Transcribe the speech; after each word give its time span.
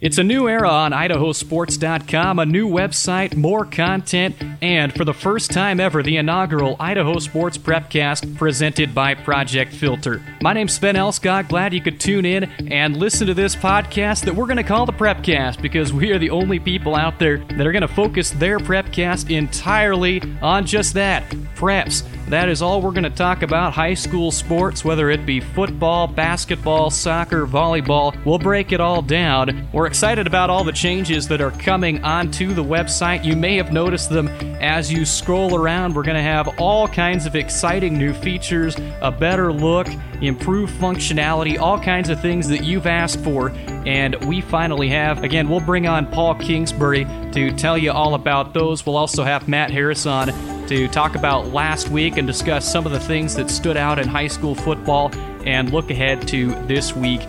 It's 0.00 0.16
a 0.16 0.24
new 0.24 0.48
era 0.48 0.70
on 0.70 0.92
idahosports.com, 0.92 2.38
a 2.38 2.46
new 2.46 2.66
website, 2.66 3.36
more 3.36 3.66
content, 3.66 4.34
and 4.62 4.94
for 4.94 5.04
the 5.04 5.12
first 5.12 5.50
time 5.50 5.78
ever, 5.78 6.02
the 6.02 6.16
inaugural 6.16 6.74
Idaho 6.80 7.18
Sports 7.18 7.58
Prepcast 7.58 8.34
presented 8.38 8.94
by 8.94 9.12
Project 9.12 9.74
Filter. 9.74 10.22
My 10.40 10.54
name's 10.54 10.72
Sven 10.72 10.94
Alskog. 10.94 11.50
Glad 11.50 11.74
you 11.74 11.82
could 11.82 12.00
tune 12.00 12.24
in 12.24 12.44
and 12.72 12.96
listen 12.96 13.26
to 13.26 13.34
this 13.34 13.54
podcast 13.54 14.24
that 14.24 14.34
we're 14.34 14.46
going 14.46 14.56
to 14.56 14.62
call 14.62 14.86
the 14.86 14.92
Prepcast 14.94 15.60
because 15.60 15.92
we 15.92 16.10
are 16.12 16.18
the 16.18 16.30
only 16.30 16.58
people 16.58 16.96
out 16.96 17.18
there 17.18 17.36
that 17.36 17.66
are 17.66 17.72
going 17.72 17.82
to 17.82 17.88
focus 17.88 18.30
their 18.30 18.58
Prepcast 18.58 19.28
entirely 19.28 20.22
on 20.40 20.64
just 20.64 20.94
that 20.94 21.28
preps. 21.60 22.04
That 22.30 22.48
is 22.48 22.62
all 22.62 22.80
we're 22.80 22.92
going 22.92 23.02
to 23.02 23.10
talk 23.10 23.42
about 23.42 23.74
high 23.74 23.94
school 23.94 24.30
sports, 24.30 24.82
whether 24.84 25.10
it 25.10 25.26
be 25.26 25.40
football, 25.40 26.06
basketball, 26.06 26.88
soccer, 26.88 27.44
volleyball. 27.44 28.16
We'll 28.24 28.38
break 28.38 28.72
it 28.72 28.80
all 28.80 29.02
down. 29.02 29.68
We're 29.72 29.89
excited 29.90 30.28
about 30.28 30.50
all 30.50 30.62
the 30.62 30.70
changes 30.70 31.26
that 31.26 31.40
are 31.40 31.50
coming 31.50 32.04
onto 32.04 32.54
the 32.54 32.62
website. 32.62 33.24
You 33.24 33.34
may 33.34 33.56
have 33.56 33.72
noticed 33.72 34.08
them 34.08 34.28
as 34.60 34.92
you 34.92 35.04
scroll 35.04 35.56
around. 35.56 35.96
We're 35.96 36.04
going 36.04 36.14
to 36.14 36.22
have 36.22 36.60
all 36.60 36.86
kinds 36.86 37.26
of 37.26 37.34
exciting 37.34 37.98
new 37.98 38.14
features, 38.14 38.76
a 39.00 39.10
better 39.10 39.52
look, 39.52 39.88
improved 40.20 40.72
functionality, 40.74 41.58
all 41.58 41.76
kinds 41.80 42.08
of 42.08 42.20
things 42.22 42.46
that 42.50 42.62
you've 42.62 42.86
asked 42.86 43.18
for. 43.24 43.50
And 43.84 44.14
we 44.26 44.40
finally 44.40 44.88
have. 44.90 45.24
Again, 45.24 45.48
we'll 45.48 45.58
bring 45.58 45.88
on 45.88 46.06
Paul 46.06 46.36
Kingsbury 46.36 47.04
to 47.32 47.50
tell 47.56 47.76
you 47.76 47.90
all 47.90 48.14
about 48.14 48.54
those. 48.54 48.86
We'll 48.86 48.96
also 48.96 49.24
have 49.24 49.48
Matt 49.48 49.72
Harris 49.72 50.06
on 50.06 50.28
to 50.68 50.86
talk 50.86 51.16
about 51.16 51.48
last 51.48 51.88
week 51.88 52.16
and 52.16 52.28
discuss 52.28 52.70
some 52.70 52.86
of 52.86 52.92
the 52.92 53.00
things 53.00 53.34
that 53.34 53.50
stood 53.50 53.76
out 53.76 53.98
in 53.98 54.06
high 54.06 54.28
school 54.28 54.54
football 54.54 55.10
and 55.44 55.72
look 55.72 55.90
ahead 55.90 56.28
to 56.28 56.54
this 56.66 56.94
week 56.94 57.22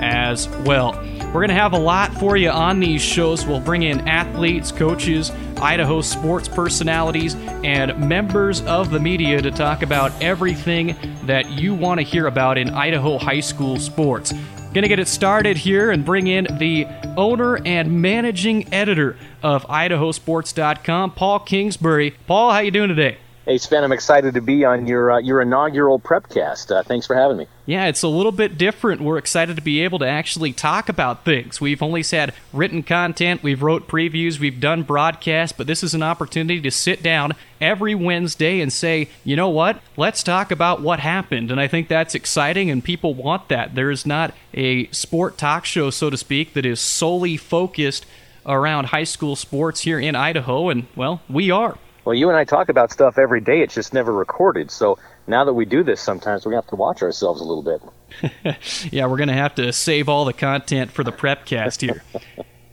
as 0.00 0.48
well. 0.64 0.98
We're 1.36 1.42
going 1.42 1.54
to 1.54 1.62
have 1.62 1.74
a 1.74 1.78
lot 1.78 2.14
for 2.14 2.38
you 2.38 2.48
on 2.48 2.80
these 2.80 3.02
shows. 3.02 3.44
We'll 3.44 3.60
bring 3.60 3.82
in 3.82 4.08
athletes, 4.08 4.72
coaches, 4.72 5.30
Idaho 5.58 6.00
sports 6.00 6.48
personalities, 6.48 7.34
and 7.62 8.08
members 8.08 8.62
of 8.62 8.88
the 8.88 8.98
media 8.98 9.42
to 9.42 9.50
talk 9.50 9.82
about 9.82 10.12
everything 10.22 10.96
that 11.24 11.50
you 11.50 11.74
want 11.74 12.00
to 12.00 12.04
hear 12.06 12.26
about 12.26 12.56
in 12.56 12.70
Idaho 12.70 13.18
high 13.18 13.40
school 13.40 13.78
sports. 13.78 14.32
Going 14.32 14.80
to 14.80 14.88
get 14.88 14.98
it 14.98 15.08
started 15.08 15.58
here 15.58 15.90
and 15.90 16.06
bring 16.06 16.26
in 16.26 16.46
the 16.56 16.86
owner 17.18 17.58
and 17.66 18.00
managing 18.00 18.72
editor 18.72 19.18
of 19.42 19.66
idahosports.com, 19.66 21.10
Paul 21.10 21.40
Kingsbury. 21.40 22.12
Paul, 22.26 22.50
how 22.50 22.60
you 22.60 22.70
doing 22.70 22.88
today? 22.88 23.18
Hey 23.46 23.58
Sven, 23.58 23.84
I'm 23.84 23.92
excited 23.92 24.34
to 24.34 24.40
be 24.40 24.64
on 24.64 24.88
your 24.88 25.12
uh, 25.12 25.18
your 25.18 25.40
inaugural 25.40 26.00
Prepcast. 26.00 26.74
Uh, 26.74 26.82
thanks 26.82 27.06
for 27.06 27.14
having 27.14 27.36
me. 27.36 27.46
Yeah, 27.64 27.86
it's 27.86 28.02
a 28.02 28.08
little 28.08 28.32
bit 28.32 28.58
different. 28.58 29.02
We're 29.02 29.18
excited 29.18 29.54
to 29.54 29.62
be 29.62 29.84
able 29.84 30.00
to 30.00 30.08
actually 30.08 30.52
talk 30.52 30.88
about 30.88 31.24
things. 31.24 31.60
We've 31.60 31.80
only 31.80 32.02
had 32.02 32.34
written 32.52 32.82
content, 32.82 33.44
we've 33.44 33.62
wrote 33.62 33.86
previews, 33.86 34.40
we've 34.40 34.58
done 34.58 34.82
broadcasts, 34.82 35.56
but 35.56 35.68
this 35.68 35.84
is 35.84 35.94
an 35.94 36.02
opportunity 36.02 36.60
to 36.60 36.72
sit 36.72 37.04
down 37.04 37.34
every 37.60 37.94
Wednesday 37.94 38.60
and 38.60 38.72
say, 38.72 39.10
you 39.22 39.36
know 39.36 39.48
what? 39.48 39.80
Let's 39.96 40.24
talk 40.24 40.50
about 40.50 40.82
what 40.82 40.98
happened. 40.98 41.52
And 41.52 41.60
I 41.60 41.68
think 41.68 41.86
that's 41.86 42.16
exciting, 42.16 42.68
and 42.68 42.82
people 42.82 43.14
want 43.14 43.48
that. 43.48 43.76
There 43.76 43.92
is 43.92 44.04
not 44.04 44.34
a 44.54 44.88
sport 44.88 45.38
talk 45.38 45.64
show, 45.64 45.90
so 45.90 46.10
to 46.10 46.16
speak, 46.16 46.54
that 46.54 46.66
is 46.66 46.80
solely 46.80 47.36
focused 47.36 48.06
around 48.44 48.86
high 48.86 49.04
school 49.04 49.36
sports 49.36 49.82
here 49.82 50.00
in 50.00 50.16
Idaho, 50.16 50.68
and 50.68 50.88
well, 50.96 51.22
we 51.28 51.52
are. 51.52 51.78
Well, 52.06 52.14
you 52.14 52.28
and 52.28 52.38
I 52.38 52.44
talk 52.44 52.68
about 52.68 52.92
stuff 52.92 53.18
every 53.18 53.40
day. 53.40 53.62
It's 53.62 53.74
just 53.74 53.92
never 53.92 54.12
recorded. 54.12 54.70
So 54.70 54.96
now 55.26 55.44
that 55.44 55.54
we 55.54 55.64
do 55.64 55.82
this, 55.82 56.00
sometimes 56.00 56.46
we 56.46 56.54
have 56.54 56.66
to 56.68 56.76
watch 56.76 57.02
ourselves 57.02 57.40
a 57.40 57.44
little 57.44 57.64
bit. 57.64 58.56
yeah, 58.92 59.06
we're 59.06 59.16
to 59.16 59.32
have 59.32 59.56
to 59.56 59.72
save 59.72 60.08
all 60.08 60.24
the 60.24 60.32
content 60.32 60.92
for 60.92 61.02
the 61.02 61.10
prep 61.10 61.46
cast 61.46 61.80
here. 61.80 62.04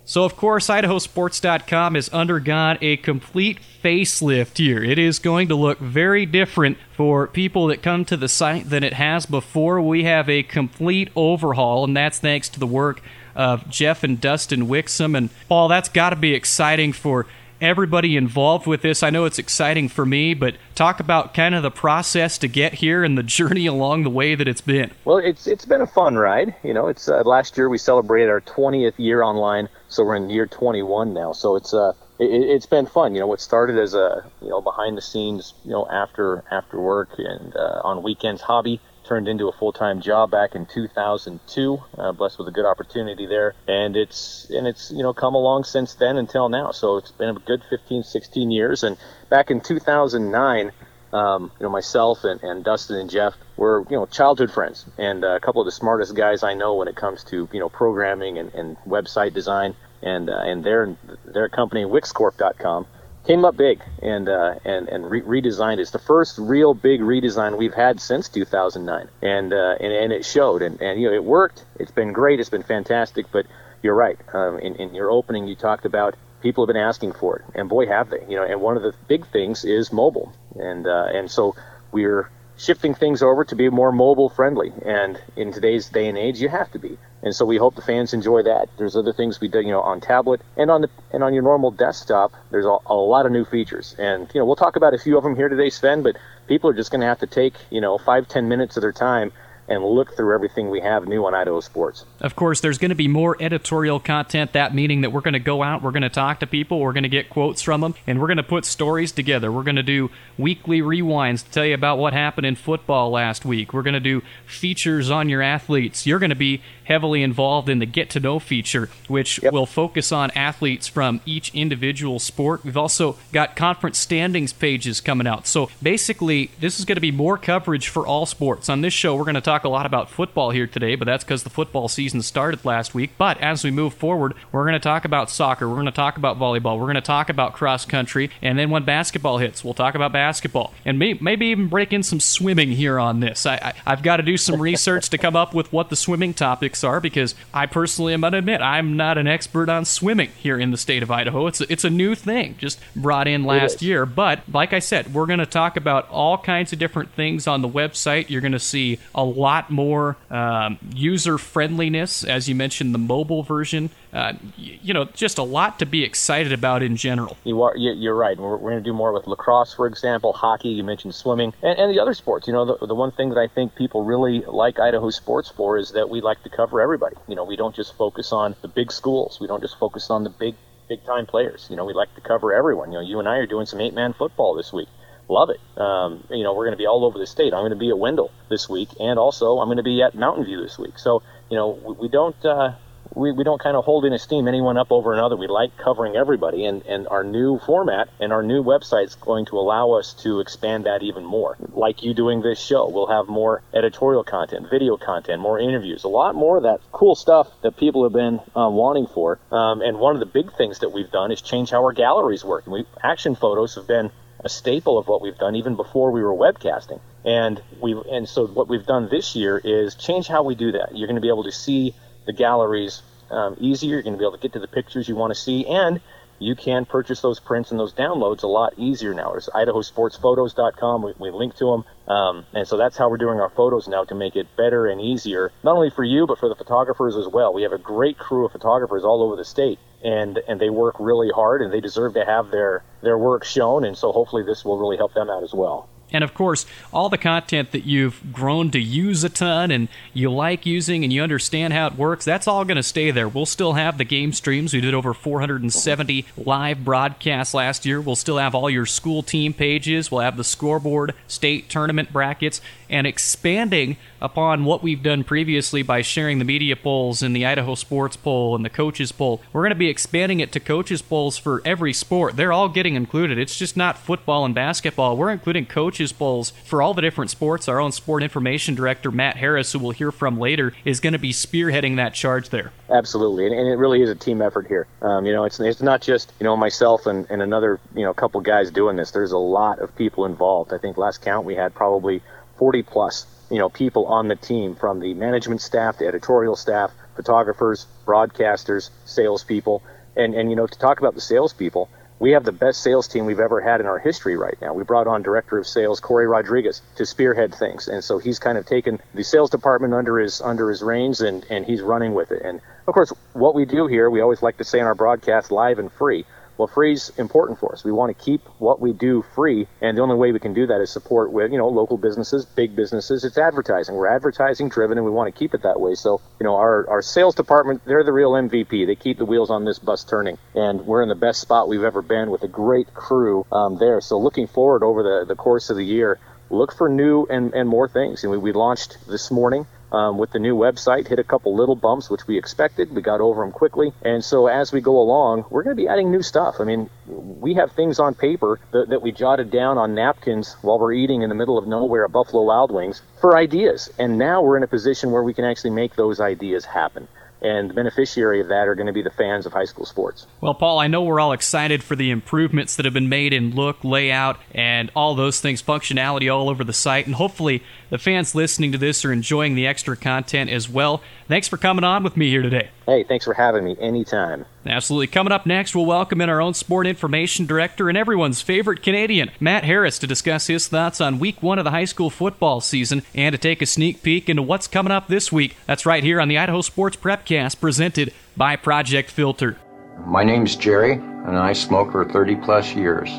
so, 0.05 0.23
of 0.23 0.35
course, 0.35 0.67
IdahoSports.com 0.67 1.95
has 1.95 2.09
undergone 2.09 2.77
a 2.79 2.97
complete 2.97 3.57
facelift 3.83 4.59
here. 4.59 4.83
It 4.83 4.99
is 4.99 5.17
going 5.17 5.47
to 5.47 5.55
look 5.55 5.79
very 5.79 6.27
different 6.27 6.77
for 6.95 7.25
people 7.25 7.65
that 7.67 7.81
come 7.81 8.05
to 8.05 8.15
the 8.15 8.29
site 8.29 8.69
than 8.69 8.83
it 8.83 8.93
has 8.93 9.25
before. 9.25 9.81
We 9.81 10.03
have 10.03 10.29
a 10.29 10.43
complete 10.43 11.09
overhaul, 11.15 11.85
and 11.85 11.97
that's 11.97 12.19
thanks 12.19 12.49
to 12.49 12.59
the 12.59 12.67
work 12.67 13.01
of 13.35 13.67
Jeff 13.67 14.03
and 14.03 14.21
Dustin 14.21 14.67
Wixom. 14.67 15.17
And 15.17 15.31
Paul, 15.49 15.69
that's 15.69 15.89
got 15.89 16.11
to 16.11 16.15
be 16.15 16.35
exciting 16.35 16.93
for 16.93 17.25
everybody 17.63 18.17
involved 18.17 18.67
with 18.67 18.81
this. 18.81 19.01
I 19.01 19.09
know 19.09 19.25
it's 19.25 19.39
exciting 19.39 19.89
for 19.89 20.05
me, 20.05 20.33
but 20.33 20.55
talk 20.75 20.99
about 20.99 21.33
kind 21.33 21.55
of 21.55 21.63
the 21.63 21.71
process 21.71 22.37
to 22.39 22.47
get 22.47 22.75
here 22.75 23.03
and 23.03 23.17
the 23.17 23.23
journey 23.23 23.65
along 23.65 24.03
the 24.03 24.09
way 24.09 24.35
that 24.35 24.47
it's 24.47 24.61
been. 24.61 24.91
Well, 25.05 25.17
it's 25.17 25.47
it's 25.47 25.65
been 25.65 25.81
a 25.81 25.87
fun 25.87 26.15
ride. 26.15 26.53
You 26.63 26.73
know, 26.73 26.87
it's 26.87 27.07
uh, 27.07 27.21
last 27.21 27.57
year 27.57 27.69
we 27.69 27.77
celebrated 27.77 28.29
our 28.29 28.41
20th 28.41 28.93
year 28.97 29.23
online, 29.23 29.69
so 29.87 30.03
we're 30.03 30.15
in 30.15 30.29
year 30.29 30.45
21 30.45 31.13
now. 31.13 31.31
So 31.31 31.55
it's 31.55 31.73
uh 31.73 31.93
it, 32.19 32.53
has 32.53 32.65
been 32.65 32.85
fun. 32.85 33.15
You 33.15 33.21
know, 33.21 33.27
what 33.27 33.41
started 33.41 33.77
as 33.77 33.93
a 33.93 34.23
you 34.41 34.49
know 34.49 34.61
behind 34.61 34.97
the 34.97 35.01
scenes, 35.01 35.53
you 35.63 35.71
know, 35.71 35.87
after 35.89 36.43
after 36.51 36.79
work 36.79 37.09
and 37.17 37.55
uh, 37.55 37.81
on 37.83 38.03
weekends 38.03 38.41
hobby 38.41 38.79
turned 39.03 39.27
into 39.27 39.47
a 39.47 39.51
full-time 39.51 40.01
job 40.01 40.31
back 40.31 40.55
in 40.55 40.65
2002. 40.65 41.83
Uh, 41.97 42.11
blessed 42.11 42.39
with 42.39 42.47
a 42.47 42.51
good 42.51 42.65
opportunity 42.65 43.25
there, 43.25 43.53
and 43.67 43.95
it's 43.95 44.49
and 44.49 44.67
it's 44.67 44.91
you 44.91 45.03
know 45.03 45.13
come 45.13 45.35
along 45.35 45.63
since 45.63 45.95
then 45.95 46.17
until 46.17 46.49
now. 46.49 46.71
So 46.71 46.97
it's 46.97 47.11
been 47.11 47.29
a 47.29 47.33
good 47.33 47.63
15, 47.69 48.03
16 48.03 48.51
years. 48.51 48.83
And 48.83 48.97
back 49.29 49.51
in 49.51 49.61
2009, 49.61 50.71
um, 51.11 51.51
you 51.59 51.63
know 51.63 51.69
myself 51.69 52.23
and, 52.23 52.41
and 52.41 52.63
Dustin 52.63 52.97
and 52.97 53.09
Jeff 53.09 53.35
were 53.57 53.85
you 53.89 53.97
know 53.97 54.05
childhood 54.05 54.51
friends 54.51 54.85
and 54.97 55.23
uh, 55.23 55.35
a 55.35 55.39
couple 55.39 55.61
of 55.61 55.65
the 55.65 55.71
smartest 55.71 56.15
guys 56.15 56.41
I 56.43 56.55
know 56.55 56.75
when 56.75 56.87
it 56.87 56.95
comes 56.95 57.23
to 57.25 57.47
you 57.51 57.59
know 57.59 57.69
programming 57.69 58.37
and, 58.37 58.53
and 58.53 58.77
website 58.87 59.33
design. 59.33 59.75
And 60.01 60.29
uh, 60.29 60.37
and 60.39 60.65
their 60.65 60.97
their 61.23 61.47
company 61.47 61.85
Wixcorp.com 61.85 62.87
came 63.25 63.45
up 63.45 63.55
big 63.55 63.81
and 64.01 64.27
uh, 64.27 64.55
and 64.65 64.89
and 64.89 65.09
re- 65.09 65.21
redesigned. 65.21 65.79
It's 65.79 65.91
the 65.91 65.99
first 65.99 66.37
real 66.37 66.73
big 66.73 67.01
redesign 67.01 67.57
we've 67.57 67.73
had 67.73 67.99
since 67.99 68.29
2009, 68.29 69.07
and 69.21 69.53
uh, 69.53 69.75
and 69.79 69.93
and 69.93 70.13
it 70.13 70.25
showed. 70.25 70.61
And 70.61 70.81
and 70.81 71.01
you 71.01 71.09
know 71.09 71.15
it 71.15 71.23
worked. 71.23 71.65
It's 71.79 71.91
been 71.91 72.13
great. 72.13 72.39
It's 72.39 72.49
been 72.49 72.63
fantastic. 72.63 73.27
But 73.31 73.45
you're 73.81 73.95
right. 73.95 74.19
Um, 74.33 74.59
in 74.59 74.75
in 74.75 74.93
your 74.93 75.11
opening, 75.11 75.47
you 75.47 75.55
talked 75.55 75.85
about 75.85 76.15
people 76.41 76.65
have 76.65 76.73
been 76.73 76.81
asking 76.81 77.13
for 77.13 77.37
it, 77.37 77.45
and 77.55 77.69
boy 77.69 77.87
have 77.87 78.09
they. 78.09 78.25
You 78.27 78.37
know, 78.37 78.43
and 78.43 78.61
one 78.61 78.77
of 78.77 78.83
the 78.83 78.93
big 79.07 79.25
things 79.27 79.63
is 79.63 79.91
mobile, 79.93 80.33
and 80.55 80.85
uh, 80.87 81.07
and 81.13 81.29
so 81.29 81.55
we're 81.91 82.29
shifting 82.57 82.93
things 82.93 83.23
over 83.23 83.43
to 83.45 83.55
be 83.55 83.69
more 83.69 83.91
mobile 83.91 84.29
friendly. 84.29 84.71
And 84.85 85.19
in 85.35 85.51
today's 85.51 85.89
day 85.89 86.07
and 86.07 86.17
age, 86.17 86.39
you 86.39 86.49
have 86.49 86.71
to 86.71 86.79
be. 86.79 86.97
And 87.23 87.33
so 87.33 87.45
we 87.45 87.57
hope 87.57 87.75
the 87.75 87.81
fans 87.81 88.13
enjoy 88.13 88.43
that. 88.43 88.67
There's 88.77 88.97
other 88.97 89.13
things 89.13 89.39
we 89.39 89.47
do, 89.47 89.61
you 89.61 89.71
know, 89.71 89.81
on 89.81 90.01
tablet 90.01 90.41
and 90.57 90.69
on 90.69 90.81
the 90.81 90.89
and 91.11 91.23
on 91.23 91.33
your 91.33 91.41
normal 91.41 91.71
desktop. 91.71 92.33
There's 92.51 92.65
a, 92.65 92.77
a 92.85 92.93
lot 92.93 93.25
of 93.25 93.31
new 93.31 93.45
features, 93.45 93.95
and 93.97 94.29
you 94.33 94.41
know, 94.41 94.45
we'll 94.45 94.57
talk 94.57 94.75
about 94.75 94.93
a 94.93 94.97
few 94.97 95.17
of 95.17 95.23
them 95.23 95.35
here 95.35 95.47
today, 95.47 95.69
Sven. 95.69 96.03
But 96.03 96.17
people 96.47 96.69
are 96.69 96.73
just 96.73 96.91
going 96.91 97.01
to 97.01 97.07
have 97.07 97.19
to 97.19 97.27
take 97.27 97.53
you 97.71 97.79
know 97.79 97.97
five 97.97 98.27
ten 98.27 98.49
minutes 98.49 98.75
of 98.75 98.81
their 98.81 98.91
time 98.91 99.31
and 99.67 99.83
look 99.83 100.15
through 100.15 100.33
everything 100.33 100.69
we 100.69 100.81
have 100.81 101.07
new 101.07 101.25
on 101.25 101.33
Idaho 101.33 101.59
Sports. 101.61 102.05
Of 102.19 102.35
course, 102.35 102.59
there's 102.61 102.77
going 102.77 102.89
to 102.89 102.95
be 102.95 103.07
more 103.07 103.37
editorial 103.39 103.99
content, 103.99 104.53
that 104.53 104.75
meaning 104.75 105.01
that 105.01 105.11
we're 105.11 105.21
going 105.21 105.33
to 105.33 105.39
go 105.39 105.63
out, 105.63 105.81
we're 105.81 105.91
going 105.91 106.03
to 106.03 106.09
talk 106.09 106.41
to 106.41 106.47
people, 106.47 106.79
we're 106.79 106.93
going 106.93 107.03
to 107.03 107.09
get 107.09 107.29
quotes 107.29 107.61
from 107.61 107.81
them, 107.81 107.95
and 108.05 108.19
we're 108.19 108.27
going 108.27 108.37
to 108.37 108.43
put 108.43 108.65
stories 108.65 109.11
together. 109.11 109.51
We're 109.51 109.63
going 109.63 109.77
to 109.77 109.83
do 109.83 110.11
weekly 110.37 110.81
rewinds 110.81 111.45
to 111.45 111.51
tell 111.51 111.65
you 111.65 111.73
about 111.73 111.97
what 111.97 112.13
happened 112.13 112.45
in 112.45 112.55
football 112.55 113.11
last 113.11 113.45
week. 113.45 113.73
We're 113.73 113.83
going 113.83 113.93
to 113.93 113.99
do 113.99 114.21
features 114.45 115.09
on 115.09 115.29
your 115.29 115.41
athletes. 115.41 116.05
You're 116.05 116.19
going 116.19 116.29
to 116.29 116.35
be 116.35 116.61
heavily 116.85 117.23
involved 117.23 117.69
in 117.69 117.79
the 117.79 117.85
Get 117.85 118.09
to 118.11 118.19
Know 118.19 118.39
feature, 118.39 118.89
which 119.07 119.41
yep. 119.41 119.53
will 119.53 119.65
focus 119.65 120.11
on 120.11 120.31
athletes 120.31 120.87
from 120.87 121.21
each 121.25 121.53
individual 121.53 122.19
sport. 122.19 122.63
We've 122.63 122.77
also 122.77 123.17
got 123.31 123.55
conference 123.55 123.97
standings 123.97 124.53
pages 124.53 125.01
coming 125.01 125.27
out. 125.27 125.47
So 125.47 125.69
basically, 125.81 126.51
this 126.59 126.79
is 126.79 126.85
going 126.85 126.95
to 126.95 127.01
be 127.01 127.11
more 127.11 127.37
coverage 127.37 127.87
for 127.87 128.05
all 128.05 128.25
sports. 128.25 128.69
On 128.69 128.81
this 128.81 128.93
show, 128.93 129.15
we're 129.15 129.23
going 129.23 129.35
to 129.35 129.41
talk 129.41 129.63
a 129.63 129.69
lot 129.69 129.85
about 129.85 130.09
football 130.09 130.51
here 130.51 130.67
today, 130.67 130.95
but 130.95 131.05
that's 131.05 131.23
because 131.23 131.43
the 131.43 131.49
football 131.49 131.87
season 131.87 132.21
started 132.21 132.63
last 132.65 132.93
week. 132.93 133.11
But 133.17 133.39
as 133.41 133.63
we 133.63 133.71
move 133.71 133.93
forward, 133.93 134.33
we're 134.51 134.63
going 134.63 134.73
to 134.73 134.79
talk 134.79 135.05
about 135.05 135.29
soccer, 135.29 135.67
we're 135.67 135.75
going 135.75 135.85
to 135.85 135.91
talk 135.91 136.17
about 136.17 136.39
volleyball, 136.39 136.77
we're 136.77 136.85
going 136.85 136.95
to 136.95 137.01
talk 137.01 137.29
about 137.29 137.53
cross 137.53 137.85
country, 137.85 138.29
and 138.41 138.57
then 138.57 138.69
when 138.69 138.83
basketball 138.83 139.37
hits, 139.37 139.63
we'll 139.63 139.73
talk 139.73 139.95
about 139.95 140.11
basketball, 140.11 140.73
and 140.85 140.97
may, 140.97 141.13
maybe 141.13 141.47
even 141.47 141.67
break 141.67 141.93
in 141.93 142.03
some 142.03 142.19
swimming 142.19 142.71
here 142.71 142.99
on 142.99 143.19
this. 143.19 143.45
I, 143.45 143.73
I, 143.85 143.89
have 143.91 144.03
got 144.03 144.17
to 144.17 144.23
do 144.23 144.37
some 144.37 144.61
research 144.61 145.09
to 145.09 145.17
come 145.17 145.35
up 145.35 145.53
with 145.53 145.71
what 145.71 145.89
the 145.89 145.95
swimming 145.95 146.33
topics 146.33 146.72
are 146.81 147.01
because 147.01 147.35
I 147.53 147.65
personally 147.65 148.13
am 148.13 148.21
going 148.21 148.31
to 148.31 148.39
admit 148.39 148.61
I'm 148.61 148.95
not 148.95 149.17
an 149.17 149.27
expert 149.27 149.67
on 149.67 149.83
swimming 149.83 150.29
here 150.37 150.57
in 150.57 150.71
the 150.71 150.77
state 150.77 151.03
of 151.03 151.11
Idaho. 151.11 151.47
It's 151.47 151.59
a, 151.59 151.69
it's 151.69 151.83
a 151.83 151.89
new 151.89 152.15
thing, 152.15 152.55
just 152.57 152.79
brought 152.95 153.27
in 153.27 153.43
last 153.43 153.81
year. 153.81 154.05
But 154.05 154.43
like 154.53 154.71
I 154.71 154.79
said, 154.79 155.13
we're 155.13 155.25
going 155.25 155.39
to 155.39 155.45
talk 155.45 155.75
about 155.75 156.07
all 156.09 156.37
kinds 156.37 156.71
of 156.71 156.79
different 156.79 157.11
things 157.11 157.47
on 157.47 157.61
the 157.61 157.67
website. 157.67 158.29
You're 158.29 158.39
going 158.39 158.53
to 158.53 158.59
see 158.59 158.99
a 159.13 159.25
lot 159.25 159.69
more 159.69 160.15
um, 160.31 160.79
user 160.95 161.37
friendliness, 161.37 162.23
as 162.23 162.47
you 162.47 162.55
mentioned, 162.55 162.93
the 162.93 162.99
mobile 162.99 163.43
version. 163.43 163.89
Uh, 164.13 164.33
you 164.55 164.93
know, 164.93 165.05
just 165.05 165.39
a 165.39 165.43
lot 165.43 165.79
to 165.79 165.87
be 165.87 166.03
excited 166.03 166.53
about 166.53 166.83
in 166.83 166.95
general. 166.95 167.35
You 167.43 167.63
are, 167.63 167.75
you're 167.75 168.13
right. 168.15 168.37
We're, 168.37 168.57
we're 168.57 168.69
going 168.71 168.83
to 168.83 168.87
do 168.87 168.93
more 168.93 169.11
with 169.11 169.25
lacrosse, 169.25 169.73
for 169.73 169.87
example, 169.87 170.33
hockey. 170.33 170.69
You 170.69 170.83
mentioned 170.83 171.15
swimming, 171.15 171.51
and, 171.63 171.79
and 171.79 171.91
the 171.91 171.99
other 171.99 172.13
sports. 172.13 172.45
You 172.45 172.53
know, 172.53 172.63
the, 172.63 172.85
the 172.85 172.93
one 172.93 173.11
thing 173.11 173.29
that 173.29 173.39
I 173.39 173.47
think 173.47 173.73
people 173.73 174.03
really 174.03 174.43
like 174.47 174.79
Idaho 174.79 175.09
sports 175.09 175.49
for 175.49 175.79
is 175.79 175.93
that 175.93 176.11
we 176.11 176.21
like 176.21 176.43
to 176.43 176.49
cover 176.49 176.62
cover 176.63 176.81
everybody. 176.81 177.15
You 177.27 177.35
know, 177.35 177.43
we 177.43 177.55
don't 177.55 177.75
just 177.75 177.95
focus 177.97 178.31
on 178.31 178.55
the 178.61 178.67
big 178.67 178.91
schools. 178.91 179.37
We 179.41 179.47
don't 179.47 179.61
just 179.61 179.77
focus 179.77 180.09
on 180.09 180.23
the 180.23 180.29
big 180.29 180.55
big 180.87 181.03
time 181.05 181.25
players. 181.25 181.67
You 181.69 181.75
know, 181.75 181.85
we 181.85 181.93
like 181.93 182.13
to 182.15 182.21
cover 182.21 182.53
everyone. 182.53 182.91
You 182.91 182.99
know, 182.99 183.05
you 183.05 183.19
and 183.19 183.27
I 183.27 183.37
are 183.37 183.45
doing 183.45 183.65
some 183.65 183.81
eight 183.81 183.93
man 183.93 184.13
football 184.13 184.55
this 184.55 184.71
week. 184.71 184.87
Love 185.29 185.49
it. 185.49 185.59
Um, 185.79 186.23
you 186.29 186.43
know, 186.43 186.53
we're 186.53 186.65
going 186.65 186.77
to 186.77 186.77
be 186.77 186.87
all 186.87 187.05
over 187.05 187.17
the 187.17 187.27
state. 187.27 187.53
I'm 187.53 187.61
going 187.61 187.71
to 187.71 187.77
be 187.77 187.89
at 187.89 187.97
Wendell 187.97 188.31
this 188.49 188.69
week, 188.69 188.89
and 188.99 189.17
also 189.17 189.59
I'm 189.59 189.67
going 189.67 189.77
to 189.77 189.83
be 189.83 190.01
at 190.01 190.15
Mountain 190.15 190.45
View 190.45 190.61
this 190.61 190.77
week. 190.77 190.99
So, 190.99 191.21
you 191.49 191.57
know, 191.57 191.69
we, 191.69 191.93
we 191.93 192.07
don't 192.09 192.45
uh, 192.45 192.75
we, 193.15 193.31
we 193.31 193.43
don't 193.43 193.61
kind 193.61 193.75
of 193.75 193.85
hold 193.85 194.05
in 194.05 194.13
esteem 194.13 194.47
anyone 194.47 194.77
up 194.77 194.91
over 194.91 195.13
another. 195.13 195.35
We 195.35 195.47
like 195.47 195.77
covering 195.77 196.15
everybody, 196.15 196.65
and, 196.65 196.81
and 196.83 197.07
our 197.07 197.23
new 197.23 197.59
format 197.59 198.09
and 198.19 198.33
our 198.33 198.43
new 198.43 198.63
website 198.63 199.05
is 199.05 199.15
going 199.15 199.45
to 199.47 199.57
allow 199.57 199.91
us 199.91 200.13
to 200.23 200.39
expand 200.39 200.85
that 200.85 201.03
even 201.03 201.23
more. 201.23 201.57
Like 201.73 202.03
you 202.03 202.13
doing 202.13 202.41
this 202.41 202.59
show, 202.59 202.89
we'll 202.89 203.07
have 203.07 203.27
more 203.27 203.61
editorial 203.73 204.23
content, 204.23 204.67
video 204.69 204.97
content, 204.97 205.41
more 205.41 205.59
interviews, 205.59 206.03
a 206.03 206.09
lot 206.09 206.35
more 206.35 206.57
of 206.57 206.63
that 206.63 206.79
cool 206.91 207.15
stuff 207.15 207.47
that 207.61 207.77
people 207.77 208.03
have 208.03 208.13
been 208.13 208.39
uh, 208.55 208.69
wanting 208.69 209.07
for. 209.07 209.39
Um, 209.51 209.81
and 209.81 209.97
one 209.99 210.15
of 210.15 210.19
the 210.19 210.25
big 210.25 210.55
things 210.55 210.79
that 210.79 210.89
we've 210.89 211.11
done 211.11 211.31
is 211.31 211.41
change 211.41 211.71
how 211.71 211.83
our 211.83 211.93
galleries 211.93 212.43
work. 212.43 212.65
We 212.67 212.85
action 213.01 213.35
photos 213.35 213.75
have 213.75 213.87
been 213.87 214.11
a 214.43 214.49
staple 214.49 214.97
of 214.97 215.07
what 215.07 215.21
we've 215.21 215.37
done 215.37 215.55
even 215.55 215.75
before 215.75 216.11
we 216.11 216.21
were 216.21 216.33
webcasting. 216.33 216.99
And 217.25 217.61
we 217.79 217.95
and 218.11 218.27
so 218.27 218.47
what 218.47 218.67
we've 218.67 218.85
done 218.85 219.07
this 219.09 219.35
year 219.35 219.61
is 219.63 219.95
change 219.95 220.27
how 220.27 220.43
we 220.43 220.55
do 220.55 220.73
that. 220.73 220.89
You're 220.97 221.07
going 221.07 221.15
to 221.15 221.21
be 221.21 221.29
able 221.29 221.45
to 221.45 221.51
see 221.51 221.95
the 222.25 222.33
galleries 222.33 223.01
um, 223.31 223.55
easier. 223.59 223.95
You're 223.95 224.03
going 224.03 224.13
to 224.13 224.19
be 224.19 224.25
able 224.25 224.37
to 224.37 224.41
get 224.41 224.53
to 224.53 224.59
the 224.59 224.67
pictures 224.67 225.07
you 225.07 225.15
want 225.15 225.33
to 225.33 225.39
see, 225.39 225.65
and 225.65 225.99
you 226.39 226.55
can 226.55 226.85
purchase 226.85 227.21
those 227.21 227.39
prints 227.39 227.71
and 227.71 227.79
those 227.79 227.93
downloads 227.93 228.43
a 228.43 228.47
lot 228.47 228.73
easier 228.77 229.13
now. 229.13 229.31
There's 229.31 229.49
IdahoSportsPhotos.com. 229.53 231.03
We, 231.03 231.13
we 231.19 231.31
link 231.31 231.55
to 231.57 231.65
them, 231.65 232.13
um, 232.13 232.45
and 232.53 232.67
so 232.67 232.77
that's 232.77 232.97
how 232.97 233.09
we're 233.09 233.17
doing 233.17 233.39
our 233.39 233.49
photos 233.49 233.87
now 233.87 234.03
to 234.05 234.15
make 234.15 234.35
it 234.35 234.47
better 234.57 234.87
and 234.87 234.99
easier, 234.99 235.51
not 235.63 235.75
only 235.75 235.89
for 235.89 236.03
you 236.03 236.27
but 236.27 236.39
for 236.39 236.49
the 236.49 236.55
photographers 236.55 237.15
as 237.15 237.27
well. 237.27 237.53
We 237.53 237.63
have 237.63 237.73
a 237.73 237.77
great 237.77 238.17
crew 238.17 238.45
of 238.45 238.51
photographers 238.51 239.03
all 239.03 239.21
over 239.23 239.35
the 239.35 239.45
state, 239.45 239.79
and 240.03 240.37
and 240.47 240.59
they 240.59 240.69
work 240.69 240.95
really 240.99 241.29
hard, 241.33 241.61
and 241.61 241.71
they 241.71 241.81
deserve 241.81 242.13
to 242.15 242.25
have 242.25 242.51
their 242.51 242.83
their 243.01 243.17
work 243.17 243.43
shown. 243.43 243.83
And 243.85 243.97
so 243.97 244.11
hopefully 244.11 244.43
this 244.43 244.65
will 244.65 244.77
really 244.77 244.97
help 244.97 245.13
them 245.13 245.29
out 245.29 245.43
as 245.43 245.53
well. 245.53 245.89
And 246.13 246.23
of 246.23 246.33
course, 246.33 246.65
all 246.93 247.09
the 247.09 247.17
content 247.17 247.71
that 247.71 247.85
you've 247.85 248.31
grown 248.31 248.69
to 248.71 248.79
use 248.79 249.23
a 249.23 249.29
ton 249.29 249.71
and 249.71 249.89
you 250.13 250.31
like 250.31 250.65
using 250.65 251.03
and 251.03 251.11
you 251.11 251.23
understand 251.23 251.73
how 251.73 251.87
it 251.87 251.95
works, 251.95 252.23
that's 252.23 252.47
all 252.47 252.63
going 252.63 252.77
to 252.77 252.83
stay 252.83 253.09
there. 253.09 253.27
We'll 253.27 253.47
still 253.47 253.73
have 253.73 253.97
the 253.97 254.05
game 254.05 254.31
streams. 254.31 254.73
We 254.73 254.81
did 254.81 254.93
over 254.93 255.13
470 255.13 256.25
live 256.37 256.85
broadcasts 256.85 257.55
last 257.55 257.85
year. 257.85 257.99
We'll 257.99 258.15
still 258.15 258.37
have 258.37 258.53
all 258.53 258.69
your 258.69 258.85
school 258.85 259.23
team 259.23 259.53
pages. 259.53 260.11
We'll 260.11 260.21
have 260.21 260.37
the 260.37 260.43
scoreboard, 260.43 261.15
state 261.27 261.67
tournament 261.67 262.13
brackets, 262.13 262.61
and 262.93 263.07
expanding 263.07 263.97
upon 264.21 264.63
what 264.63 264.83
we've 264.83 265.01
done 265.01 265.23
previously 265.23 265.81
by 265.81 266.01
sharing 266.01 266.37
the 266.37 266.45
media 266.45 266.75
polls 266.75 267.23
and 267.23 267.35
the 267.35 267.45
Idaho 267.45 267.73
Sports 267.73 268.15
Poll 268.15 268.55
and 268.55 268.63
the 268.63 268.69
coaches 268.69 269.11
poll. 269.11 269.41
We're 269.51 269.63
going 269.63 269.71
to 269.71 269.75
be 269.75 269.89
expanding 269.89 270.39
it 270.39 270.51
to 270.53 270.59
coaches 270.59 271.01
polls 271.01 271.37
for 271.37 271.61
every 271.65 271.91
sport. 271.91 272.37
They're 272.37 272.53
all 272.53 272.69
getting 272.69 272.95
included. 272.95 273.39
It's 273.39 273.57
just 273.57 273.75
not 273.75 273.97
football 273.97 274.45
and 274.45 274.53
basketball. 274.53 275.17
We're 275.17 275.31
including 275.31 275.65
coaches 275.65 276.13
polls 276.13 276.51
for 276.63 276.81
all 276.83 276.93
the 276.93 277.01
different 277.01 277.31
sports. 277.31 277.67
Our 277.67 277.79
own 277.79 277.91
sport 277.91 278.21
information 278.21 278.75
director, 278.75 279.11
Matt 279.11 279.37
Harris, 279.37 279.73
who 279.73 279.79
we'll 279.79 279.91
hear 279.91 280.11
from 280.11 280.39
later, 280.39 280.71
is 280.85 280.99
going 280.99 281.13
to 281.13 281.19
be 281.19 281.33
spearheading 281.33 281.95
that 281.95 282.13
charge 282.13 282.49
there. 282.49 282.71
Absolutely, 282.91 283.47
and, 283.47 283.55
and 283.55 283.67
it 283.67 283.75
really 283.77 284.03
is 284.03 284.09
a 284.09 284.15
team 284.15 284.39
effort 284.39 284.67
here. 284.67 284.85
Um, 285.01 285.25
you 285.25 285.33
know, 285.33 285.45
it's 285.45 285.59
it's 285.59 285.81
not 285.81 286.01
just 286.01 286.31
you 286.39 286.43
know 286.43 286.55
myself 286.55 287.07
and, 287.07 287.25
and 287.31 287.41
another 287.41 287.79
you 287.95 288.03
know 288.03 288.13
couple 288.13 288.39
guys 288.41 288.69
doing 288.69 288.97
this. 288.97 289.09
There's 289.11 289.31
a 289.31 289.37
lot 289.37 289.79
of 289.79 289.95
people 289.95 290.25
involved. 290.25 290.71
I 290.71 290.77
think 290.77 290.95
last 290.95 291.21
count 291.21 291.45
we 291.45 291.55
had 291.55 291.73
probably 291.73 292.21
40 292.57 292.83
plus, 292.83 293.25
you 293.49 293.59
know, 293.59 293.69
people 293.69 294.05
on 294.05 294.27
the 294.27 294.35
team 294.35 294.75
from 294.75 294.99
the 294.99 295.13
management 295.13 295.61
staff, 295.61 295.97
to 295.97 296.07
editorial 296.07 296.55
staff, 296.55 296.91
photographers, 297.15 297.87
broadcasters, 298.05 298.89
salespeople, 299.05 299.83
and 300.15 300.33
and 300.35 300.49
you 300.49 300.55
know 300.55 300.67
to 300.67 300.79
talk 300.79 300.99
about 300.99 301.15
the 301.15 301.21
salespeople, 301.21 301.89
we 302.19 302.31
have 302.31 302.43
the 302.45 302.51
best 302.51 302.81
sales 302.81 303.07
team 303.07 303.25
we've 303.25 303.39
ever 303.39 303.59
had 303.59 303.81
in 303.81 303.85
our 303.85 303.99
history 303.99 304.37
right 304.37 304.57
now. 304.61 304.73
We 304.73 304.83
brought 304.83 305.07
on 305.07 305.23
director 305.23 305.57
of 305.57 305.67
sales 305.67 305.99
Corey 305.99 306.27
Rodriguez 306.27 306.81
to 306.95 307.05
spearhead 307.05 307.53
things, 307.53 307.87
and 307.87 308.03
so 308.03 308.17
he's 308.17 308.39
kind 308.39 308.57
of 308.57 308.65
taken 308.65 309.01
the 309.13 309.23
sales 309.23 309.49
department 309.49 309.93
under 309.93 310.19
his 310.19 310.41
under 310.41 310.69
his 310.69 310.81
reins, 310.81 311.21
and 311.21 311.45
and 311.49 311.65
he's 311.65 311.81
running 311.81 312.13
with 312.13 312.31
it. 312.31 312.41
And 312.43 312.61
of 312.87 312.93
course, 312.93 313.11
what 313.33 313.55
we 313.55 313.65
do 313.65 313.87
here, 313.87 314.09
we 314.09 314.21
always 314.21 314.41
like 314.41 314.57
to 314.57 314.63
say 314.63 314.79
in 314.79 314.85
our 314.85 314.95
broadcast, 314.95 315.51
live 315.51 315.79
and 315.79 315.91
free. 315.91 316.25
Well, 316.57 316.67
free 316.67 316.93
is 316.93 317.11
important 317.17 317.59
for 317.59 317.73
us. 317.73 317.83
We 317.83 317.91
want 317.91 318.15
to 318.15 318.23
keep 318.23 318.41
what 318.59 318.79
we 318.79 318.93
do 318.93 319.23
free, 319.33 319.67
and 319.81 319.97
the 319.97 320.01
only 320.01 320.15
way 320.15 320.31
we 320.31 320.39
can 320.39 320.53
do 320.53 320.67
that 320.67 320.81
is 320.81 320.91
support 320.91 321.31
with 321.31 321.51
you 321.51 321.57
know 321.57 321.67
local 321.67 321.97
businesses, 321.97 322.45
big 322.45 322.75
businesses. 322.75 323.23
It's 323.23 323.37
advertising. 323.37 323.95
We're 323.95 324.07
advertising 324.07 324.69
driven, 324.69 324.97
and 324.97 325.05
we 325.05 325.11
want 325.11 325.33
to 325.33 325.37
keep 325.37 325.53
it 325.53 325.63
that 325.63 325.79
way. 325.79 325.95
So 325.95 326.21
you 326.39 326.43
know 326.43 326.55
our 326.55 326.87
our 326.89 327.01
sales 327.01 327.35
department, 327.35 327.81
they're 327.85 328.03
the 328.03 328.13
real 328.13 328.33
MVP. 328.33 328.85
They 328.85 328.95
keep 328.95 329.17
the 329.17 329.25
wheels 329.25 329.49
on 329.49 329.65
this 329.65 329.79
bus 329.79 330.03
turning, 330.03 330.37
and 330.53 330.85
we're 330.85 331.01
in 331.01 331.09
the 331.09 331.15
best 331.15 331.41
spot 331.41 331.67
we've 331.67 331.83
ever 331.83 332.01
been 332.01 332.29
with 332.29 332.43
a 332.43 332.47
great 332.47 332.93
crew 332.93 333.45
um, 333.51 333.77
there. 333.79 333.99
So 334.01 334.19
looking 334.19 334.47
forward 334.47 334.83
over 334.83 335.01
the 335.01 335.25
the 335.27 335.35
course 335.35 335.69
of 335.71 335.77
the 335.77 335.85
year, 335.85 336.19
look 336.49 336.73
for 336.73 336.87
new 336.87 337.25
and, 337.29 337.53
and 337.53 337.67
more 337.67 337.87
things. 337.87 338.23
And 338.23 338.31
we, 338.31 338.37
we 338.37 338.51
launched 338.51 338.97
this 339.07 339.31
morning 339.31 339.65
um, 339.93 340.17
with 340.17 340.31
the 340.31 340.39
new 340.39 340.55
website, 340.55 341.07
hit 341.07 341.19
a 341.19 341.23
couple 341.23 341.55
little 341.55 341.75
bumps, 341.75 342.09
which 342.09 342.27
we 342.27 342.37
expected. 342.37 342.93
We 342.93 343.01
got 343.01 343.21
over 343.21 343.41
them 343.41 343.51
quickly. 343.51 343.93
And 344.01 344.23
so 344.23 344.47
as 344.47 344.71
we 344.71 344.81
go 344.81 344.99
along, 344.99 345.45
we're 345.49 345.63
going 345.63 345.75
to 345.75 345.81
be 345.81 345.87
adding 345.87 346.11
new 346.11 346.21
stuff. 346.21 346.55
I 346.59 346.63
mean, 346.63 346.89
we 347.05 347.53
have 347.53 347.71
things 347.71 347.99
on 347.99 348.15
paper 348.15 348.59
that, 348.71 348.89
that 348.89 349.01
we 349.01 349.11
jotted 349.11 349.51
down 349.51 349.77
on 349.77 349.93
napkins 349.93 350.55
while 350.61 350.79
we're 350.79 350.93
eating 350.93 351.21
in 351.21 351.29
the 351.29 351.35
middle 351.35 351.57
of 351.57 351.67
nowhere 351.67 352.05
at 352.05 352.11
Buffalo 352.11 352.43
Wild 352.43 352.71
Wings 352.71 353.01
for 353.21 353.37
ideas. 353.37 353.91
And 353.99 354.17
now 354.17 354.41
we're 354.41 354.57
in 354.57 354.63
a 354.63 354.67
position 354.67 355.11
where 355.11 355.23
we 355.23 355.33
can 355.33 355.45
actually 355.45 355.71
make 355.71 355.95
those 355.95 356.19
ideas 356.19 356.65
happen 356.65 357.07
and 357.43 357.69
the 357.69 357.73
beneficiary 357.73 358.39
of 358.39 358.47
that 358.47 358.67
are 358.67 358.75
going 358.75 358.87
to 358.87 358.93
be 358.93 359.01
the 359.01 359.11
fans 359.11 359.45
of 359.45 359.53
high 359.53 359.65
school 359.65 359.85
sports. 359.85 360.25
Well, 360.41 360.53
Paul, 360.53 360.79
I 360.79 360.87
know 360.87 361.03
we're 361.03 361.19
all 361.19 361.33
excited 361.33 361.83
for 361.83 361.95
the 361.95 362.09
improvements 362.09 362.75
that 362.75 362.85
have 362.85 362.93
been 362.93 363.09
made 363.09 363.33
in 363.33 363.53
look, 363.53 363.83
layout, 363.83 364.39
and 364.53 364.89
all 364.95 365.13
those 365.13 365.39
things, 365.39 365.61
functionality 365.61 366.33
all 366.33 366.49
over 366.49 366.63
the 366.63 366.73
site, 366.73 367.05
and 367.05 367.15
hopefully 367.15 367.63
the 367.89 367.97
fans 367.97 368.33
listening 368.33 368.71
to 368.71 368.77
this 368.77 369.03
are 369.05 369.11
enjoying 369.11 369.55
the 369.55 369.67
extra 369.67 369.95
content 369.95 370.49
as 370.49 370.69
well. 370.69 371.01
Thanks 371.27 371.47
for 371.47 371.57
coming 371.57 371.83
on 371.83 372.03
with 372.03 372.17
me 372.17 372.29
here 372.29 372.41
today. 372.41 372.69
Hey, 372.85 373.03
thanks 373.03 373.23
for 373.23 373.33
having 373.33 373.63
me 373.63 373.77
anytime. 373.79 374.45
Absolutely. 374.65 375.07
Coming 375.07 375.31
up 375.31 375.45
next, 375.45 375.73
we'll 375.73 375.85
welcome 375.85 376.19
in 376.19 376.29
our 376.29 376.41
own 376.41 376.53
sport 376.53 376.85
information 376.85 377.45
director 377.45 377.87
and 377.87 377.97
everyone's 377.97 378.41
favorite 378.41 378.83
Canadian, 378.83 379.31
Matt 379.39 379.63
Harris, 379.63 379.97
to 379.99 380.07
discuss 380.07 380.47
his 380.47 380.67
thoughts 380.67 380.99
on 380.99 381.19
week 381.19 381.41
one 381.41 381.59
of 381.59 381.63
the 381.63 381.71
high 381.71 381.85
school 381.85 382.09
football 382.09 382.59
season 382.59 383.03
and 383.15 383.31
to 383.31 383.37
take 383.37 383.61
a 383.61 383.65
sneak 383.65 384.03
peek 384.03 384.27
into 384.27 384.41
what's 384.41 384.67
coming 384.67 384.91
up 384.91 385.07
this 385.07 385.31
week. 385.31 385.55
That's 385.65 385.85
right 385.85 386.03
here 386.03 386.19
on 386.19 386.27
the 386.27 386.37
Idaho 386.37 386.59
Sports 386.61 386.97
Prepcast 386.97 387.61
presented 387.61 388.13
by 388.35 388.57
Project 388.57 389.09
Filter. 389.09 389.57
My 390.05 390.23
name's 390.23 390.57
Jerry, 390.57 390.93
and 390.93 391.37
I 391.37 391.53
smoke 391.53 391.93
for 391.93 392.03
30 392.03 392.35
plus 392.37 392.75
years. 392.75 393.09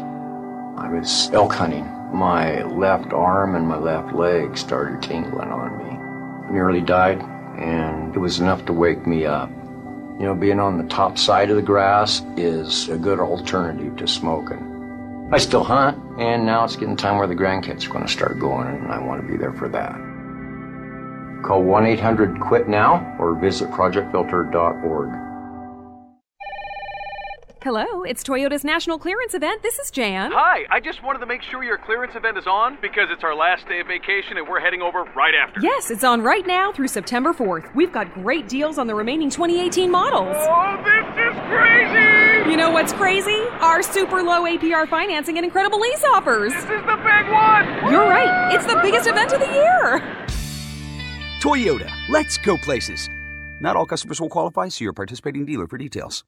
I 0.76 0.90
was 0.92 1.30
elk 1.32 1.54
hunting. 1.54 1.84
My 2.12 2.62
left 2.64 3.14
arm 3.14 3.54
and 3.54 3.66
my 3.66 3.78
left 3.78 4.14
leg 4.14 4.58
started 4.58 5.02
tingling 5.02 5.48
on 5.48 5.78
me. 5.78 6.52
Nearly 6.52 6.82
died, 6.82 7.22
and 7.58 8.14
it 8.14 8.18
was 8.18 8.40
enough 8.40 8.64
to 8.66 8.72
wake 8.72 9.06
me 9.06 9.24
up. 9.26 9.50
You 10.18 10.26
know, 10.26 10.34
being 10.34 10.60
on 10.60 10.78
the 10.78 10.84
top 10.84 11.18
side 11.18 11.50
of 11.50 11.56
the 11.56 11.62
grass 11.62 12.22
is 12.36 12.88
a 12.88 12.96
good 12.96 13.18
alternative 13.18 13.96
to 13.96 14.06
smoking. 14.06 15.28
I 15.32 15.38
still 15.38 15.64
hunt, 15.64 15.98
and 16.18 16.46
now 16.46 16.64
it's 16.64 16.76
getting 16.76 16.96
time 16.96 17.16
where 17.18 17.26
the 17.26 17.34
grandkids 17.34 17.86
are 17.86 17.92
going 17.92 18.04
to 18.06 18.12
start 18.12 18.38
going, 18.38 18.68
and 18.68 18.92
I 18.92 18.98
want 18.98 19.22
to 19.22 19.26
be 19.26 19.36
there 19.36 19.52
for 19.52 19.68
that. 19.70 19.94
Call 21.44 21.62
1 21.62 21.86
800 21.86 22.40
QUIT 22.40 22.68
NOW 22.68 23.16
or 23.18 23.34
visit 23.34 23.70
projectfilter.org. 23.70 25.23
Hello, 27.64 28.02
it's 28.02 28.22
Toyota's 28.22 28.62
national 28.62 28.98
clearance 28.98 29.32
event. 29.32 29.62
This 29.62 29.78
is 29.78 29.90
Jan. 29.90 30.32
Hi, 30.32 30.66
I 30.68 30.80
just 30.80 31.02
wanted 31.02 31.20
to 31.20 31.26
make 31.26 31.40
sure 31.40 31.64
your 31.64 31.78
clearance 31.78 32.14
event 32.14 32.36
is 32.36 32.46
on 32.46 32.76
because 32.82 33.08
it's 33.10 33.24
our 33.24 33.34
last 33.34 33.66
day 33.68 33.80
of 33.80 33.86
vacation 33.86 34.36
and 34.36 34.46
we're 34.46 34.60
heading 34.60 34.82
over 34.82 35.04
right 35.16 35.34
after. 35.34 35.60
Yes, 35.62 35.90
it's 35.90 36.04
on 36.04 36.20
right 36.20 36.46
now 36.46 36.72
through 36.72 36.88
September 36.88 37.32
4th. 37.32 37.74
We've 37.74 37.90
got 37.90 38.12
great 38.12 38.50
deals 38.50 38.76
on 38.76 38.86
the 38.86 38.94
remaining 38.94 39.30
2018 39.30 39.90
models. 39.90 40.36
Oh, 40.40 40.76
this 40.84 41.06
is 41.16 41.40
crazy! 41.48 42.50
You 42.50 42.58
know 42.58 42.70
what's 42.70 42.92
crazy? 42.92 43.40
Our 43.60 43.82
super 43.82 44.22
low 44.22 44.42
APR 44.42 44.86
financing 44.86 45.38
and 45.38 45.44
incredible 45.46 45.80
lease 45.80 46.04
offers. 46.04 46.52
This 46.52 46.64
is 46.64 46.68
the 46.68 47.00
big 47.00 47.32
one! 47.32 47.90
You're 47.90 48.06
right. 48.06 48.54
It's 48.54 48.66
the 48.66 48.78
biggest 48.82 49.08
event 49.08 49.32
of 49.32 49.40
the 49.40 49.46
year. 49.46 50.02
Toyota, 51.40 51.90
let's 52.10 52.36
go 52.36 52.58
places. 52.58 53.08
Not 53.62 53.74
all 53.74 53.86
customers 53.86 54.20
will 54.20 54.28
qualify. 54.28 54.68
See 54.68 54.84
your 54.84 54.92
participating 54.92 55.46
dealer 55.46 55.66
for 55.66 55.78
details. 55.78 56.24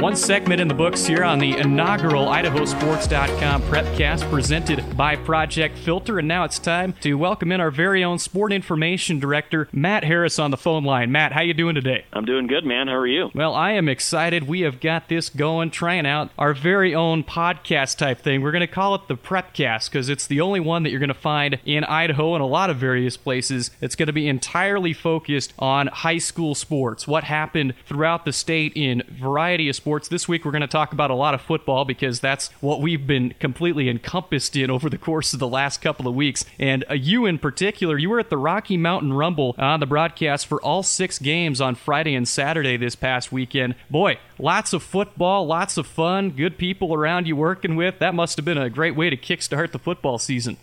One 0.00 0.14
segment 0.14 0.60
in 0.60 0.68
the 0.68 0.74
books 0.74 1.06
here 1.06 1.24
on 1.24 1.38
the 1.38 1.56
inaugural 1.56 2.26
IdahoSports.com 2.26 3.62
Prepcast 3.62 4.30
presented 4.30 4.94
by 4.94 5.16
Project 5.16 5.78
Filter. 5.78 6.18
And 6.18 6.28
now 6.28 6.44
it's 6.44 6.58
time 6.58 6.92
to 7.00 7.14
welcome 7.14 7.50
in 7.50 7.62
our 7.62 7.70
very 7.70 8.04
own 8.04 8.18
Sport 8.18 8.52
Information 8.52 9.18
Director, 9.18 9.70
Matt 9.72 10.04
Harris, 10.04 10.38
on 10.38 10.50
the 10.50 10.58
phone 10.58 10.84
line. 10.84 11.10
Matt, 11.10 11.32
how 11.32 11.40
you 11.40 11.54
doing 11.54 11.74
today? 11.74 12.04
I'm 12.12 12.26
doing 12.26 12.46
good, 12.46 12.66
man. 12.66 12.88
How 12.88 12.96
are 12.96 13.06
you? 13.06 13.30
Well, 13.34 13.54
I 13.54 13.72
am 13.72 13.88
excited. 13.88 14.46
We 14.46 14.60
have 14.60 14.80
got 14.80 15.08
this 15.08 15.30
going, 15.30 15.70
trying 15.70 16.04
out 16.04 16.30
our 16.38 16.52
very 16.52 16.94
own 16.94 17.24
podcast 17.24 17.96
type 17.96 18.20
thing. 18.20 18.42
We're 18.42 18.52
going 18.52 18.60
to 18.60 18.66
call 18.66 18.94
it 18.96 19.08
the 19.08 19.16
Prepcast 19.16 19.90
because 19.90 20.10
it's 20.10 20.26
the 20.26 20.42
only 20.42 20.60
one 20.60 20.82
that 20.82 20.90
you're 20.90 21.00
going 21.00 21.08
to 21.08 21.14
find 21.14 21.58
in 21.64 21.84
Idaho 21.84 22.34
and 22.34 22.42
a 22.42 22.46
lot 22.46 22.68
of 22.68 22.76
various 22.76 23.16
places. 23.16 23.70
It's 23.80 23.96
going 23.96 24.08
to 24.08 24.12
be 24.12 24.28
entirely 24.28 24.92
focused 24.92 25.54
on 25.58 25.86
high 25.86 26.18
school 26.18 26.54
sports, 26.54 27.08
what 27.08 27.24
happened 27.24 27.72
throughout 27.86 28.26
the 28.26 28.32
state 28.34 28.74
in 28.76 29.02
variety 29.10 29.70
of 29.70 29.74
sports. 29.74 29.85
This 29.86 30.26
week 30.26 30.44
we're 30.44 30.50
going 30.50 30.62
to 30.62 30.66
talk 30.66 30.92
about 30.92 31.12
a 31.12 31.14
lot 31.14 31.32
of 31.32 31.40
football 31.40 31.84
because 31.84 32.18
that's 32.18 32.48
what 32.60 32.80
we've 32.80 33.06
been 33.06 33.34
completely 33.38 33.88
encompassed 33.88 34.56
in 34.56 34.68
over 34.68 34.90
the 34.90 34.98
course 34.98 35.32
of 35.32 35.38
the 35.38 35.46
last 35.46 35.80
couple 35.80 36.08
of 36.08 36.14
weeks. 36.16 36.44
And 36.58 36.84
uh, 36.90 36.94
you 36.94 37.24
in 37.24 37.38
particular, 37.38 37.96
you 37.96 38.10
were 38.10 38.18
at 38.18 38.28
the 38.28 38.36
Rocky 38.36 38.76
Mountain 38.76 39.12
Rumble 39.12 39.54
on 39.56 39.78
the 39.78 39.86
broadcast 39.86 40.48
for 40.48 40.60
all 40.60 40.82
six 40.82 41.20
games 41.20 41.60
on 41.60 41.76
Friday 41.76 42.16
and 42.16 42.26
Saturday 42.26 42.76
this 42.76 42.96
past 42.96 43.30
weekend. 43.30 43.76
Boy, 43.88 44.18
lots 44.40 44.72
of 44.72 44.82
football, 44.82 45.46
lots 45.46 45.76
of 45.76 45.86
fun, 45.86 46.30
good 46.30 46.58
people 46.58 46.92
around 46.92 47.28
you 47.28 47.36
working 47.36 47.76
with. 47.76 48.00
That 48.00 48.12
must 48.12 48.36
have 48.38 48.44
been 48.44 48.58
a 48.58 48.68
great 48.68 48.96
way 48.96 49.08
to 49.08 49.16
kickstart 49.16 49.70
the 49.70 49.78
football 49.78 50.18
season. 50.18 50.56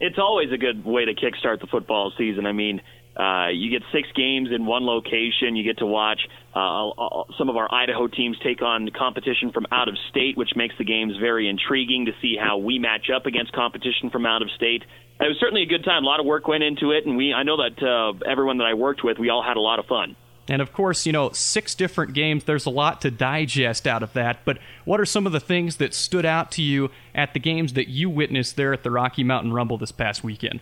It's 0.00 0.18
always 0.18 0.52
a 0.52 0.58
good 0.58 0.84
way 0.84 1.06
to 1.06 1.14
kickstart 1.14 1.62
the 1.62 1.66
football 1.66 2.12
season. 2.18 2.44
I 2.44 2.52
mean, 2.52 2.82
uh, 3.16 3.48
you 3.48 3.70
get 3.70 3.82
six 3.92 4.08
games 4.14 4.48
in 4.54 4.66
one 4.66 4.84
location. 4.84 5.56
You 5.56 5.64
get 5.64 5.78
to 5.78 5.86
watch 5.86 6.20
uh, 6.54 6.90
some 7.38 7.48
of 7.48 7.56
our 7.56 7.72
Idaho 7.72 8.08
teams 8.08 8.36
take 8.42 8.62
on 8.62 8.88
competition 8.90 9.52
from 9.52 9.66
out 9.70 9.88
of 9.88 9.96
state, 10.10 10.36
which 10.36 10.50
makes 10.56 10.74
the 10.78 10.84
games 10.84 11.14
very 11.20 11.48
intriguing 11.48 12.06
to 12.06 12.12
see 12.20 12.36
how 12.40 12.58
we 12.58 12.78
match 12.78 13.10
up 13.14 13.26
against 13.26 13.52
competition 13.52 14.10
from 14.10 14.26
out 14.26 14.42
of 14.42 14.50
state. 14.56 14.82
It 15.20 15.28
was 15.28 15.36
certainly 15.38 15.62
a 15.62 15.66
good 15.66 15.84
time. 15.84 16.02
A 16.02 16.06
lot 16.06 16.18
of 16.18 16.26
work 16.26 16.48
went 16.48 16.64
into 16.64 16.90
it, 16.90 17.06
and 17.06 17.16
we 17.16 17.32
I 17.32 17.44
know 17.44 17.56
that 17.58 17.80
uh, 17.80 18.18
everyone 18.28 18.58
that 18.58 18.66
I 18.66 18.74
worked 18.74 19.04
with, 19.04 19.18
we 19.18 19.30
all 19.30 19.42
had 19.42 19.56
a 19.56 19.60
lot 19.60 19.78
of 19.78 19.86
fun. 19.86 20.16
And 20.48 20.60
of 20.60 20.72
course, 20.72 21.06
you 21.06 21.12
know, 21.12 21.30
six 21.30 21.74
different 21.74 22.12
games, 22.12 22.44
there's 22.44 22.66
a 22.66 22.70
lot 22.70 23.00
to 23.02 23.10
digest 23.10 23.86
out 23.86 24.02
of 24.02 24.12
that. 24.12 24.44
But 24.44 24.58
what 24.84 25.00
are 25.00 25.06
some 25.06 25.26
of 25.26 25.32
the 25.32 25.40
things 25.40 25.76
that 25.76 25.94
stood 25.94 26.26
out 26.26 26.50
to 26.52 26.62
you 26.62 26.90
at 27.14 27.32
the 27.32 27.40
games 27.40 27.72
that 27.74 27.88
you 27.88 28.10
witnessed 28.10 28.56
there 28.56 28.72
at 28.72 28.82
the 28.82 28.90
Rocky 28.90 29.24
Mountain 29.24 29.52
Rumble 29.52 29.78
this 29.78 29.92
past 29.92 30.22
weekend? 30.22 30.60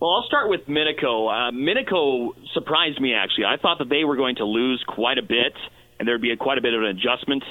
Well, 0.00 0.12
I'll 0.12 0.26
start 0.26 0.48
with 0.48 0.62
Minico. 0.66 1.28
Uh, 1.28 1.52
Minico 1.52 2.30
surprised 2.54 2.98
me, 3.00 3.12
actually. 3.12 3.44
I 3.44 3.58
thought 3.60 3.78
that 3.80 3.90
they 3.90 4.04
were 4.04 4.16
going 4.16 4.36
to 4.36 4.46
lose 4.46 4.82
quite 4.88 5.18
a 5.18 5.22
bit, 5.22 5.52
and 5.98 6.08
there'd 6.08 6.22
be 6.22 6.30
a, 6.32 6.38
quite 6.38 6.56
a 6.56 6.62
bit 6.62 6.72
of 6.72 6.80
an 6.80 6.86
adjustment 6.86 7.44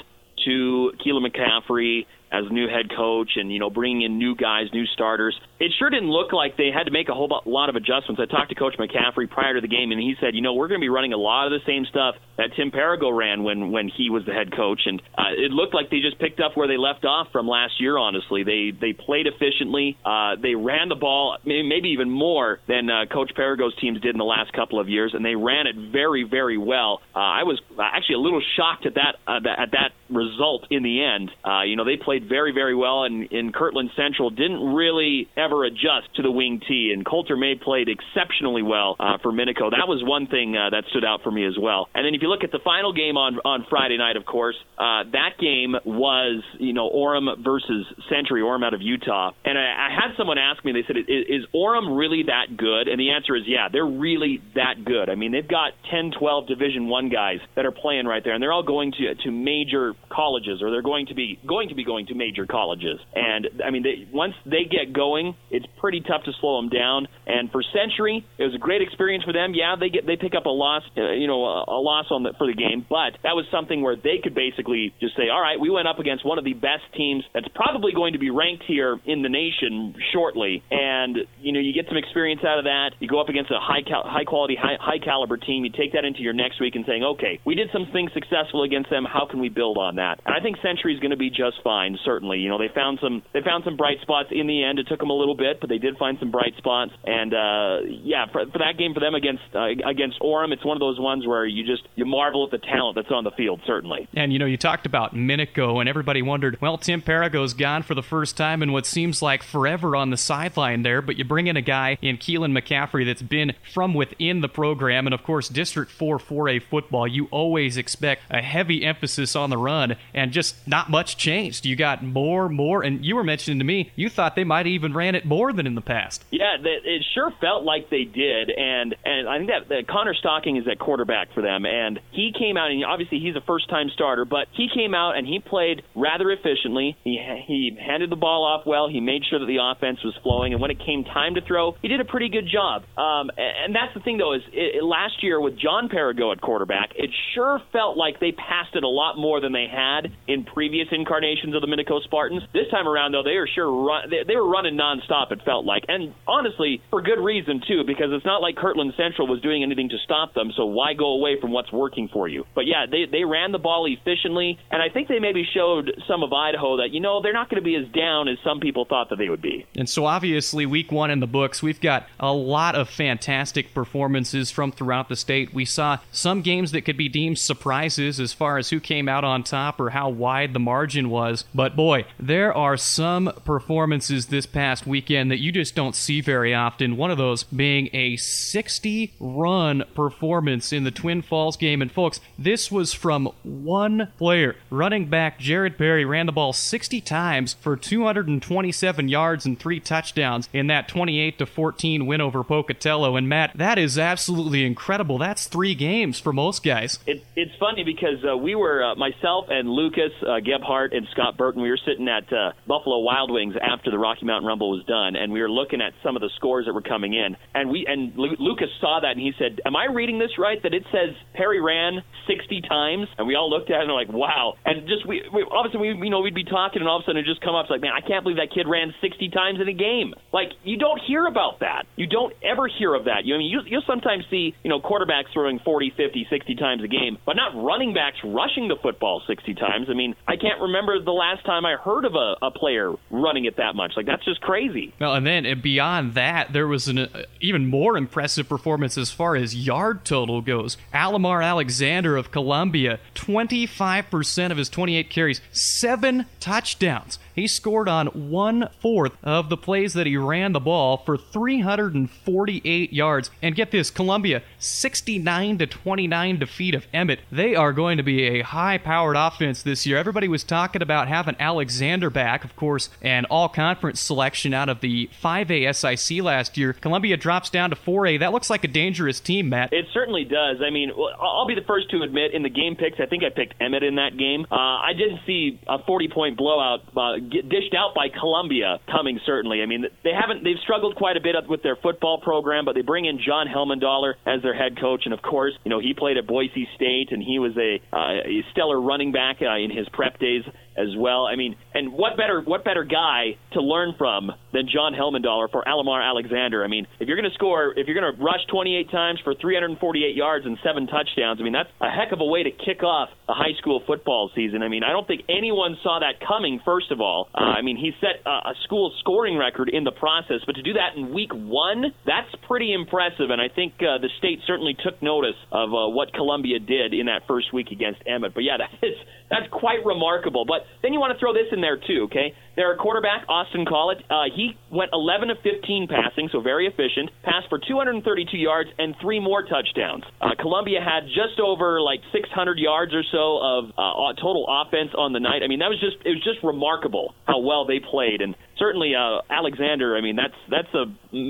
to 0.44 0.92
Keelan 0.98 1.24
McCaffrey 1.30 2.06
as 2.32 2.44
new 2.50 2.68
head 2.68 2.90
coach 2.94 3.30
and, 3.36 3.52
you 3.52 3.58
know, 3.58 3.70
bringing 3.70 4.02
in 4.02 4.18
new 4.18 4.34
guys, 4.34 4.66
new 4.72 4.86
starters. 4.86 5.38
It 5.58 5.72
sure 5.78 5.90
didn't 5.90 6.10
look 6.10 6.32
like 6.32 6.56
they 6.56 6.70
had 6.72 6.84
to 6.84 6.90
make 6.90 7.08
a 7.08 7.14
whole 7.14 7.42
lot 7.44 7.68
of 7.68 7.76
adjustments. 7.76 8.20
I 8.22 8.26
talked 8.26 8.50
to 8.50 8.54
Coach 8.54 8.76
McCaffrey 8.78 9.28
prior 9.28 9.54
to 9.54 9.60
the 9.60 9.68
game, 9.68 9.90
and 9.92 10.00
he 10.00 10.14
said, 10.20 10.34
you 10.34 10.40
know, 10.40 10.54
we're 10.54 10.68
going 10.68 10.80
to 10.80 10.84
be 10.84 10.88
running 10.88 11.12
a 11.12 11.18
lot 11.18 11.46
of 11.46 11.52
the 11.52 11.60
same 11.66 11.84
stuff 11.86 12.14
that 12.38 12.50
Tim 12.56 12.70
Perigo 12.70 13.16
ran 13.16 13.42
when, 13.42 13.70
when 13.72 13.88
he 13.88 14.10
was 14.10 14.24
the 14.24 14.32
head 14.32 14.54
coach. 14.54 14.82
And 14.86 15.02
uh, 15.18 15.34
it 15.36 15.50
looked 15.50 15.74
like 15.74 15.90
they 15.90 16.00
just 16.00 16.18
picked 16.18 16.40
up 16.40 16.56
where 16.56 16.68
they 16.68 16.78
left 16.78 17.04
off 17.04 17.28
from 17.32 17.48
last 17.48 17.80
year, 17.80 17.98
honestly. 17.98 18.44
They, 18.44 18.72
they 18.78 18.92
played 18.92 19.26
efficiently. 19.26 19.98
Uh, 20.04 20.36
they 20.40 20.54
ran 20.54 20.88
the 20.88 20.94
ball, 20.94 21.36
maybe 21.44 21.90
even 21.90 22.10
more 22.10 22.60
than 22.68 22.88
uh, 22.88 23.06
Coach 23.12 23.32
Perigo's 23.36 23.76
teams 23.80 24.00
did 24.00 24.14
in 24.14 24.18
the 24.18 24.24
last 24.24 24.52
couple 24.52 24.80
of 24.80 24.88
years, 24.88 25.12
and 25.14 25.24
they 25.24 25.34
ran 25.34 25.66
it 25.66 25.76
very, 25.92 26.24
very 26.24 26.58
well. 26.58 27.00
Uh, 27.14 27.18
I 27.18 27.42
was 27.42 27.60
actually 27.78 28.16
a 28.16 28.20
little 28.20 28.42
shocked 28.56 28.86
at 28.86 28.94
that, 28.94 29.16
uh, 29.26 29.36
at 29.36 29.72
that 29.72 29.90
result 30.08 30.66
in 30.70 30.82
the 30.82 31.04
end. 31.04 31.30
Uh, 31.44 31.62
you 31.62 31.76
know, 31.76 31.84
they 31.84 31.96
played 31.96 32.19
very, 32.28 32.52
very 32.52 32.74
well, 32.74 33.04
and 33.04 33.30
in 33.32 33.52
Kirtland 33.52 33.90
Central 33.96 34.30
didn't 34.30 34.74
really 34.74 35.28
ever 35.36 35.64
adjust 35.64 36.14
to 36.16 36.22
the 36.22 36.30
wing-T, 36.30 36.92
And 36.94 37.04
Coulter 37.04 37.36
May 37.36 37.54
played 37.54 37.88
exceptionally 37.88 38.62
well 38.62 38.96
uh, 38.98 39.18
for 39.22 39.32
Minico. 39.32 39.70
That 39.70 39.88
was 39.88 40.02
one 40.04 40.26
thing 40.26 40.56
uh, 40.56 40.70
that 40.70 40.84
stood 40.90 41.04
out 41.04 41.22
for 41.22 41.30
me 41.30 41.46
as 41.46 41.56
well. 41.58 41.88
And 41.94 42.04
then 42.04 42.14
if 42.14 42.22
you 42.22 42.28
look 42.28 42.44
at 42.44 42.52
the 42.52 42.60
final 42.64 42.92
game 42.92 43.16
on 43.16 43.38
on 43.44 43.66
Friday 43.68 43.96
night, 43.96 44.16
of 44.16 44.24
course, 44.24 44.56
uh, 44.78 45.04
that 45.12 45.38
game 45.38 45.74
was 45.84 46.42
you 46.58 46.72
know 46.72 46.90
Orem 46.90 47.42
versus 47.42 47.86
Century, 48.08 48.42
Orem 48.42 48.64
out 48.64 48.74
of 48.74 48.82
Utah. 48.82 49.32
And 49.44 49.58
I, 49.58 49.88
I 49.88 49.94
had 49.94 50.16
someone 50.16 50.38
ask 50.38 50.64
me, 50.64 50.72
they 50.72 50.84
said, 50.86 50.96
is, 50.96 51.44
Orem 51.54 51.96
really 51.96 52.24
that 52.26 52.56
good? 52.56 52.88
And 52.88 52.98
the 53.00 53.10
answer 53.10 53.36
is 53.36 53.44
yeah, 53.46 53.68
they're 53.72 53.86
really 53.86 54.40
that 54.54 54.84
good. 54.84 55.08
I 55.08 55.14
mean, 55.14 55.32
they've 55.32 55.46
got 55.46 55.72
10, 55.90 56.12
12 56.18 56.46
Division 56.46 56.88
One 56.88 57.08
guys 57.08 57.38
that 57.56 57.66
are 57.66 57.72
playing 57.72 58.06
right 58.06 58.22
there, 58.22 58.34
and 58.34 58.42
they're 58.42 58.52
all 58.52 58.62
going 58.62 58.92
to 58.92 59.14
to 59.14 59.30
major 59.30 59.94
colleges, 60.10 60.62
or 60.62 60.70
they're 60.70 60.82
going 60.82 61.06
to 61.06 61.14
be 61.14 61.38
going 61.46 61.68
to 61.68 61.74
be 61.74 61.84
going 61.84 62.06
to 62.10 62.14
major 62.14 62.46
colleges. 62.46 62.98
And 63.14 63.48
I 63.64 63.70
mean, 63.70 63.82
they, 63.82 64.06
once 64.12 64.34
they 64.44 64.64
get 64.68 64.92
going, 64.92 65.34
it's 65.50 65.66
pretty 65.78 66.00
tough 66.00 66.24
to 66.24 66.32
slow 66.40 66.60
them 66.60 66.68
down. 66.68 67.08
And 67.26 67.50
for 67.50 67.62
Century, 67.62 68.26
it 68.38 68.44
was 68.44 68.54
a 68.54 68.58
great 68.58 68.82
experience 68.82 69.24
for 69.24 69.32
them. 69.32 69.54
Yeah, 69.54 69.76
they 69.78 69.88
get 69.88 70.06
they 70.06 70.16
pick 70.16 70.34
up 70.36 70.46
a 70.46 70.52
loss, 70.52 70.82
uh, 70.96 71.12
you 71.12 71.26
know, 71.26 71.44
a, 71.44 71.64
a 71.68 71.80
loss 71.80 72.06
on 72.10 72.22
the, 72.22 72.34
for 72.36 72.46
the 72.46 72.54
game, 72.54 72.84
but 72.88 73.16
that 73.22 73.34
was 73.38 73.46
something 73.50 73.80
where 73.82 73.96
they 73.96 74.18
could 74.22 74.34
basically 74.34 74.92
just 75.00 75.16
say, 75.16 75.30
all 75.32 75.40
right, 75.40 75.58
we 75.58 75.70
went 75.70 75.88
up 75.88 75.98
against 75.98 76.26
one 76.26 76.38
of 76.38 76.44
the 76.44 76.54
best 76.54 76.84
teams 76.96 77.24
that's 77.32 77.48
probably 77.54 77.92
going 77.92 78.12
to 78.12 78.18
be 78.18 78.30
ranked 78.30 78.64
here 78.66 78.98
in 79.06 79.22
the 79.22 79.28
nation 79.28 79.94
shortly, 80.12 80.62
and 80.70 81.16
you 81.40 81.52
know, 81.52 81.60
you 81.60 81.72
get 81.72 81.86
some 81.88 81.96
experience 81.96 82.42
out 82.44 82.58
of 82.58 82.64
that. 82.64 82.90
You 82.98 83.08
go 83.08 83.20
up 83.20 83.28
against 83.28 83.50
a 83.50 83.60
high 83.60 83.82
cal- 83.86 84.06
high 84.06 84.24
quality, 84.24 84.56
high 84.60 84.76
high 84.80 84.98
caliber 84.98 85.36
team. 85.36 85.64
You 85.64 85.70
take 85.70 85.92
that 85.94 86.04
into 86.04 86.20
your 86.20 86.34
next 86.34 86.60
week 86.60 86.74
and 86.74 86.84
saying, 86.86 87.04
okay, 87.04 87.40
we 87.46 87.54
did 87.54 87.68
some 87.72 87.86
things 87.92 88.10
successful 88.12 88.62
against 88.62 88.90
them. 88.90 89.04
How 89.04 89.26
can 89.30 89.40
we 89.40 89.48
build 89.48 89.78
on 89.78 89.96
that? 89.96 90.20
And 90.26 90.34
I 90.34 90.40
think 90.40 90.56
Century 90.62 90.94
is 90.94 91.00
going 91.00 91.12
to 91.12 91.20
be 91.20 91.30
just 91.30 91.62
fine. 91.62 91.98
Certainly, 92.04 92.38
you 92.38 92.48
know, 92.48 92.58
they 92.58 92.68
found 92.74 92.98
some 93.02 93.22
they 93.32 93.42
found 93.42 93.64
some 93.64 93.76
bright 93.76 94.00
spots 94.02 94.28
in 94.30 94.46
the 94.46 94.64
end. 94.64 94.78
It 94.78 94.88
took 94.88 94.98
them 95.00 95.10
a 95.10 95.14
little 95.14 95.36
bit, 95.36 95.60
but 95.60 95.68
they 95.68 95.78
did 95.78 95.96
find 95.98 96.18
some 96.18 96.30
bright 96.30 96.54
spots. 96.56 96.92
And 97.04 97.34
uh, 97.34 97.78
yeah, 97.86 98.26
for, 98.32 98.44
for 98.46 98.58
that 98.58 98.78
game 98.78 98.94
for 98.94 99.00
them 99.00 99.14
against 99.14 99.42
uh, 99.54 99.66
against 99.88 100.20
Orem, 100.20 100.52
it's 100.52 100.64
one 100.64 100.76
of 100.76 100.80
those 100.80 100.98
ones 100.98 101.26
where 101.26 101.46
you 101.46 101.64
just 101.66 101.86
you 101.96 102.04
marvel 102.04 102.44
at 102.44 102.50
the 102.50 102.58
talent 102.58 102.96
that's 102.96 103.10
on 103.10 103.24
the 103.24 103.30
field. 103.32 103.60
Certainly. 103.66 104.08
And 104.14 104.32
you 104.32 104.38
know, 104.38 104.46
you 104.46 104.56
talked 104.56 104.86
about 104.86 105.14
Minico, 105.14 105.80
and 105.80 105.88
everybody 105.88 106.22
wondered, 106.22 106.60
well, 106.60 106.78
Tim 106.78 107.02
Perigo's 107.02 107.54
gone 107.54 107.82
for 107.82 107.94
the 107.94 108.02
first 108.02 108.36
time 108.36 108.62
in 108.62 108.72
what 108.72 108.86
seems 108.86 109.22
like 109.22 109.42
forever 109.42 109.96
on 109.96 110.10
the 110.10 110.16
sideline 110.16 110.82
there. 110.82 111.02
But 111.02 111.16
you 111.16 111.24
bring 111.24 111.46
in 111.46 111.56
a 111.56 111.62
guy 111.62 111.98
in 112.02 112.16
Keelan 112.16 112.56
McCaffrey 112.56 113.04
that's 113.04 113.22
been 113.22 113.54
from 113.72 113.94
within 113.94 114.40
the 114.40 114.48
program, 114.48 115.06
and 115.06 115.14
of 115.14 115.22
course, 115.22 115.48
District 115.48 115.90
Four 115.90 116.18
4A 116.18 116.62
football. 116.62 117.06
You 117.06 117.28
always 117.30 117.76
expect 117.76 118.22
a 118.30 118.42
heavy 118.42 118.84
emphasis 118.84 119.34
on 119.36 119.50
the 119.50 119.58
run, 119.58 119.96
and 120.14 120.32
just 120.32 120.66
not 120.66 120.90
much 120.90 121.16
changed. 121.16 121.66
You 121.66 121.76
got 121.76 121.89
more, 122.02 122.48
more, 122.48 122.82
and 122.82 123.04
you 123.04 123.16
were 123.16 123.24
mentioning 123.24 123.58
to 123.58 123.64
me 123.64 123.92
you 123.96 124.08
thought 124.08 124.36
they 124.36 124.44
might 124.44 124.66
even 124.66 124.94
ran 124.94 125.14
it 125.14 125.24
more 125.24 125.52
than 125.52 125.66
in 125.66 125.74
the 125.74 125.80
past. 125.80 126.24
Yeah, 126.30 126.56
it 126.60 127.04
sure 127.14 127.32
felt 127.40 127.64
like 127.64 127.90
they 127.90 128.04
did, 128.04 128.50
and 128.50 128.94
and 129.04 129.28
I 129.28 129.38
think 129.38 129.50
that, 129.50 129.68
that 129.68 129.88
Connor 129.88 130.14
Stocking 130.14 130.56
is 130.56 130.64
that 130.66 130.78
quarterback 130.78 131.32
for 131.34 131.42
them, 131.42 131.66
and 131.66 132.00
he 132.10 132.32
came 132.36 132.56
out 132.56 132.70
and 132.70 132.84
obviously 132.84 133.20
he's 133.20 133.36
a 133.36 133.40
first 133.40 133.68
time 133.68 133.88
starter, 133.92 134.24
but 134.24 134.48
he 134.52 134.68
came 134.72 134.94
out 134.94 135.16
and 135.16 135.26
he 135.26 135.38
played 135.38 135.82
rather 135.94 136.30
efficiently. 136.30 136.96
He 137.04 137.18
he 137.46 137.76
handed 137.78 138.10
the 138.10 138.16
ball 138.16 138.44
off 138.44 138.66
well. 138.66 138.88
He 138.88 139.00
made 139.00 139.22
sure 139.28 139.38
that 139.38 139.46
the 139.46 139.58
offense 139.60 140.02
was 140.04 140.14
flowing, 140.22 140.52
and 140.52 140.60
when 140.60 140.70
it 140.70 140.78
came 140.84 141.04
time 141.04 141.34
to 141.34 141.40
throw, 141.40 141.76
he 141.82 141.88
did 141.88 142.00
a 142.00 142.04
pretty 142.04 142.28
good 142.28 142.48
job. 142.50 142.82
Um, 142.96 143.30
and 143.36 143.74
that's 143.74 143.94
the 143.94 144.00
thing 144.00 144.18
though 144.18 144.34
is 144.34 144.42
it, 144.52 144.82
last 144.82 145.22
year 145.22 145.40
with 145.40 145.58
John 145.58 145.88
Perigo 145.88 146.32
at 146.32 146.40
quarterback, 146.40 146.90
it 146.96 147.10
sure 147.34 147.60
felt 147.72 147.96
like 147.96 148.20
they 148.20 148.32
passed 148.32 148.74
it 148.74 148.84
a 148.84 148.88
lot 148.88 149.16
more 149.16 149.40
than 149.40 149.52
they 149.52 149.66
had 149.70 150.12
in 150.26 150.44
previous 150.44 150.88
incarnations 150.92 151.54
of 151.54 151.60
the 151.60 151.66
Minico 151.80 152.02
Spartans. 152.02 152.42
This 152.52 152.68
time 152.70 152.88
around 152.88 153.12
though, 153.12 153.22
they 153.22 153.36
were 153.36 153.48
sure 153.52 153.70
run, 153.70 154.10
they, 154.10 154.24
they 154.26 154.36
were 154.36 154.48
running 154.48 154.76
nonstop. 154.76 155.32
It 155.32 155.42
felt 155.44 155.64
like, 155.64 155.84
and 155.88 156.14
honestly, 156.26 156.82
for 156.90 157.02
good 157.02 157.18
reason 157.18 157.62
too, 157.66 157.84
because 157.86 158.08
it's 158.10 158.24
not 158.24 158.42
like 158.42 158.56
Kirtland 158.56 158.94
Central 158.96 159.26
was 159.26 159.40
doing 159.40 159.62
anything 159.62 159.88
to 159.90 159.98
stop 160.04 160.34
them. 160.34 160.52
So 160.56 160.66
why 160.66 160.94
go 160.94 161.12
away 161.12 161.40
from 161.40 161.52
what's 161.52 161.72
working 161.72 162.08
for 162.12 162.28
you? 162.28 162.44
But 162.54 162.66
yeah, 162.66 162.86
they 162.90 163.06
they 163.10 163.24
ran 163.24 163.52
the 163.52 163.58
ball 163.58 163.86
efficiently, 163.86 164.58
and 164.70 164.82
I 164.82 164.88
think 164.88 165.08
they 165.08 165.18
maybe 165.18 165.46
showed 165.54 165.90
some 166.06 166.22
of 166.22 166.32
Idaho 166.32 166.78
that 166.78 166.90
you 166.90 167.00
know 167.00 167.22
they're 167.22 167.32
not 167.32 167.48
going 167.48 167.62
to 167.62 167.64
be 167.64 167.76
as 167.76 167.88
down 167.92 168.28
as 168.28 168.38
some 168.44 168.60
people 168.60 168.84
thought 168.84 169.10
that 169.10 169.16
they 169.16 169.28
would 169.28 169.42
be. 169.42 169.66
And 169.76 169.88
so 169.88 170.06
obviously, 170.06 170.66
week 170.66 170.92
one 170.92 171.10
in 171.10 171.20
the 171.20 171.26
books, 171.26 171.62
we've 171.62 171.80
got 171.80 172.06
a 172.18 172.32
lot 172.32 172.74
of 172.74 172.88
fantastic 172.88 173.74
performances 173.74 174.50
from 174.50 174.72
throughout 174.72 175.08
the 175.08 175.16
state. 175.16 175.54
We 175.54 175.64
saw 175.64 175.98
some 176.12 176.42
games 176.42 176.72
that 176.72 176.82
could 176.82 176.96
be 176.96 177.08
deemed 177.08 177.38
surprises 177.38 178.20
as 178.20 178.32
far 178.32 178.58
as 178.58 178.70
who 178.70 178.80
came 178.80 179.08
out 179.08 179.24
on 179.24 179.42
top 179.42 179.80
or 179.80 179.90
how 179.90 180.08
wide 180.08 180.52
the 180.52 180.60
margin 180.60 181.10
was, 181.10 181.44
but 181.54 181.59
But 181.60 181.76
boy, 181.76 182.06
there 182.18 182.56
are 182.56 182.78
some 182.78 183.34
performances 183.44 184.28
this 184.28 184.46
past 184.46 184.86
weekend 184.86 185.30
that 185.30 185.40
you 185.40 185.52
just 185.52 185.74
don't 185.74 185.94
see 185.94 186.22
very 186.22 186.54
often. 186.54 186.96
One 186.96 187.10
of 187.10 187.18
those 187.18 187.42
being 187.44 187.90
a 187.92 188.16
60 188.16 189.12
run 189.20 189.84
performance 189.94 190.72
in 190.72 190.84
the 190.84 190.90
Twin 190.90 191.20
Falls 191.20 191.58
game. 191.58 191.82
And 191.82 191.92
folks, 191.92 192.18
this 192.38 192.72
was 192.72 192.94
from 192.94 193.26
one 193.42 194.10
player. 194.16 194.56
Running 194.70 195.10
back 195.10 195.38
Jared 195.38 195.76
Perry 195.76 196.06
ran 196.06 196.24
the 196.24 196.32
ball 196.32 196.54
60 196.54 196.98
times 197.02 197.52
for 197.60 197.76
227 197.76 199.10
yards 199.10 199.44
and 199.44 199.60
three 199.60 199.80
touchdowns 199.80 200.48
in 200.54 200.68
that 200.68 200.88
28 200.88 201.38
to 201.40 201.44
14 201.44 202.06
win 202.06 202.22
over 202.22 202.42
Pocatello. 202.42 203.16
And 203.16 203.28
Matt, 203.28 203.58
that 203.58 203.76
is 203.76 203.98
absolutely 203.98 204.64
incredible. 204.64 205.18
That's 205.18 205.46
three 205.46 205.74
games 205.74 206.18
for 206.18 206.32
most 206.32 206.62
guys. 206.62 207.00
It, 207.06 207.22
it's 207.36 207.54
funny 207.60 207.84
because 207.84 208.24
uh, 208.24 208.34
we 208.38 208.54
were 208.54 208.82
uh, 208.82 208.94
myself 208.94 209.48
and 209.50 209.68
Lucas 209.68 210.12
uh, 210.26 210.40
Gebhart 210.40 210.94
and 210.94 211.06
Scott 211.10 211.36
Burton. 211.50 211.62
We 211.62 211.70
were 211.70 211.80
sitting 211.84 212.06
at 212.06 212.32
uh, 212.32 212.52
Buffalo 212.66 213.00
Wild 213.00 213.30
Wings 213.30 213.54
after 213.60 213.90
the 213.90 213.98
Rocky 213.98 214.24
Mountain 214.24 214.46
Rumble 214.46 214.70
was 214.70 214.84
done, 214.86 215.16
and 215.16 215.32
we 215.32 215.40
were 215.40 215.50
looking 215.50 215.80
at 215.82 215.92
some 216.02 216.14
of 216.14 216.22
the 216.22 216.30
scores 216.36 216.66
that 216.66 216.74
were 216.74 216.82
coming 216.82 217.14
in. 217.14 217.36
And 217.54 217.70
we 217.70 217.84
and 217.88 218.14
Lu- 218.14 218.38
Lucas 218.38 218.68
saw 218.80 219.00
that, 219.02 219.12
and 219.12 219.20
he 219.20 219.32
said, 219.36 219.60
"Am 219.66 219.74
I 219.74 219.86
reading 219.86 220.18
this 220.18 220.38
right? 220.38 220.62
That 220.62 220.74
it 220.74 220.84
says 220.92 221.10
Perry 221.34 221.60
ran 221.60 222.02
60 222.28 222.62
times?" 222.62 223.08
And 223.18 223.26
we 223.26 223.34
all 223.34 223.50
looked 223.50 223.70
at 223.70 223.78
it 223.78 223.82
and 223.82 223.90
were 223.90 223.98
like, 223.98 224.12
"Wow!" 224.12 224.54
And 224.64 224.86
just 224.86 225.06
we, 225.06 225.22
we 225.34 225.44
obviously 225.50 225.80
we 225.80 226.06
you 226.06 226.10
know 226.10 226.20
we'd 226.20 226.34
be 226.34 226.44
talking, 226.44 226.80
and 226.80 226.88
all 226.88 226.98
of 226.98 227.02
a 227.02 227.06
sudden 227.06 227.18
it 227.18 227.26
just 227.26 227.40
come 227.40 227.54
up. 227.54 227.66
It's 227.66 227.70
like, 227.70 227.82
man, 227.82 227.92
I 227.96 228.06
can't 228.06 228.22
believe 228.22 228.38
that 228.38 228.54
kid 228.54 228.70
ran 228.70 228.94
60 229.00 229.28
times 229.30 229.58
in 229.60 229.66
a 229.66 229.74
game. 229.74 230.14
Like 230.32 230.54
you 230.62 230.78
don't 230.78 231.00
hear 231.06 231.26
about 231.26 231.60
that. 231.60 231.84
You 231.96 232.06
don't 232.06 232.32
ever 232.46 232.68
hear 232.70 232.94
of 232.94 233.10
that. 233.10 233.24
You 233.26 233.34
I 233.34 233.38
mean 233.38 233.50
you 233.50 233.60
you'll 233.66 233.86
sometimes 233.90 234.24
see 234.30 234.54
you 234.62 234.70
know 234.70 234.78
quarterbacks 234.80 235.32
throwing 235.34 235.58
40, 235.58 235.92
50, 235.96 236.26
60 236.30 236.54
times 236.54 236.82
a 236.84 236.88
game, 236.88 237.18
but 237.26 237.34
not 237.34 237.58
running 237.58 237.94
backs 237.94 238.18
rushing 238.22 238.68
the 238.68 238.76
football 238.80 239.22
60 239.26 239.54
times. 239.54 239.88
I 239.90 239.94
mean, 239.94 240.14
I 240.28 240.36
can't 240.36 240.60
remember 240.60 241.02
the 241.02 241.10
last 241.10 241.39
time 241.44 241.64
I 241.66 241.76
heard 241.76 242.04
of 242.04 242.14
a, 242.14 242.36
a 242.42 242.50
player 242.50 242.92
running 243.10 243.44
it 243.44 243.56
that 243.56 243.74
much. 243.74 243.92
Like 243.96 244.06
that's 244.06 244.24
just 244.24 244.40
crazy. 244.40 244.92
Well, 245.00 245.14
and 245.14 245.26
then 245.26 245.60
beyond 245.60 246.14
that, 246.14 246.52
there 246.52 246.66
was 246.66 246.88
an 246.88 246.98
uh, 246.98 247.22
even 247.40 247.66
more 247.66 247.96
impressive 247.96 248.48
performance 248.48 248.96
as 248.98 249.10
far 249.10 249.36
as 249.36 249.54
yard 249.54 250.04
total 250.04 250.40
goes. 250.40 250.76
Alamar 250.92 251.44
Alexander 251.44 252.16
of 252.16 252.30
Columbia, 252.30 252.98
25% 253.14 254.50
of 254.50 254.56
his 254.56 254.68
28 254.68 255.10
carries, 255.10 255.40
seven 255.52 256.26
touchdowns. 256.38 257.18
He 257.34 257.46
scored 257.46 257.88
on 257.88 258.08
one 258.30 258.68
fourth 258.80 259.12
of 259.22 259.48
the 259.48 259.56
plays 259.56 259.94
that 259.94 260.06
he 260.06 260.16
ran 260.16 260.52
the 260.52 260.60
ball 260.60 260.98
for 260.98 261.16
348 261.16 262.92
yards. 262.92 263.30
And 263.40 263.54
get 263.54 263.70
this, 263.70 263.90
Columbia 263.90 264.42
69 264.58 265.58
to 265.58 265.66
29 265.66 266.38
defeat 266.38 266.74
of 266.74 266.86
Emmett. 266.92 267.20
They 267.32 267.54
are 267.54 267.72
going 267.72 267.96
to 267.96 268.02
be 268.02 268.24
a 268.24 268.42
high-powered 268.42 269.16
offense 269.16 269.62
this 269.62 269.86
year. 269.86 269.96
Everybody 269.96 270.28
was 270.28 270.44
talking 270.44 270.82
about 270.82 271.08
having 271.08 271.29
Alexander 271.38 272.10
back, 272.10 272.44
of 272.44 272.56
course, 272.56 272.90
an 273.02 273.24
all-conference 273.26 274.00
selection 274.00 274.54
out 274.54 274.68
of 274.68 274.80
the 274.80 275.08
5A 275.22 275.74
SIC 275.74 276.22
last 276.22 276.56
year. 276.56 276.72
Columbia 276.72 277.16
drops 277.16 277.50
down 277.50 277.70
to 277.70 277.76
4A. 277.76 278.20
That 278.20 278.32
looks 278.32 278.50
like 278.50 278.64
a 278.64 278.68
dangerous 278.68 279.20
team, 279.20 279.48
Matt. 279.48 279.72
It 279.72 279.86
certainly 279.92 280.24
does. 280.24 280.58
I 280.64 280.70
mean, 280.70 280.90
I'll 281.20 281.46
be 281.46 281.54
the 281.54 281.66
first 281.66 281.90
to 281.90 282.02
admit 282.02 282.34
in 282.34 282.42
the 282.42 282.50
game 282.50 282.76
picks, 282.76 282.98
I 283.00 283.06
think 283.06 283.22
I 283.24 283.30
picked 283.30 283.54
Emmett 283.60 283.82
in 283.82 283.96
that 283.96 284.16
game. 284.18 284.46
Uh, 284.50 284.54
I 284.54 284.92
didn't 284.96 285.20
see 285.26 285.60
a 285.66 285.78
40-point 285.78 286.36
blowout. 286.36 286.80
Uh, 286.96 287.18
dished 287.18 287.74
out 287.76 287.94
by 287.94 288.08
Columbia 288.08 288.78
coming 288.90 289.20
certainly. 289.24 289.62
I 289.62 289.66
mean, 289.66 289.86
they 290.04 290.12
haven't 290.12 290.44
they've 290.44 290.58
struggled 290.62 290.96
quite 290.96 291.16
a 291.16 291.20
bit 291.20 291.34
with 291.48 291.62
their 291.62 291.76
football 291.76 292.20
program, 292.20 292.64
but 292.64 292.74
they 292.74 292.82
bring 292.82 293.04
in 293.04 293.20
John 293.24 293.46
Helmendaller 293.46 294.14
as 294.26 294.42
their 294.42 294.54
head 294.54 294.78
coach, 294.80 295.02
and 295.04 295.14
of 295.14 295.22
course, 295.22 295.54
you 295.64 295.70
know 295.70 295.80
he 295.80 295.94
played 295.94 296.16
at 296.16 296.26
Boise 296.26 296.68
State, 296.76 297.08
and 297.10 297.22
he 297.22 297.38
was 297.38 297.56
a, 297.56 297.80
uh, 297.94 298.28
a 298.28 298.44
stellar 298.52 298.80
running 298.80 299.12
back 299.12 299.38
uh, 299.40 299.56
in 299.56 299.70
his 299.70 299.88
prep 299.90 300.18
days 300.18 300.44
as 300.76 300.88
well. 300.96 301.26
I 301.26 301.36
mean, 301.36 301.56
and 301.74 301.92
what 301.92 302.16
better 302.16 302.40
what 302.40 302.64
better 302.64 302.84
guy 302.84 303.36
to 303.52 303.60
learn 303.60 303.94
from 303.98 304.30
than 304.52 304.68
John 304.72 304.94
Helmendaller 304.94 305.50
for 305.50 305.62
Alamar 305.66 306.02
Alexander? 306.02 306.64
I 306.64 306.68
mean, 306.68 306.86
if 306.98 307.08
you're 307.08 307.16
going 307.16 307.28
to 307.28 307.34
score, 307.34 307.72
if 307.76 307.86
you're 307.86 307.98
going 307.98 308.14
to 308.14 308.22
rush 308.22 308.40
28 308.50 308.90
times 308.90 309.20
for 309.24 309.34
348 309.34 310.14
yards 310.14 310.46
and 310.46 310.58
seven 310.64 310.86
touchdowns, 310.86 311.40
I 311.40 311.42
mean 311.42 311.52
that's 311.52 311.70
a 311.80 311.90
heck 311.90 312.12
of 312.12 312.20
a 312.20 312.24
way 312.24 312.42
to 312.42 312.50
kick 312.50 312.82
off 312.82 313.10
a 313.28 313.34
high 313.34 313.54
school 313.58 313.82
football 313.86 314.30
season. 314.34 314.62
I 314.62 314.68
mean, 314.68 314.82
I 314.84 314.90
don't 314.90 315.06
think 315.06 315.22
anyone 315.28 315.76
saw 315.82 316.00
that 316.00 316.24
coming. 316.26 316.60
First 316.64 316.90
of 316.90 317.00
all, 317.00 317.28
uh, 317.34 317.38
I 317.38 317.62
mean, 317.62 317.76
he 317.76 317.92
set 318.00 318.26
a, 318.26 318.50
a 318.50 318.54
school 318.64 318.92
scoring 319.00 319.36
record 319.36 319.68
in 319.68 319.84
the 319.84 319.92
process, 319.92 320.40
but 320.46 320.56
to 320.56 320.62
do 320.62 320.74
that 320.74 320.96
in 320.96 321.12
week 321.12 321.32
one, 321.32 321.92
that's 322.06 322.30
pretty 322.46 322.72
impressive. 322.72 323.30
And 323.30 323.40
I 323.40 323.48
think 323.48 323.74
uh, 323.80 323.98
the 323.98 324.10
state 324.18 324.40
certainly 324.46 324.76
took 324.82 325.02
notice 325.02 325.38
of 325.52 325.70
uh, 325.70 325.88
what 325.88 326.12
Columbia 326.12 326.58
did 326.58 326.94
in 326.94 327.06
that 327.06 327.22
first 327.26 327.52
week 327.52 327.68
against 327.70 328.00
Emmett. 328.06 328.34
But 328.34 328.44
yeah, 328.44 328.56
that 328.62 328.86
is 328.86 328.94
that's 329.30 329.46
quite 329.50 329.84
remarkable. 329.84 330.44
But 330.44 330.59
then 330.82 330.92
you 330.92 331.00
want 331.00 331.12
to 331.12 331.18
throw 331.18 331.32
this 331.32 331.46
in 331.52 331.60
there 331.60 331.76
too, 331.76 332.08
okay? 332.10 332.34
Their 332.56 332.76
quarterback, 332.76 333.24
Austin 333.28 333.64
Collett, 333.64 333.98
uh, 334.10 334.24
he 334.34 334.56
went 334.70 334.90
11 334.92 335.30
of 335.30 335.38
15 335.42 335.88
passing, 335.88 336.28
so 336.32 336.40
very 336.40 336.66
efficient. 336.66 337.10
Passed 337.22 337.48
for 337.48 337.58
232 337.58 338.36
yards 338.36 338.70
and 338.78 338.94
three 339.00 339.20
more 339.20 339.42
touchdowns. 339.42 340.04
Uh, 340.20 340.34
Columbia 340.38 340.80
had 340.80 341.06
just 341.06 341.40
over 341.40 341.80
like 341.80 342.00
600 342.12 342.58
yards 342.58 342.92
or 342.92 343.02
so 343.10 343.38
of 343.38 343.64
uh, 343.78 344.12
total 344.20 344.46
offense 344.48 344.90
on 344.96 345.12
the 345.12 345.20
night. 345.20 345.42
I 345.42 345.48
mean, 345.48 345.60
that 345.60 345.70
was 345.70 345.80
just 345.80 345.96
it 346.04 346.10
was 346.10 346.24
just 346.24 346.42
remarkable 346.42 347.14
how 347.26 347.38
well 347.38 347.64
they 347.64 347.80
played, 347.80 348.20
and 348.20 348.34
certainly 348.58 348.94
uh, 348.94 349.20
Alexander. 349.30 349.96
I 349.96 350.00
mean, 350.00 350.16
that's 350.16 350.36
that's 350.50 350.72
a 350.74 350.84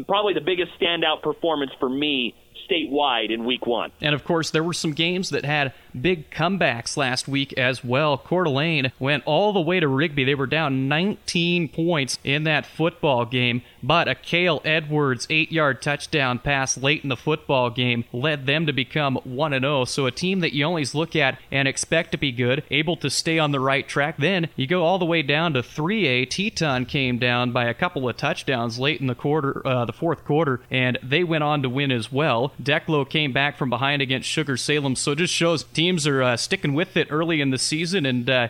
probably 0.04 0.34
the 0.34 0.44
biggest 0.44 0.72
standout 0.80 1.22
performance 1.22 1.72
for 1.78 1.88
me 1.88 2.34
statewide 2.70 3.32
in 3.32 3.44
week 3.44 3.66
one. 3.66 3.90
And 4.00 4.14
of 4.14 4.24
course, 4.24 4.50
there 4.50 4.62
were 4.62 4.72
some 4.72 4.92
games 4.92 5.30
that 5.30 5.44
had 5.44 5.72
big 5.98 6.30
comebacks 6.30 6.96
last 6.96 7.28
week 7.28 7.52
as 7.54 7.84
well. 7.84 8.18
Coeur 8.18 8.44
d'Alene 8.44 8.92
went 8.98 9.24
all 9.26 9.52
the 9.52 9.60
way 9.60 9.80
to 9.80 9.88
Rigby. 9.88 10.24
They 10.24 10.34
were 10.34 10.46
down 10.46 10.88
19 10.88 11.68
points 11.68 12.18
in 12.24 12.44
that 12.44 12.66
football 12.66 13.24
game, 13.24 13.62
but 13.82 14.08
a 14.08 14.14
Cale 14.14 14.60
Edwards 14.64 15.26
eight 15.30 15.52
yard 15.52 15.82
touchdown 15.82 16.38
pass 16.38 16.76
late 16.76 17.02
in 17.02 17.08
the 17.08 17.16
football 17.16 17.70
game 17.70 18.04
led 18.12 18.46
them 18.46 18.66
to 18.66 18.72
become 18.72 19.16
1 19.24 19.52
0. 19.52 19.84
So 19.84 20.06
a 20.06 20.10
team 20.10 20.40
that 20.40 20.52
you 20.52 20.64
always 20.64 20.94
look 20.94 21.16
at 21.16 21.38
and 21.50 21.66
expect 21.66 22.12
to 22.12 22.18
be 22.18 22.32
good, 22.32 22.62
able 22.70 22.96
to 22.96 23.10
stay 23.10 23.38
on 23.38 23.52
the 23.52 23.60
right 23.60 23.86
track. 23.86 24.16
Then 24.18 24.48
you 24.56 24.66
go 24.66 24.84
all 24.84 24.98
the 24.98 25.04
way 25.04 25.22
down 25.22 25.54
to 25.54 25.62
3A. 25.62 26.28
Teton 26.30 26.86
came 26.86 27.18
down 27.18 27.52
by 27.52 27.64
a 27.64 27.74
couple 27.74 28.08
of 28.08 28.16
touchdowns 28.16 28.78
late 28.78 29.00
in 29.00 29.06
the 29.06 29.14
quarter, 29.14 29.66
uh, 29.66 29.84
the 29.84 29.92
fourth 29.92 30.24
quarter, 30.24 30.60
and 30.70 30.98
they 31.02 31.24
went 31.24 31.44
on 31.44 31.62
to 31.62 31.68
win 31.68 31.90
as 31.90 32.12
well. 32.12 32.52
Declo 32.62 33.08
came 33.08 33.32
back 33.32 33.56
from 33.56 33.70
behind 33.70 34.02
against 34.02 34.28
Sugar 34.28 34.56
Salem, 34.56 34.96
so 34.96 35.12
it 35.12 35.18
just 35.18 35.34
shows 35.34 35.64
teams 35.80 36.06
are 36.06 36.22
uh, 36.22 36.36
sticking 36.36 36.74
with 36.74 36.94
it 36.94 37.08
early 37.10 37.40
in 37.40 37.48
the 37.48 37.56
season, 37.56 38.04
and 38.04 38.28
uh, 38.28 38.48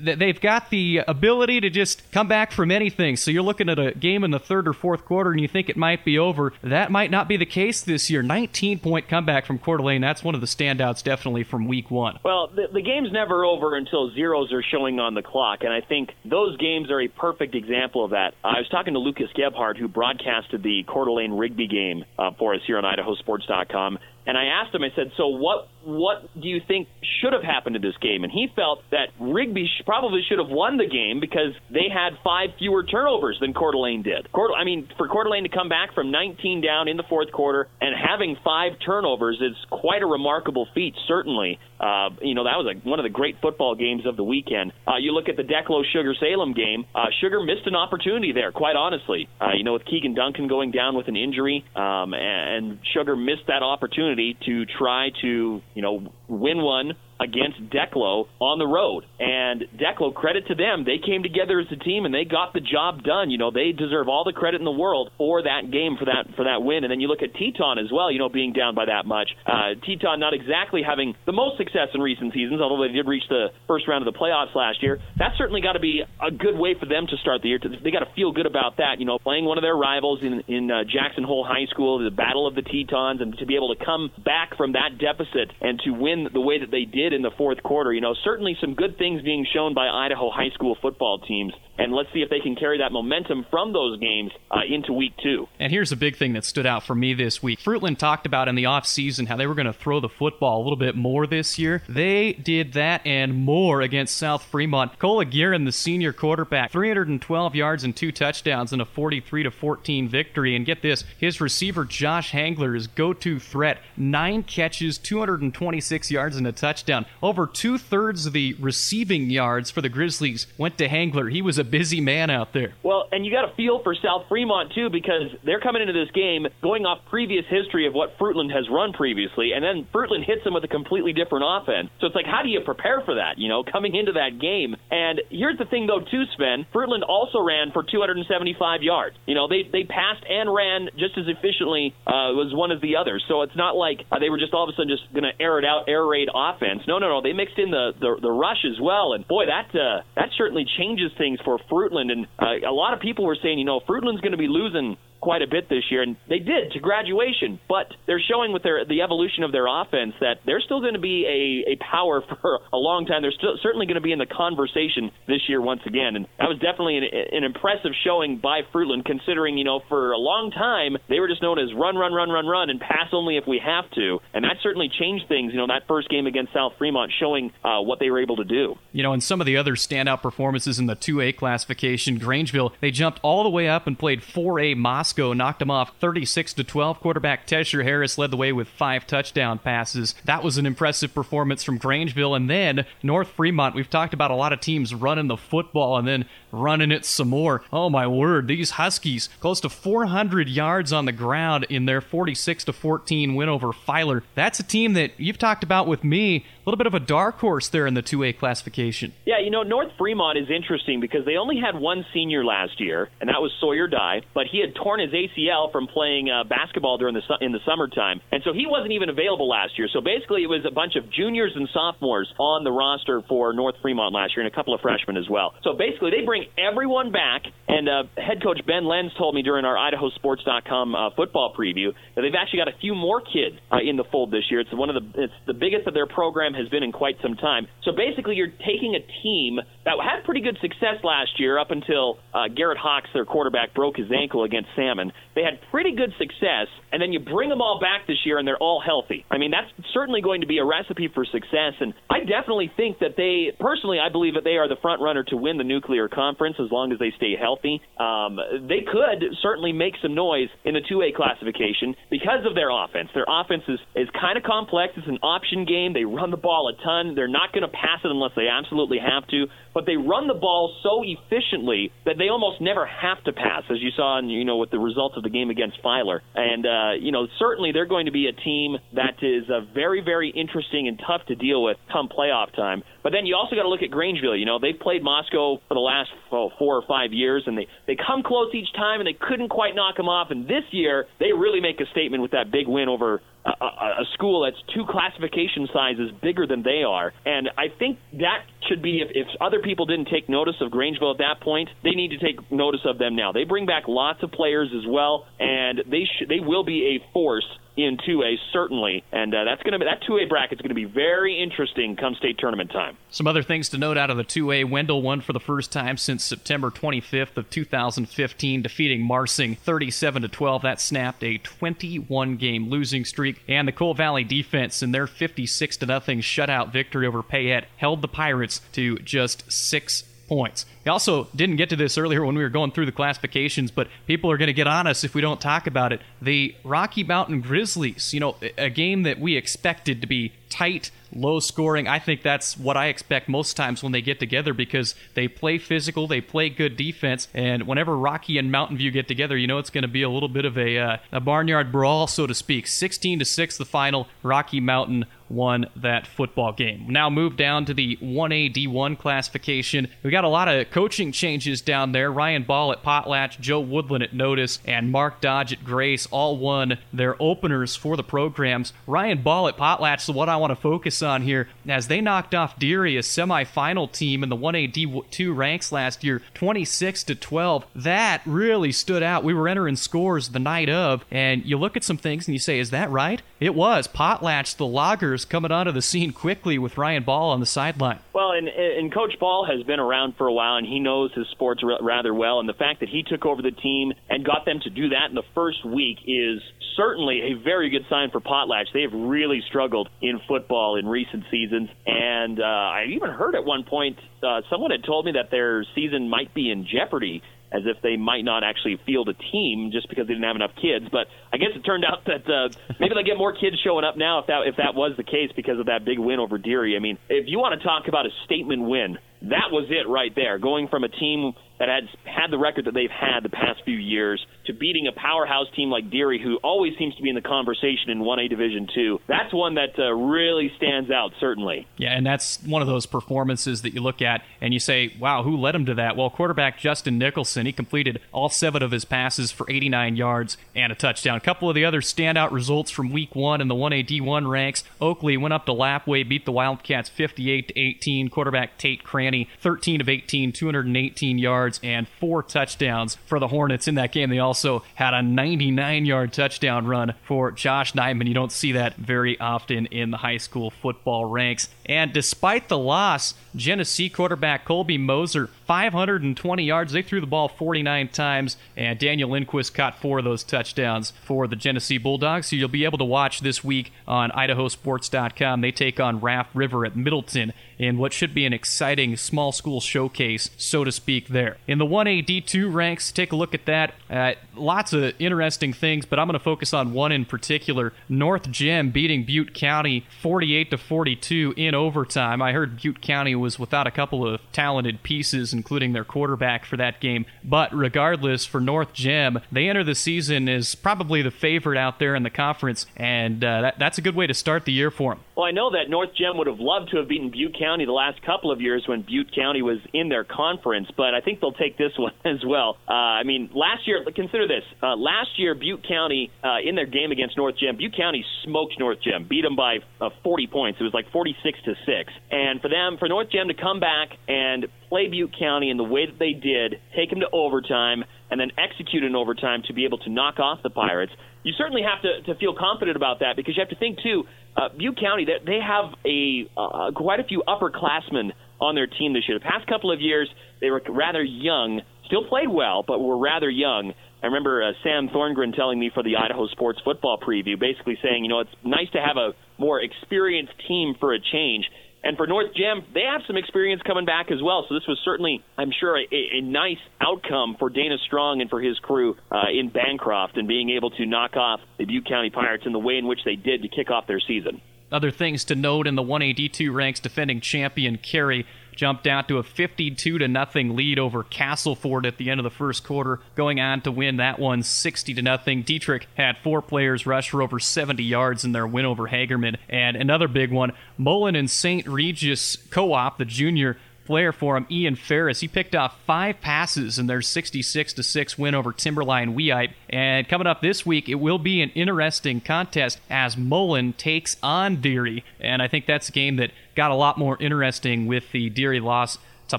they've 0.00 0.40
got 0.40 0.70
the 0.70 1.00
ability 1.06 1.60
to 1.60 1.70
just 1.70 2.02
come 2.10 2.26
back 2.26 2.50
from 2.50 2.72
anything. 2.72 3.14
So 3.14 3.30
you're 3.30 3.44
looking 3.44 3.68
at 3.68 3.78
a 3.78 3.92
game 3.92 4.24
in 4.24 4.32
the 4.32 4.40
third 4.40 4.66
or 4.66 4.72
fourth 4.72 5.04
quarter, 5.04 5.30
and 5.30 5.40
you 5.40 5.46
think 5.46 5.68
it 5.68 5.76
might 5.76 6.04
be 6.04 6.18
over. 6.18 6.52
That 6.60 6.90
might 6.90 7.12
not 7.12 7.28
be 7.28 7.36
the 7.36 7.46
case 7.46 7.82
this 7.82 8.10
year. 8.10 8.20
19 8.20 8.80
point 8.80 9.06
comeback 9.06 9.46
from 9.46 9.60
Coeur 9.60 9.76
d'Alene. 9.76 10.00
That's 10.00 10.24
one 10.24 10.34
of 10.34 10.40
the 10.40 10.48
standouts, 10.48 11.04
definitely 11.04 11.44
from 11.44 11.68
week 11.68 11.88
one. 11.88 12.18
Well, 12.24 12.48
the, 12.48 12.66
the 12.72 12.82
game's 12.82 13.12
never 13.12 13.44
over 13.44 13.76
until 13.76 14.10
zeros 14.12 14.52
are 14.52 14.64
showing 14.68 14.98
on 14.98 15.14
the 15.14 15.22
clock, 15.22 15.60
and 15.62 15.72
I 15.72 15.82
think 15.82 16.10
those 16.24 16.56
games 16.56 16.90
are 16.90 17.00
a 17.00 17.06
perfect 17.06 17.54
example 17.54 18.04
of 18.04 18.10
that. 18.10 18.34
I 18.42 18.58
was 18.58 18.68
talking 18.70 18.94
to 18.94 18.98
Lucas 18.98 19.30
Gebhardt, 19.36 19.76
who 19.76 19.86
broadcasted 19.86 20.64
the 20.64 20.82
Coeur 20.88 21.04
d'Alene 21.04 21.34
Rigby 21.34 21.68
game 21.68 22.04
uh, 22.18 22.32
for 22.32 22.54
us 22.54 22.60
here 22.66 22.76
on 22.76 22.82
IdahoSports 22.82 23.68
com, 23.70 24.00
and 24.26 24.36
I 24.36 24.44
asked 24.46 24.74
him. 24.74 24.82
I 24.82 24.90
said, 24.94 25.12
"So 25.16 25.28
what? 25.28 25.68
What 25.84 26.30
do 26.40 26.46
you 26.46 26.60
think 26.66 26.86
should 27.20 27.32
have 27.32 27.42
happened 27.42 27.74
in 27.76 27.82
this 27.82 27.96
game?" 28.00 28.22
And 28.22 28.32
he 28.32 28.48
felt 28.54 28.82
that 28.90 29.08
Rigby 29.18 29.66
sh- 29.66 29.82
probably 29.84 30.22
should 30.28 30.38
have 30.38 30.48
won 30.48 30.76
the 30.76 30.86
game 30.86 31.18
because 31.20 31.54
they 31.70 31.88
had 31.92 32.18
five 32.22 32.50
fewer 32.58 32.84
turnovers 32.84 33.38
than 33.40 33.52
Coeur 33.52 33.72
d'Alene 33.72 34.02
did. 34.02 34.30
Coeur, 34.32 34.52
I 34.52 34.64
mean, 34.64 34.88
for 34.96 35.08
Coeur 35.08 35.24
d'Alene 35.24 35.42
to 35.42 35.48
come 35.48 35.68
back 35.68 35.94
from 35.94 36.10
19 36.10 36.60
down 36.60 36.88
in 36.88 36.96
the 36.96 37.02
fourth 37.08 37.32
quarter 37.32 37.68
and 37.80 37.94
having 37.96 38.36
five 38.44 38.72
turnovers 38.84 39.40
is 39.40 39.56
quite 39.70 40.02
a 40.02 40.06
remarkable 40.06 40.68
feat. 40.74 40.94
Certainly, 41.08 41.58
uh, 41.80 42.10
you 42.20 42.34
know 42.34 42.44
that 42.44 42.58
was 42.58 42.72
a, 42.76 42.88
one 42.88 43.00
of 43.00 43.04
the 43.04 43.10
great 43.10 43.40
football 43.42 43.74
games 43.74 44.06
of 44.06 44.16
the 44.16 44.24
weekend. 44.24 44.72
Uh, 44.86 44.98
you 44.98 45.12
look 45.12 45.28
at 45.28 45.36
the 45.36 45.42
Declo 45.42 45.82
Sugar 45.92 46.14
Salem 46.20 46.52
game. 46.52 46.84
Uh, 46.94 47.06
Sugar 47.20 47.40
missed 47.40 47.66
an 47.66 47.74
opportunity 47.74 48.32
there. 48.32 48.52
Quite 48.52 48.76
honestly, 48.76 49.28
uh, 49.40 49.50
you 49.56 49.64
know, 49.64 49.72
with 49.72 49.84
Keegan 49.84 50.14
Duncan 50.14 50.46
going 50.46 50.70
down 50.70 50.96
with 50.96 51.08
an 51.08 51.16
injury, 51.16 51.64
um, 51.74 52.14
and 52.14 52.78
Sugar 52.94 53.16
missed 53.16 53.46
that 53.48 53.62
opportunity 53.62 54.11
to 54.16 54.66
try 54.66 55.10
to, 55.22 55.62
you 55.74 55.82
know, 55.82 56.12
win 56.28 56.62
one 56.62 56.92
against 57.22 57.70
Declo 57.70 58.26
on 58.40 58.58
the 58.58 58.66
road. 58.66 59.04
And 59.18 59.64
Declo, 59.78 60.12
credit 60.12 60.46
to 60.48 60.54
them, 60.54 60.84
they 60.84 60.98
came 60.98 61.22
together 61.22 61.60
as 61.60 61.66
a 61.70 61.76
team 61.76 62.04
and 62.04 62.12
they 62.14 62.24
got 62.24 62.52
the 62.52 62.60
job 62.60 63.02
done. 63.02 63.30
You 63.30 63.38
know, 63.38 63.50
they 63.50 63.72
deserve 63.72 64.08
all 64.08 64.24
the 64.24 64.32
credit 64.32 64.60
in 64.60 64.64
the 64.64 64.74
world 64.74 65.10
for 65.16 65.42
that 65.42 65.70
game, 65.70 65.96
for 65.98 66.06
that 66.06 66.34
for 66.34 66.44
that 66.44 66.62
win. 66.62 66.84
And 66.84 66.90
then 66.90 67.00
you 67.00 67.08
look 67.08 67.22
at 67.22 67.34
Teton 67.34 67.78
as 67.78 67.90
well. 67.92 68.10
You 68.10 68.18
know, 68.18 68.28
being 68.28 68.52
down 68.52 68.74
by 68.74 68.86
that 68.86 69.06
much. 69.06 69.30
Uh, 69.46 69.78
Teton 69.86 70.18
not 70.18 70.34
exactly 70.34 70.82
having 70.82 71.14
the 71.26 71.32
most 71.32 71.56
success 71.56 71.88
in 71.94 72.00
recent 72.00 72.34
seasons, 72.34 72.60
although 72.60 72.82
they 72.82 72.92
did 72.92 73.06
reach 73.06 73.24
the 73.28 73.48
first 73.66 73.86
round 73.86 74.06
of 74.06 74.12
the 74.12 74.18
playoffs 74.18 74.54
last 74.54 74.82
year. 74.82 75.00
That's 75.16 75.36
certainly 75.38 75.60
got 75.60 75.74
to 75.74 75.80
be 75.80 76.02
a 76.20 76.30
good 76.30 76.56
way 76.58 76.74
for 76.78 76.86
them 76.86 77.06
to 77.06 77.16
start 77.18 77.42
the 77.42 77.48
year. 77.48 77.60
They 77.62 77.90
got 77.90 78.04
to 78.04 78.12
feel 78.14 78.32
good 78.32 78.46
about 78.46 78.78
that. 78.78 78.98
You 78.98 79.06
know, 79.06 79.18
playing 79.18 79.44
one 79.44 79.58
of 79.58 79.62
their 79.62 79.76
rivals 79.76 80.22
in 80.22 80.42
in 80.48 80.70
uh, 80.70 80.84
Jackson 80.84 81.24
Hole 81.24 81.44
High 81.44 81.66
School, 81.70 82.02
the 82.02 82.10
Battle 82.10 82.46
of 82.46 82.54
the 82.54 82.62
Tetons, 82.62 83.20
and 83.20 83.36
to 83.38 83.46
be 83.46 83.56
able 83.56 83.74
to 83.74 83.84
come 83.84 84.10
back 84.24 84.56
from 84.56 84.72
that 84.72 84.98
deficit 84.98 85.52
and 85.60 85.80
to 85.84 85.90
win 85.90 86.28
the 86.32 86.40
way 86.40 86.58
that 86.58 86.70
they 86.70 86.84
did 86.84 87.11
did 87.12 87.16
in 87.16 87.22
the 87.22 87.36
fourth 87.36 87.62
quarter. 87.62 87.92
You 87.92 88.00
know, 88.00 88.14
certainly 88.24 88.56
some 88.60 88.74
good 88.74 88.98
things 88.98 89.22
being 89.22 89.46
shown 89.52 89.74
by 89.74 89.88
Idaho 89.88 90.30
high 90.30 90.50
school 90.50 90.76
football 90.80 91.18
teams 91.18 91.52
and 91.78 91.92
let's 91.92 92.12
see 92.12 92.20
if 92.20 92.28
they 92.28 92.40
can 92.40 92.54
carry 92.54 92.78
that 92.78 92.92
momentum 92.92 93.46
from 93.50 93.72
those 93.72 93.98
games 93.98 94.30
uh, 94.50 94.60
into 94.68 94.92
week 94.92 95.14
two. 95.22 95.48
And 95.58 95.72
here's 95.72 95.90
a 95.90 95.96
big 95.96 96.16
thing 96.16 96.34
that 96.34 96.44
stood 96.44 96.66
out 96.66 96.84
for 96.84 96.94
me 96.94 97.14
this 97.14 97.42
week. 97.42 97.60
Fruitland 97.60 97.98
talked 97.98 98.26
about 98.26 98.46
in 98.46 98.54
the 98.54 98.64
offseason 98.64 99.26
how 99.26 99.36
they 99.36 99.46
were 99.46 99.54
going 99.54 99.66
to 99.66 99.72
throw 99.72 99.98
the 99.98 100.08
football 100.08 100.60
a 100.60 100.62
little 100.62 100.76
bit 100.76 100.94
more 100.94 101.26
this 101.26 101.58
year. 101.58 101.82
They 101.88 102.34
did 102.34 102.74
that 102.74 103.06
and 103.06 103.34
more 103.34 103.80
against 103.80 104.16
South 104.16 104.44
Fremont. 104.44 104.98
Cole 104.98 105.20
Aguirre, 105.20 105.58
the 105.64 105.72
senior 105.72 106.12
quarterback, 106.12 106.70
312 106.70 107.54
yards 107.54 107.84
and 107.84 107.96
two 107.96 108.12
touchdowns 108.12 108.72
in 108.72 108.80
a 108.80 108.84
43 108.84 109.44
to 109.44 109.50
14 109.50 110.08
victory. 110.08 110.54
And 110.54 110.66
get 110.66 110.82
this, 110.82 111.04
his 111.18 111.40
receiver 111.40 111.84
Josh 111.84 112.32
Hangler 112.32 112.76
is 112.76 112.86
go-to 112.86 113.38
threat, 113.38 113.78
nine 113.96 114.42
catches, 114.42 114.98
226 114.98 116.10
yards 116.10 116.36
and 116.36 116.46
a 116.46 116.52
touchdown. 116.52 116.91
Over 117.22 117.46
two 117.46 117.78
thirds 117.78 118.26
of 118.26 118.32
the 118.32 118.54
receiving 118.60 119.30
yards 119.30 119.70
for 119.70 119.80
the 119.80 119.88
Grizzlies 119.88 120.46
went 120.58 120.78
to 120.78 120.88
Hangler. 120.88 121.28
He 121.28 121.42
was 121.42 121.58
a 121.58 121.64
busy 121.64 122.00
man 122.00 122.30
out 122.30 122.52
there. 122.52 122.74
Well, 122.82 123.08
and 123.12 123.24
you 123.24 123.32
got 123.32 123.46
to 123.46 123.54
feel 123.54 123.82
for 123.82 123.94
South 123.94 124.24
Fremont 124.28 124.72
too 124.74 124.90
because 124.90 125.30
they're 125.44 125.60
coming 125.60 125.82
into 125.82 125.92
this 125.94 126.10
game 126.12 126.46
going 126.62 126.84
off 126.84 127.04
previous 127.08 127.44
history 127.48 127.86
of 127.86 127.94
what 127.94 128.18
Fruitland 128.18 128.54
has 128.54 128.68
run 128.70 128.92
previously, 128.92 129.52
and 129.52 129.64
then 129.64 129.86
Fruitland 129.92 130.24
hits 130.24 130.44
them 130.44 130.54
with 130.54 130.64
a 130.64 130.68
completely 130.68 131.12
different 131.12 131.44
offense. 131.46 131.90
So 132.00 132.06
it's 132.06 132.16
like, 132.16 132.26
how 132.26 132.42
do 132.42 132.48
you 132.48 132.60
prepare 132.60 133.02
for 133.04 133.16
that? 133.16 133.38
You 133.38 133.48
know, 133.48 133.64
coming 133.64 133.94
into 133.94 134.12
that 134.12 134.40
game. 134.40 134.76
And 134.90 135.20
here's 135.30 135.58
the 135.58 135.64
thing, 135.64 135.86
though, 135.86 136.00
too, 136.00 136.24
Sven. 136.36 136.66
Fruitland 136.74 137.02
also 137.08 137.40
ran 137.40 137.72
for 137.72 137.82
275 137.82 138.82
yards. 138.82 139.16
You 139.26 139.34
know, 139.34 139.48
they 139.48 139.68
they 139.70 139.84
passed 139.84 140.24
and 140.28 140.52
ran 140.52 140.88
just 140.98 141.16
as 141.16 141.26
efficiently 141.28 141.94
uh, 142.06 142.32
as 142.40 142.54
one 142.54 142.72
as 142.72 142.80
the 142.80 142.96
others. 142.96 143.24
So 143.28 143.42
it's 143.42 143.56
not 143.56 143.76
like 143.76 144.04
uh, 144.10 144.18
they 144.18 144.30
were 144.30 144.38
just 144.38 144.52
all 144.54 144.64
of 144.64 144.72
a 144.72 144.76
sudden 144.76 144.88
just 144.88 145.12
going 145.12 145.24
to 145.24 145.34
air 145.40 145.58
it 145.58 145.64
out, 145.64 145.88
air 145.88 146.04
raid 146.04 146.28
offense. 146.34 146.81
No, 146.86 146.98
no, 146.98 147.08
no. 147.08 147.22
They 147.22 147.32
mixed 147.32 147.58
in 147.58 147.70
the 147.70 147.92
the, 147.98 148.16
the 148.20 148.30
rush 148.30 148.64
as 148.64 148.80
well, 148.80 149.12
and 149.12 149.26
boy, 149.26 149.46
that 149.46 149.74
uh, 149.78 150.02
that 150.16 150.30
certainly 150.36 150.64
changes 150.78 151.10
things 151.18 151.38
for 151.44 151.58
Fruitland. 151.70 152.10
And 152.12 152.26
uh, 152.38 152.68
a 152.68 152.72
lot 152.72 152.94
of 152.94 153.00
people 153.00 153.24
were 153.24 153.36
saying, 153.42 153.58
you 153.58 153.64
know, 153.64 153.80
Fruitland's 153.80 154.20
going 154.20 154.32
to 154.32 154.38
be 154.38 154.48
losing 154.48 154.96
quite 155.22 155.40
a 155.40 155.46
bit 155.46 155.68
this 155.70 155.84
year, 155.90 156.02
and 156.02 156.16
they 156.28 156.40
did 156.40 156.72
to 156.72 156.80
graduation. 156.80 157.58
But 157.68 157.86
they're 158.06 158.20
showing 158.20 158.52
with 158.52 158.62
their 158.62 158.84
the 158.84 159.00
evolution 159.00 159.44
of 159.44 159.52
their 159.52 159.66
offense 159.66 160.14
that 160.20 160.40
they're 160.44 160.60
still 160.60 160.80
going 160.80 160.94
to 160.94 161.00
be 161.00 161.24
a, 161.24 161.72
a 161.72 161.76
power 161.76 162.20
for 162.42 162.58
a 162.72 162.76
long 162.76 163.06
time. 163.06 163.22
They're 163.22 163.32
still 163.32 163.56
certainly 163.62 163.86
going 163.86 163.96
to 163.96 164.02
be 164.02 164.12
in 164.12 164.18
the 164.18 164.26
conversation 164.26 165.10
this 165.26 165.48
year 165.48 165.62
once 165.62 165.80
again, 165.86 166.16
and 166.16 166.26
that 166.38 166.48
was 166.50 166.58
definitely 166.58 166.98
an, 166.98 167.04
an 167.32 167.44
impressive 167.44 167.92
showing 168.04 168.38
by 168.38 168.60
Fruitland, 168.74 169.06
considering 169.06 169.56
you 169.56 169.64
know 169.64 169.80
for 169.88 170.12
a 170.12 170.18
long 170.18 170.50
time 170.50 170.98
they 171.08 171.20
were 171.20 171.28
just 171.28 171.40
known 171.40 171.58
as 171.58 171.72
run, 171.72 171.96
run, 171.96 172.12
run, 172.12 172.28
run, 172.28 172.46
run, 172.46 172.68
and 172.68 172.80
pass 172.80 173.08
only 173.12 173.36
if 173.36 173.46
we 173.46 173.62
have 173.64 173.88
to, 173.92 174.18
and 174.34 174.44
that 174.44 174.56
certainly 174.62 174.90
changed 174.90 175.28
things. 175.28 175.52
You 175.52 175.58
know 175.58 175.68
that 175.68 175.86
first 175.86 176.08
game 176.10 176.26
against 176.26 176.52
South 176.52 176.74
Fremont 176.78 177.12
showing 177.18 177.52
uh, 177.64 177.80
what 177.80 178.00
they 178.00 178.10
were 178.10 178.20
able 178.20 178.36
to 178.36 178.44
do. 178.44 178.74
You 178.92 179.04
know, 179.04 179.12
and 179.12 179.22
some 179.22 179.40
of 179.40 179.46
the 179.46 179.56
other 179.56 179.74
standout 179.74 180.20
performances 180.20 180.80
in 180.80 180.86
the 180.86 180.96
2A 180.96 181.36
classification, 181.36 182.18
Grangeville 182.18 182.72
they 182.80 182.90
jumped 182.90 183.20
all 183.22 183.44
the 183.44 183.50
way 183.50 183.68
up 183.68 183.86
and 183.86 183.96
played 183.96 184.20
4A 184.20 184.76
Moscow 184.76 185.11
Knocked 185.18 185.58
them 185.58 185.70
off 185.70 185.96
36 185.98 186.54
to 186.54 186.64
12. 186.64 187.00
Quarterback 187.00 187.46
Tesher 187.46 187.84
Harris 187.84 188.18
led 188.18 188.30
the 188.30 188.36
way 188.36 188.52
with 188.52 188.68
five 188.68 189.06
touchdown 189.06 189.58
passes. 189.58 190.14
That 190.24 190.42
was 190.42 190.58
an 190.58 190.66
impressive 190.66 191.14
performance 191.14 191.62
from 191.62 191.78
Grangeville. 191.78 192.36
And 192.36 192.48
then 192.48 192.86
North 193.02 193.28
Fremont. 193.28 193.74
We've 193.74 193.88
talked 193.90 194.14
about 194.14 194.30
a 194.30 194.36
lot 194.36 194.52
of 194.52 194.60
teams 194.60 194.94
running 194.94 195.28
the 195.28 195.36
football 195.36 195.96
and 195.96 196.06
then 196.06 196.26
running 196.50 196.90
it 196.90 197.04
some 197.04 197.28
more. 197.28 197.62
Oh 197.72 197.90
my 197.90 198.06
word, 198.06 198.48
these 198.48 198.72
Huskies 198.72 199.28
close 199.40 199.60
to 199.60 199.68
400 199.68 200.48
yards 200.48 200.92
on 200.92 201.06
the 201.06 201.12
ground 201.12 201.66
in 201.68 201.86
their 201.86 202.00
46 202.00 202.64
to 202.64 202.72
14 202.72 203.34
win 203.34 203.48
over 203.48 203.72
Filer. 203.72 204.22
That's 204.34 204.60
a 204.60 204.64
team 204.64 204.92
that 204.94 205.12
you've 205.18 205.38
talked 205.38 205.64
about 205.64 205.86
with 205.86 206.04
me. 206.04 206.44
A 206.64 206.70
little 206.70 206.78
bit 206.78 206.86
of 206.86 206.94
a 206.94 207.00
dark 207.00 207.40
horse 207.40 207.68
there 207.70 207.88
in 207.88 207.94
the 207.94 208.04
2A 208.04 208.38
classification. 208.38 209.12
Yeah, 209.26 209.40
you 209.42 209.50
know, 209.50 209.64
North 209.64 209.90
Fremont 209.98 210.38
is 210.38 210.46
interesting 210.48 211.00
because 211.00 211.24
they 211.24 211.34
only 211.34 211.56
had 211.58 211.74
one 211.74 212.06
senior 212.14 212.44
last 212.44 212.78
year, 212.78 213.10
and 213.20 213.28
that 213.30 213.42
was 213.42 213.50
Sawyer 213.58 213.88
Dye, 213.88 214.22
but 214.32 214.46
he 214.46 214.60
had 214.60 214.72
torn 214.76 215.00
his 215.00 215.10
ACL 215.10 215.72
from 215.72 215.88
playing 215.88 216.30
uh, 216.30 216.44
basketball 216.44 216.98
during 216.98 217.14
the 217.14 217.22
su- 217.26 217.44
in 217.44 217.50
the 217.50 217.58
summertime, 217.66 218.20
and 218.30 218.44
so 218.44 218.52
he 218.52 218.66
wasn't 218.68 218.92
even 218.92 219.08
available 219.08 219.48
last 219.48 219.76
year. 219.76 219.88
So 219.92 220.00
basically, 220.00 220.44
it 220.44 220.46
was 220.46 220.62
a 220.64 220.70
bunch 220.70 220.94
of 220.94 221.10
juniors 221.10 221.50
and 221.56 221.68
sophomores 221.74 222.32
on 222.38 222.62
the 222.62 222.70
roster 222.70 223.22
for 223.28 223.52
North 223.52 223.74
Fremont 223.82 224.14
last 224.14 224.36
year, 224.36 224.46
and 224.46 224.52
a 224.52 224.54
couple 224.54 224.72
of 224.72 224.80
freshmen 224.82 225.16
as 225.16 225.28
well. 225.28 225.54
So 225.64 225.72
basically, 225.74 226.12
they 226.14 226.24
bring 226.24 226.46
everyone 226.56 227.10
back, 227.10 227.42
and 227.66 227.88
uh, 227.88 228.04
head 228.16 228.40
coach 228.40 228.60
Ben 228.64 228.84
Lenz 228.84 229.10
told 229.18 229.34
me 229.34 229.42
during 229.42 229.64
our 229.64 229.74
IdahoSports.com 229.74 230.94
uh, 230.94 231.10
football 231.16 231.52
preview 231.58 231.90
that 232.14 232.22
they've 232.22 232.38
actually 232.38 232.60
got 232.60 232.68
a 232.68 232.78
few 232.78 232.94
more 232.94 233.20
kids 233.20 233.58
uh, 233.72 233.78
in 233.82 233.96
the 233.96 234.04
fold 234.04 234.30
this 234.30 234.44
year. 234.48 234.60
It's 234.60 234.72
one 234.72 234.94
of 234.94 235.02
the 235.02 235.24
it's 235.24 235.34
the 235.48 235.54
biggest 235.54 235.88
of 235.88 235.94
their 235.94 236.06
program 236.06 236.51
has 236.54 236.68
been 236.68 236.82
in 236.82 236.92
quite 236.92 237.16
some 237.22 237.34
time. 237.34 237.66
So 237.84 237.92
basically, 237.92 238.36
you're 238.36 238.52
taking 238.64 238.94
a 238.94 239.02
team 239.22 239.58
that 239.84 239.94
had 240.02 240.24
pretty 240.24 240.40
good 240.40 240.58
success 240.60 241.02
last 241.02 241.38
year 241.38 241.58
up 241.58 241.70
until 241.70 242.18
uh, 242.34 242.48
Garrett 242.54 242.78
Hawks, 242.78 243.08
their 243.12 243.24
quarterback, 243.24 243.74
broke 243.74 243.96
his 243.96 244.10
ankle 244.12 244.44
against 244.44 244.68
Salmon. 244.76 245.12
They 245.34 245.42
had 245.42 245.60
pretty 245.70 245.94
good 245.94 246.12
success, 246.18 246.68
and 246.92 247.00
then 247.00 247.12
you 247.12 247.20
bring 247.20 247.48
them 247.48 247.60
all 247.60 247.80
back 247.80 248.06
this 248.06 248.18
year, 248.24 248.38
and 248.38 248.46
they're 248.46 248.58
all 248.58 248.82
healthy. 248.84 249.24
I 249.30 249.38
mean, 249.38 249.50
that's 249.50 249.70
certainly 249.92 250.20
going 250.20 250.42
to 250.42 250.46
be 250.46 250.58
a 250.58 250.64
recipe 250.64 251.08
for 251.12 251.24
success, 251.24 251.74
and 251.80 251.94
I 252.10 252.20
definitely 252.20 252.70
think 252.76 252.98
that 253.00 253.16
they, 253.16 253.56
personally, 253.58 253.98
I 253.98 254.10
believe 254.10 254.34
that 254.34 254.44
they 254.44 254.56
are 254.56 254.68
the 254.68 254.80
front 254.80 255.00
runner 255.00 255.24
to 255.24 255.36
win 255.36 255.58
the 255.58 255.64
nuclear 255.64 256.08
conference 256.08 256.56
as 256.62 256.70
long 256.70 256.92
as 256.92 256.98
they 256.98 257.12
stay 257.16 257.34
healthy. 257.38 257.80
Um, 257.98 258.38
they 258.68 258.84
could 258.84 259.24
certainly 259.42 259.72
make 259.72 259.94
some 260.02 260.14
noise 260.14 260.48
in 260.64 260.74
the 260.74 260.80
2A 260.80 261.14
classification 261.14 261.94
because 262.10 262.44
of 262.46 262.54
their 262.54 262.70
offense. 262.70 263.08
Their 263.14 263.26
offense 263.28 263.62
is, 263.68 263.80
is 263.96 264.08
kind 264.18 264.36
of 264.36 264.44
complex. 264.44 264.92
It's 264.96 265.08
an 265.08 265.18
option 265.22 265.64
game. 265.64 265.92
They 265.92 266.04
run 266.04 266.30
the 266.30 266.36
ball 266.42 266.68
a 266.68 266.84
ton. 266.84 267.14
They're 267.14 267.28
not 267.28 267.52
going 267.52 267.62
to 267.62 267.72
pass 267.72 268.00
it 268.04 268.10
unless 268.10 268.32
they 268.36 268.48
absolutely 268.48 268.98
have 268.98 269.26
to, 269.28 269.46
but 269.74 269.86
they 269.86 269.96
run 269.96 270.28
the 270.28 270.34
ball 270.34 270.74
so 270.82 271.02
efficiently 271.02 271.92
that 272.04 272.16
they 272.18 272.28
almost 272.28 272.60
never 272.60 272.84
have 272.86 273.22
to 273.24 273.32
pass, 273.32 273.62
as 273.70 273.78
you 273.80 273.90
saw, 273.96 274.18
in, 274.18 274.28
you 274.28 274.44
know, 274.44 274.58
with 274.58 274.70
the 274.70 274.78
results 274.78 275.16
of 275.16 275.22
the 275.22 275.30
game 275.30 275.50
against 275.50 275.80
Filer. 275.82 276.22
And 276.34 276.66
uh, 276.66 276.92
you 277.00 277.12
know, 277.12 277.26
certainly 277.38 277.72
they're 277.72 277.86
going 277.86 278.06
to 278.06 278.12
be 278.12 278.26
a 278.26 278.32
team 278.32 278.76
that 278.94 279.22
is 279.22 279.48
uh, 279.48 279.60
very, 279.72 280.02
very 280.02 280.30
interesting 280.30 280.88
and 280.88 280.98
tough 280.98 281.26
to 281.28 281.34
deal 281.34 281.62
with 281.62 281.76
come 281.92 282.08
playoff 282.08 282.54
time. 282.54 282.82
But 283.02 283.12
then 283.12 283.26
you 283.26 283.34
also 283.36 283.56
got 283.56 283.62
to 283.62 283.68
look 283.68 283.82
at 283.82 283.90
Grangeville. 283.90 284.38
You 284.38 284.46
know, 284.46 284.58
they've 284.58 284.78
played 284.78 285.02
Moscow 285.02 285.58
for 285.68 285.74
the 285.74 285.80
last 285.80 286.10
oh, 286.30 286.50
four 286.58 286.76
or 286.76 286.82
five 286.86 287.12
years, 287.12 287.44
and 287.46 287.56
they 287.56 287.66
they 287.86 287.96
come 287.96 288.22
close 288.22 288.54
each 288.54 288.72
time, 288.74 289.00
and 289.00 289.06
they 289.06 289.18
couldn't 289.18 289.48
quite 289.48 289.74
knock 289.74 289.96
them 289.96 290.08
off. 290.08 290.28
And 290.30 290.46
this 290.46 290.64
year, 290.70 291.06
they 291.18 291.32
really 291.32 291.60
make 291.60 291.80
a 291.80 291.86
statement 291.90 292.22
with 292.22 292.32
that 292.32 292.50
big 292.50 292.68
win 292.68 292.88
over 292.88 293.20
a, 293.44 293.50
a, 293.50 294.04
school 294.14 294.42
that's 294.44 294.62
two 294.74 294.84
classification 294.88 295.68
sizes 295.72 296.10
bigger 296.22 296.46
than 296.46 296.62
they 296.62 296.82
are. 296.86 297.12
And 297.26 297.50
I 297.56 297.68
think 297.76 297.98
that 298.14 298.44
should 298.68 298.82
be, 298.82 299.00
if, 299.00 299.10
if 299.14 299.26
other 299.40 299.60
people 299.60 299.86
didn't 299.86 300.08
take 300.08 300.28
notice 300.28 300.56
of 300.60 300.70
Grangeville 300.70 301.12
at 301.12 301.18
that 301.18 301.40
point, 301.40 301.68
they 301.82 301.90
need 301.90 302.10
to 302.10 302.18
take 302.18 302.50
notice 302.50 302.80
of 302.84 302.98
them 302.98 303.16
now. 303.16 303.32
They 303.32 303.44
bring 303.44 303.66
back 303.66 303.84
lots 303.88 304.22
of 304.22 304.32
players 304.32 304.68
as 304.76 304.86
well, 304.86 305.26
and 305.38 305.82
they 305.86 306.04
sh- 306.04 306.26
they 306.28 306.40
will 306.40 306.64
be 306.64 306.96
a 306.96 307.12
force 307.12 307.46
in 307.76 307.96
2A 307.96 308.36
certainly, 308.52 309.02
and 309.12 309.34
uh, 309.34 309.44
that's 309.44 309.62
going 309.62 309.72
to 309.72 309.78
be 309.78 309.86
that 309.86 310.02
2A 310.02 310.28
bracket 310.28 310.58
is 310.58 310.62
going 310.62 310.68
to 310.68 310.74
be 310.74 310.84
very 310.84 311.42
interesting 311.42 311.96
come 311.96 312.14
state 312.14 312.38
tournament 312.38 312.70
time. 312.70 312.96
Some 313.10 313.26
other 313.26 313.42
things 313.42 313.70
to 313.70 313.78
note 313.78 313.96
out 313.96 314.10
of 314.10 314.16
the 314.16 314.24
2A: 314.24 314.68
Wendell 314.68 315.00
won 315.00 315.20
for 315.20 315.32
the 315.32 315.40
first 315.40 315.72
time 315.72 315.96
since 315.96 316.22
September 316.22 316.70
25th 316.70 317.36
of 317.36 317.48
2015, 317.48 318.62
defeating 318.62 319.02
Marsing 319.02 319.56
37 319.56 320.22
to 320.22 320.28
12. 320.28 320.62
That 320.62 320.80
snapped 320.80 321.24
a 321.24 321.38
21 321.38 322.36
game 322.36 322.68
losing 322.68 323.04
streak, 323.04 323.42
and 323.48 323.66
the 323.66 323.72
Cole 323.72 323.94
Valley 323.94 324.24
defense 324.24 324.82
in 324.82 324.92
their 324.92 325.06
56 325.06 325.76
to 325.78 325.86
nothing 325.86 326.20
shutout 326.20 326.72
victory 326.72 327.06
over 327.06 327.22
Payette 327.22 327.68
held 327.76 328.02
the 328.02 328.08
Pirates 328.08 328.51
to 328.72 328.98
just 328.98 329.50
six 329.50 330.04
points. 330.28 330.64
We 330.84 330.90
also 330.90 331.28
didn't 331.36 331.56
get 331.56 331.68
to 331.70 331.76
this 331.76 331.98
earlier 331.98 332.24
when 332.24 332.34
we 332.34 332.42
were 332.42 332.48
going 332.48 332.72
through 332.72 332.86
the 332.86 332.92
classifications, 332.92 333.70
but 333.70 333.88
people 334.06 334.30
are 334.30 334.38
going 334.38 334.46
to 334.46 334.54
get 334.54 334.66
on 334.66 334.86
us 334.86 335.04
if 335.04 335.14
we 335.14 335.20
don't 335.20 335.40
talk 335.40 335.66
about 335.66 335.92
it. 335.92 336.00
The 336.22 336.54
Rocky 336.64 337.04
Mountain 337.04 337.42
Grizzlies, 337.42 338.14
you 338.14 338.20
know, 338.20 338.36
a 338.56 338.70
game 338.70 339.02
that 339.02 339.18
we 339.18 339.36
expected 339.36 340.00
to 340.00 340.06
be 340.06 340.32
tight, 340.52 340.90
low 341.14 341.40
scoring. 341.40 341.88
I 341.88 341.98
think 341.98 342.22
that's 342.22 342.58
what 342.58 342.76
I 342.76 342.86
expect 342.86 343.28
most 343.28 343.56
times 343.56 343.82
when 343.82 343.92
they 343.92 344.02
get 344.02 344.20
together 344.20 344.52
because 344.52 344.94
they 345.14 345.26
play 345.26 345.56
physical, 345.56 346.06
they 346.06 346.20
play 346.20 346.50
good 346.50 346.76
defense, 346.76 347.28
and 347.32 347.66
whenever 347.66 347.96
Rocky 347.96 348.36
and 348.36 348.52
Mountain 348.52 348.76
View 348.76 348.90
get 348.90 349.08
together, 349.08 349.36
you 349.36 349.46
know 349.46 349.58
it's 349.58 349.70
going 349.70 349.82
to 349.82 349.88
be 349.88 350.02
a 350.02 350.10
little 350.10 350.28
bit 350.28 350.44
of 350.44 350.58
a 350.58 350.78
uh, 350.78 350.96
a 351.10 351.20
barnyard 351.20 351.72
brawl, 351.72 352.06
so 352.06 352.26
to 352.26 352.34
speak. 352.34 352.66
16 352.66 353.18
to 353.20 353.24
six, 353.24 353.56
the 353.56 353.64
final. 353.64 354.08
Rocky 354.22 354.60
Mountain 354.60 355.06
won 355.32 355.66
that 355.76 356.06
football 356.06 356.52
game. 356.52 356.86
Now 356.88 357.08
move 357.10 357.36
down 357.36 357.64
to 357.64 357.74
the 357.74 357.96
1A 357.96 358.54
D1 358.54 358.98
classification. 358.98 359.88
We 360.02 360.10
got 360.10 360.24
a 360.24 360.28
lot 360.28 360.48
of 360.48 360.70
coaching 360.70 361.10
changes 361.12 361.60
down 361.60 361.92
there. 361.92 362.12
Ryan 362.12 362.44
Ball 362.44 362.72
at 362.72 362.82
Potlatch, 362.82 363.40
Joe 363.40 363.60
Woodland 363.60 364.04
at 364.04 364.14
Notus, 364.14 364.58
and 364.66 364.92
Mark 364.92 365.20
Dodge 365.20 365.52
at 365.52 365.64
Grace 365.64 366.06
all 366.06 366.36
won 366.36 366.78
their 366.92 367.20
openers 367.20 367.74
for 367.74 367.96
the 367.96 368.04
programs. 368.04 368.72
Ryan 368.86 369.22
Ball 369.22 369.48
at 369.48 369.56
Potlatch, 369.56 370.00
so 370.00 370.12
what 370.12 370.28
I 370.28 370.36
want 370.42 370.50
to 370.50 370.60
focus 370.60 371.02
on 371.02 371.22
here 371.22 371.48
as 371.66 371.88
they 371.88 372.00
knocked 372.00 372.34
off 372.34 372.58
Deary, 372.58 372.96
a 372.96 373.00
semifinal 373.00 373.90
team 373.90 374.22
in 374.22 374.28
the 374.28 374.36
1A 374.36 374.72
D2 374.72 375.34
ranks 375.34 375.72
last 375.72 376.02
year, 376.04 376.20
26 376.34 377.04
to 377.04 377.14
12. 377.14 377.64
That 377.74 378.22
really 378.26 378.72
stood 378.72 379.02
out. 379.02 379.24
We 379.24 379.32
were 379.32 379.48
entering 379.48 379.76
scores 379.76 380.30
the 380.30 380.38
night 380.38 380.68
of, 380.68 381.04
and 381.10 381.44
you 381.44 381.56
look 381.56 381.76
at 381.76 381.84
some 381.84 381.96
things 381.96 382.26
and 382.26 382.34
you 382.34 382.40
say, 382.40 382.58
is 382.58 382.70
that 382.70 382.90
right? 382.90 383.22
It 383.38 383.54
was. 383.54 383.88
Potlatch, 383.88 384.56
the 384.56 384.66
loggers, 384.66 385.24
coming 385.24 385.52
onto 385.52 385.72
the 385.72 385.82
scene 385.82 386.12
quickly 386.12 386.58
with 386.58 386.76
Ryan 386.76 387.04
Ball 387.04 387.30
on 387.30 387.40
the 387.40 387.46
sideline. 387.46 388.00
Well, 388.12 388.32
and, 388.32 388.48
and 388.48 388.92
Coach 388.92 389.18
Ball 389.18 389.46
has 389.46 389.64
been 389.64 389.80
around 389.80 390.16
for 390.16 390.26
a 390.26 390.32
while, 390.32 390.56
and 390.56 390.66
he 390.66 390.80
knows 390.80 391.12
his 391.14 391.28
sports 391.30 391.62
rather 391.80 392.12
well. 392.12 392.40
And 392.40 392.48
the 392.48 392.54
fact 392.54 392.80
that 392.80 392.88
he 392.88 393.02
took 393.02 393.24
over 393.24 393.42
the 393.42 393.52
team 393.52 393.92
and 394.10 394.24
got 394.24 394.44
them 394.44 394.60
to 394.60 394.70
do 394.70 394.88
that 394.90 395.08
in 395.08 395.14
the 395.14 395.22
first 395.34 395.64
week 395.64 395.98
is 396.06 396.42
certainly 396.76 397.32
a 397.32 397.34
very 397.34 397.70
good 397.70 397.84
sign 397.88 398.10
for 398.10 398.20
Potlatch. 398.20 398.72
They 398.72 398.82
have 398.82 398.92
really 398.92 399.42
struggled 399.48 399.88
in 400.00 400.20
football 400.32 400.76
in 400.76 400.86
recent 400.86 401.24
seasons, 401.30 401.68
and 401.84 402.40
uh, 402.40 402.42
I 402.42 402.86
even 402.94 403.10
heard 403.10 403.34
at 403.34 403.44
one 403.44 403.64
point 403.64 403.98
uh, 404.22 404.40
someone 404.48 404.70
had 404.70 404.82
told 404.82 405.04
me 405.04 405.12
that 405.12 405.30
their 405.30 405.62
season 405.74 406.08
might 406.08 406.32
be 406.32 406.50
in 406.50 406.66
jeopardy 406.66 407.22
as 407.52 407.62
if 407.66 407.82
they 407.82 407.96
might 407.98 408.24
not 408.24 408.42
actually 408.42 408.80
field 408.86 409.10
a 409.10 409.12
team 409.12 409.70
just 409.72 409.86
because 409.90 410.06
they 410.06 410.14
didn't 410.14 410.24
have 410.24 410.36
enough 410.36 410.56
kids. 410.56 410.86
But 410.90 411.08
I 411.30 411.36
guess 411.36 411.50
it 411.54 411.60
turned 411.60 411.84
out 411.90 412.06
that 412.06 412.24
uh, 412.24 412.48
maybe 412.80 412.94
they 412.94 413.02
get 413.02 413.18
more 413.18 413.34
kids 413.34 413.60
showing 413.62 413.84
up 413.84 413.98
now 413.98 414.20
if 414.20 414.26
that 414.28 414.46
if 414.46 414.56
that 414.56 414.74
was 414.74 414.96
the 414.96 415.04
case 415.04 415.30
because 415.36 415.58
of 415.58 415.66
that 415.66 415.84
big 415.84 415.98
win 415.98 416.18
over 416.18 416.38
Deary. 416.38 416.76
I 416.76 416.78
mean, 416.78 416.96
if 417.10 417.28
you 417.28 417.38
want 417.38 417.60
to 417.60 417.66
talk 417.66 417.88
about 417.88 418.06
a 418.06 418.10
statement 418.24 418.62
win, 418.62 418.96
that 419.22 419.52
was 419.52 419.68
it 419.68 419.86
right 419.86 420.14
there. 420.14 420.38
Going 420.38 420.68
from 420.68 420.82
a 420.82 420.88
team 420.88 421.34
that 421.62 421.68
had 421.68 421.88
had 422.04 422.32
the 422.32 422.38
record 422.38 422.64
that 422.64 422.74
they've 422.74 422.90
had 422.90 423.20
the 423.22 423.28
past 423.28 423.62
few 423.64 423.76
years 423.76 424.26
to 424.46 424.52
beating 424.52 424.88
a 424.88 424.92
powerhouse 424.92 425.46
team 425.54 425.70
like 425.70 425.90
Deary, 425.90 426.20
who 426.20 426.36
always 426.38 426.76
seems 426.76 426.96
to 426.96 427.02
be 427.02 427.08
in 427.08 427.14
the 427.14 427.20
conversation 427.20 427.90
in 427.90 428.00
1A 428.00 428.28
Division 428.28 428.68
Two. 428.74 429.00
That's 429.06 429.32
one 429.32 429.54
that 429.54 429.78
uh, 429.78 429.92
really 429.92 430.50
stands 430.56 430.90
out, 430.90 431.12
certainly. 431.20 431.68
Yeah, 431.76 431.96
and 431.96 432.04
that's 432.04 432.42
one 432.42 432.62
of 432.62 432.68
those 432.68 432.86
performances 432.86 433.62
that 433.62 433.74
you 433.74 433.80
look 433.80 434.02
at 434.02 434.24
and 434.40 434.52
you 434.52 434.58
say, 434.58 434.96
"Wow, 434.98 435.22
who 435.22 435.36
led 435.36 435.54
him 435.54 435.64
to 435.66 435.74
that?" 435.74 435.96
Well, 435.96 436.10
quarterback 436.10 436.58
Justin 436.58 436.98
Nicholson, 436.98 437.46
he 437.46 437.52
completed 437.52 438.00
all 438.10 438.28
seven 438.28 438.60
of 438.60 438.72
his 438.72 438.84
passes 438.84 439.30
for 439.30 439.48
89 439.48 439.94
yards 439.94 440.36
and 440.56 440.72
a 440.72 440.74
touchdown. 440.74 441.16
A 441.16 441.20
couple 441.20 441.48
of 441.48 441.54
the 441.54 441.64
other 441.64 441.80
standout 441.80 442.32
results 442.32 442.72
from 442.72 442.90
Week 442.90 443.14
One 443.14 443.40
in 443.40 443.46
the 443.46 443.54
1A 443.54 443.86
D1 443.86 444.28
ranks: 444.28 444.64
Oakley 444.80 445.16
went 445.16 445.32
up 445.32 445.46
to 445.46 445.52
Lapwai, 445.52 446.08
beat 446.08 446.24
the 446.24 446.32
Wildcats 446.32 446.88
58 446.88 447.46
to 447.48 447.56
18. 447.56 448.08
Quarterback 448.08 448.58
Tate 448.58 448.82
Cranny, 448.82 449.28
13 449.40 449.80
of 449.80 449.88
18, 449.88 450.32
218 450.32 451.18
yards 451.18 451.51
yards 451.52 451.60
and 451.62 451.88
four 452.00 452.22
touchdowns 452.22 452.96
for 453.06 453.18
the 453.18 453.28
Hornets 453.28 453.68
in 453.68 453.74
that 453.76 453.92
game. 453.92 454.10
They 454.10 454.18
also 454.18 454.62
had 454.74 454.94
a 454.94 455.02
99 455.02 455.84
yard 455.84 456.12
touchdown 456.12 456.66
run 456.66 456.94
for 457.04 457.30
Josh 457.30 457.72
Nyman. 457.72 458.06
You 458.06 458.14
don't 458.14 458.32
see 458.32 458.52
that 458.52 458.76
very 458.76 459.18
often 459.18 459.66
in 459.66 459.90
the 459.90 459.98
high 459.98 460.18
school 460.18 460.50
football 460.50 461.06
ranks. 461.06 461.48
And 461.66 461.92
despite 461.92 462.48
the 462.48 462.58
loss, 462.58 463.14
Genesee 463.34 463.88
quarterback 463.88 464.44
Colby 464.44 464.78
Moser, 464.78 465.30
520 465.46 466.44
yards. 466.44 466.72
They 466.72 466.82
threw 466.82 467.00
the 467.00 467.06
ball 467.06 467.28
49 467.28 467.88
times, 467.88 468.36
and 468.56 468.78
Daniel 468.78 469.10
Lindquist 469.10 469.54
caught 469.54 469.80
four 469.80 469.98
of 469.98 470.04
those 470.04 470.24
touchdowns 470.24 470.92
for 471.04 471.26
the 471.26 471.36
Genesee 471.36 471.78
Bulldogs. 471.78 472.28
So 472.28 472.36
you'll 472.36 472.48
be 472.48 472.64
able 472.64 472.78
to 472.78 472.84
watch 472.84 473.20
this 473.20 473.42
week 473.42 473.72
on 473.86 474.10
IdahoSports.com. 474.10 475.40
They 475.40 475.52
take 475.52 475.80
on 475.80 476.00
Raft 476.00 476.34
River 476.34 476.64
at 476.64 476.76
Middleton 476.76 477.32
in 477.58 477.78
what 477.78 477.92
should 477.92 478.12
be 478.12 478.26
an 478.26 478.32
exciting 478.32 478.96
small 478.96 479.30
school 479.30 479.60
showcase, 479.60 480.30
so 480.36 480.64
to 480.64 480.72
speak, 480.72 481.08
there. 481.08 481.36
In 481.46 481.58
the 481.58 481.64
1A 481.64 482.04
D2 482.04 482.52
ranks, 482.52 482.90
take 482.90 483.12
a 483.12 483.16
look 483.16 483.34
at 483.34 483.46
that. 483.46 483.74
Uh, 483.88 484.12
lots 484.34 484.72
of 484.72 484.94
interesting 484.98 485.52
things, 485.52 485.86
but 485.86 485.98
I'm 485.98 486.06
going 486.06 486.18
to 486.18 486.24
focus 486.24 486.52
on 486.52 486.72
one 486.72 486.90
in 486.90 487.04
particular. 487.04 487.72
North 487.88 488.30
Gem 488.30 488.70
beating 488.70 489.04
Butte 489.04 489.32
County 489.34 489.86
48 490.00 490.50
to 490.50 490.58
42 490.58 491.34
in 491.36 491.54
overtime. 491.54 492.20
I 492.20 492.32
heard 492.32 492.60
Butte 492.60 492.80
County 492.80 493.14
was 493.14 493.38
without 493.38 493.66
a 493.66 493.70
couple 493.70 494.06
of 494.06 494.20
talented 494.32 494.82
pieces, 494.82 495.31
including 495.32 495.72
their 495.72 495.84
quarterback 495.84 496.44
for 496.44 496.56
that 496.56 496.80
game. 496.80 497.06
But 497.24 497.54
regardless, 497.54 498.24
for 498.24 498.40
North 498.40 498.72
Gem, 498.72 499.20
they 499.30 499.48
enter 499.48 499.64
the 499.64 499.74
season 499.74 500.28
as 500.28 500.54
probably 500.54 501.02
the 501.02 501.10
favorite 501.10 501.58
out 501.58 501.78
there 501.78 501.94
in 501.94 502.02
the 502.02 502.10
conference, 502.10 502.66
and 502.76 503.22
uh, 503.22 503.42
that, 503.42 503.58
that's 503.58 503.78
a 503.78 503.82
good 503.82 503.94
way 503.94 504.06
to 504.06 504.14
start 504.14 504.44
the 504.44 504.52
year 504.52 504.70
for 504.70 504.94
them. 504.94 505.04
Well, 505.16 505.26
I 505.26 505.30
know 505.30 505.50
that 505.50 505.68
North 505.68 505.90
Gem 505.94 506.16
would 506.18 506.26
have 506.26 506.40
loved 506.40 506.70
to 506.70 506.78
have 506.78 506.88
beaten 506.88 507.10
Butte 507.10 507.36
County 507.38 507.64
the 507.64 507.72
last 507.72 508.02
couple 508.02 508.30
of 508.30 508.40
years 508.40 508.64
when 508.66 508.82
Butte 508.82 509.14
County 509.14 509.42
was 509.42 509.58
in 509.72 509.88
their 509.88 510.04
conference, 510.04 510.68
but 510.76 510.94
I 510.94 511.00
think 511.00 511.20
they'll 511.20 511.32
take 511.32 511.58
this 511.58 511.72
one 511.78 511.92
as 512.04 512.24
well. 512.26 512.58
Uh, 512.68 512.72
I 512.72 513.02
mean, 513.04 513.30
last 513.34 513.66
year, 513.66 513.84
consider 513.94 514.26
this: 514.26 514.44
uh, 514.62 514.76
last 514.76 515.18
year, 515.18 515.34
Butte 515.34 515.66
County 515.66 516.10
uh, 516.24 516.38
in 516.44 516.54
their 516.54 516.66
game 516.66 516.92
against 516.92 517.16
North 517.16 517.36
Gem, 517.36 517.56
Butte 517.56 517.76
County 517.76 518.04
smoked 518.24 518.58
North 518.58 518.78
Gem, 518.82 519.06
beat 519.08 519.22
them 519.22 519.36
by 519.36 519.58
uh, 519.80 519.90
40 520.02 520.26
points. 520.28 520.60
It 520.60 520.64
was 520.64 520.74
like 520.74 520.90
46 520.90 521.38
to 521.44 521.54
six. 521.66 521.92
And 522.10 522.40
for 522.40 522.48
them, 522.48 522.76
for 522.78 522.88
North 522.88 523.10
Gem 523.10 523.28
to 523.28 523.34
come 523.34 523.60
back 523.60 523.90
and 524.08 524.46
play 524.72 524.88
Butte 524.88 525.12
County 525.18 525.50
in 525.50 525.58
the 525.58 525.64
way 525.64 525.84
that 525.84 525.98
they 525.98 526.14
did, 526.14 526.56
take 526.74 526.88
them 526.88 527.00
to 527.00 527.10
overtime, 527.12 527.84
and 528.10 528.18
then 528.18 528.30
execute 528.38 528.82
in 528.82 528.96
overtime 528.96 529.42
to 529.46 529.52
be 529.52 529.66
able 529.66 529.76
to 529.76 529.90
knock 529.90 530.18
off 530.18 530.38
the 530.42 530.48
Pirates. 530.48 530.92
You 531.24 531.34
certainly 531.36 531.60
have 531.60 531.82
to, 531.82 532.00
to 532.10 532.18
feel 532.18 532.34
confident 532.34 532.74
about 532.74 533.00
that 533.00 533.14
because 533.14 533.36
you 533.36 533.42
have 533.42 533.50
to 533.50 533.56
think 533.56 533.80
too. 533.82 534.04
Uh, 534.34 534.48
Butte 534.56 534.80
County, 534.80 535.04
they, 535.04 535.20
they 535.26 535.40
have 535.44 535.74
a 535.84 536.24
uh, 536.40 536.70
quite 536.74 537.00
a 537.00 537.04
few 537.04 537.22
upperclassmen 537.28 538.12
on 538.40 538.54
their 538.54 538.66
team 538.66 538.94
this 538.94 539.02
year. 539.06 539.18
The 539.18 539.24
past 539.24 539.46
couple 539.46 539.70
of 539.70 539.82
years, 539.82 540.08
they 540.40 540.48
were 540.48 540.62
rather 540.66 541.02
young, 541.02 541.60
still 541.84 542.08
played 542.08 542.30
well, 542.30 542.64
but 542.66 542.80
were 542.80 542.96
rather 542.96 543.28
young. 543.28 543.74
I 544.02 544.06
remember 544.06 544.42
uh, 544.42 544.52
Sam 544.64 544.88
Thorngren 544.88 545.36
telling 545.36 545.60
me 545.60 545.70
for 545.72 545.82
the 545.82 545.96
Idaho 545.96 546.28
Sports 546.28 546.60
Football 546.64 546.98
preview, 546.98 547.38
basically 547.38 547.78
saying, 547.82 548.04
you 548.04 548.08
know, 548.08 548.20
it's 548.20 548.34
nice 548.42 548.70
to 548.72 548.80
have 548.80 548.96
a 548.96 549.12
more 549.36 549.60
experienced 549.60 550.32
team 550.48 550.74
for 550.80 550.94
a 550.94 550.98
change. 550.98 551.44
And 551.84 551.96
for 551.96 552.06
North 552.06 552.34
Gem, 552.34 552.64
they 552.74 552.82
have 552.82 553.02
some 553.06 553.16
experience 553.16 553.60
coming 553.66 553.84
back 553.84 554.10
as 554.12 554.22
well. 554.22 554.46
So 554.48 554.54
this 554.54 554.66
was 554.68 554.78
certainly, 554.84 555.24
I'm 555.36 555.50
sure, 555.58 555.76
a, 555.76 555.86
a 555.90 556.20
nice 556.20 556.60
outcome 556.80 557.36
for 557.38 557.50
Dana 557.50 557.76
Strong 557.86 558.20
and 558.20 558.30
for 558.30 558.40
his 558.40 558.58
crew 558.60 558.96
uh, 559.10 559.30
in 559.32 559.48
Bancroft 559.48 560.16
and 560.16 560.28
being 560.28 560.50
able 560.50 560.70
to 560.70 560.86
knock 560.86 561.16
off 561.16 561.40
the 561.58 561.64
Butte 561.64 561.88
County 561.88 562.10
Pirates 562.10 562.44
in 562.46 562.52
the 562.52 562.58
way 562.58 562.78
in 562.78 562.86
which 562.86 563.00
they 563.04 563.16
did 563.16 563.42
to 563.42 563.48
kick 563.48 563.70
off 563.70 563.86
their 563.88 564.00
season. 564.00 564.40
Other 564.70 564.90
things 564.90 565.24
to 565.26 565.34
note 565.34 565.66
in 565.66 565.74
the 565.74 565.82
1AD2 565.82 566.54
ranks 566.54 566.80
defending 566.80 567.20
champion 567.20 567.76
Carey 567.76 568.26
jumped 568.54 568.86
out 568.86 569.08
to 569.08 569.18
a 569.18 569.22
52 569.22 569.98
to 569.98 570.08
nothing 570.08 570.54
lead 570.56 570.78
over 570.78 571.02
Castleford 571.02 571.86
at 571.86 571.96
the 571.96 572.10
end 572.10 572.20
of 572.20 572.24
the 572.24 572.30
first 572.30 572.64
quarter, 572.64 573.00
going 573.14 573.40
on 573.40 573.60
to 573.62 573.70
win 573.70 573.96
that 573.96 574.18
one 574.18 574.42
60 574.42 574.94
to 574.94 575.02
nothing. 575.02 575.42
Dietrich 575.42 575.86
had 575.96 576.18
four 576.18 576.42
players 576.42 576.86
rush 576.86 577.10
for 577.10 577.22
over 577.22 577.38
70 577.38 577.82
yards 577.82 578.24
in 578.24 578.32
their 578.32 578.46
win 578.46 578.64
over 578.64 578.88
Hagerman, 578.88 579.36
and 579.48 579.76
another 579.76 580.08
big 580.08 580.30
one, 580.30 580.52
Mullan 580.78 581.18
and 581.18 581.30
St. 581.30 581.66
Regis 581.66 582.36
Co-op, 582.50 582.98
the 582.98 583.04
junior 583.04 583.56
player 583.84 584.12
for 584.12 584.36
him, 584.36 584.46
Ian 584.50 584.76
Ferris. 584.76 585.20
He 585.20 585.28
picked 585.28 585.54
off 585.54 585.78
five 585.86 586.20
passes 586.20 586.78
in 586.78 586.86
their 586.86 587.02
66 587.02 587.72
to 587.74 587.82
6 587.82 588.18
win 588.18 588.34
over 588.34 588.52
Timberline 588.52 589.14
Weippe. 589.16 589.52
And 589.68 590.08
coming 590.08 590.26
up 590.26 590.40
this 590.40 590.64
week, 590.64 590.88
it 590.88 590.96
will 590.96 591.18
be 591.18 591.42
an 591.42 591.50
interesting 591.50 592.20
contest 592.20 592.80
as 592.90 593.16
Mullan 593.16 593.76
takes 593.76 594.16
on 594.22 594.60
Deary. 594.60 595.04
And 595.20 595.42
I 595.42 595.48
think 595.48 595.66
that's 595.66 595.88
a 595.88 595.92
game 595.92 596.16
that 596.16 596.32
got 596.54 596.70
a 596.70 596.76
lot 596.76 596.98
more 596.98 597.16
interesting 597.20 597.86
with 597.86 598.10
the 598.12 598.30
Deary 598.30 598.60
loss 598.60 598.98
to 599.28 599.38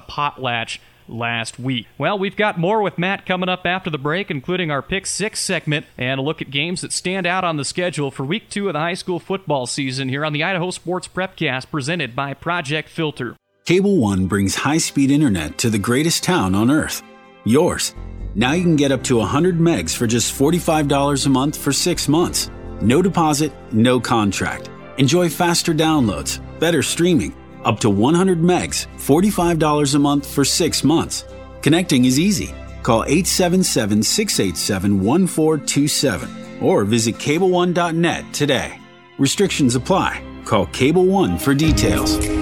Potlatch 0.00 0.78
last 1.08 1.58
week. 1.58 1.86
Well, 1.98 2.18
we've 2.18 2.36
got 2.36 2.58
more 2.58 2.82
with 2.82 2.98
Matt 2.98 3.26
coming 3.26 3.48
up 3.48 3.66
after 3.66 3.90
the 3.90 3.98
break, 3.98 4.30
including 4.30 4.70
our 4.70 4.82
Pick 4.82 5.06
6 5.06 5.38
segment 5.38 5.86
and 5.98 6.18
a 6.18 6.22
look 6.22 6.40
at 6.40 6.50
games 6.50 6.80
that 6.80 6.92
stand 6.92 7.26
out 7.26 7.44
on 7.44 7.56
the 7.56 7.64
schedule 7.64 8.10
for 8.10 8.24
week 8.24 8.48
two 8.48 8.68
of 8.68 8.72
the 8.72 8.78
high 8.80 8.94
school 8.94 9.18
football 9.18 9.66
season 9.66 10.08
here 10.08 10.24
on 10.24 10.32
the 10.32 10.44
Idaho 10.44 10.70
Sports 10.70 11.08
Prepcast 11.08 11.70
presented 11.70 12.16
by 12.16 12.34
Project 12.34 12.88
Filter. 12.88 13.36
Cable 13.64 13.96
One 13.96 14.26
brings 14.26 14.54
high 14.54 14.76
speed 14.76 15.10
internet 15.10 15.56
to 15.56 15.70
the 15.70 15.78
greatest 15.78 16.22
town 16.22 16.54
on 16.54 16.70
earth, 16.70 17.02
yours. 17.44 17.94
Now 18.34 18.52
you 18.52 18.62
can 18.62 18.76
get 18.76 18.92
up 18.92 19.02
to 19.04 19.16
100 19.16 19.58
megs 19.58 19.96
for 19.96 20.06
just 20.06 20.38
$45 20.38 21.24
a 21.24 21.28
month 21.30 21.56
for 21.56 21.72
six 21.72 22.06
months. 22.06 22.50
No 22.82 23.00
deposit, 23.00 23.54
no 23.72 23.98
contract. 23.98 24.68
Enjoy 24.98 25.30
faster 25.30 25.72
downloads, 25.72 26.42
better 26.60 26.82
streaming, 26.82 27.34
up 27.64 27.80
to 27.80 27.88
100 27.88 28.38
megs, 28.38 28.86
$45 28.98 29.94
a 29.94 29.98
month 29.98 30.28
for 30.28 30.44
six 30.44 30.84
months. 30.84 31.24
Connecting 31.62 32.04
is 32.04 32.20
easy. 32.20 32.52
Call 32.82 33.04
877 33.04 34.02
687 34.02 35.00
1427 35.02 36.60
or 36.62 36.84
visit 36.84 37.14
cable1.net 37.14 38.30
today. 38.34 38.78
Restrictions 39.16 39.74
apply. 39.74 40.22
Call 40.44 40.66
Cable 40.66 41.06
One 41.06 41.38
for 41.38 41.54
details. 41.54 42.33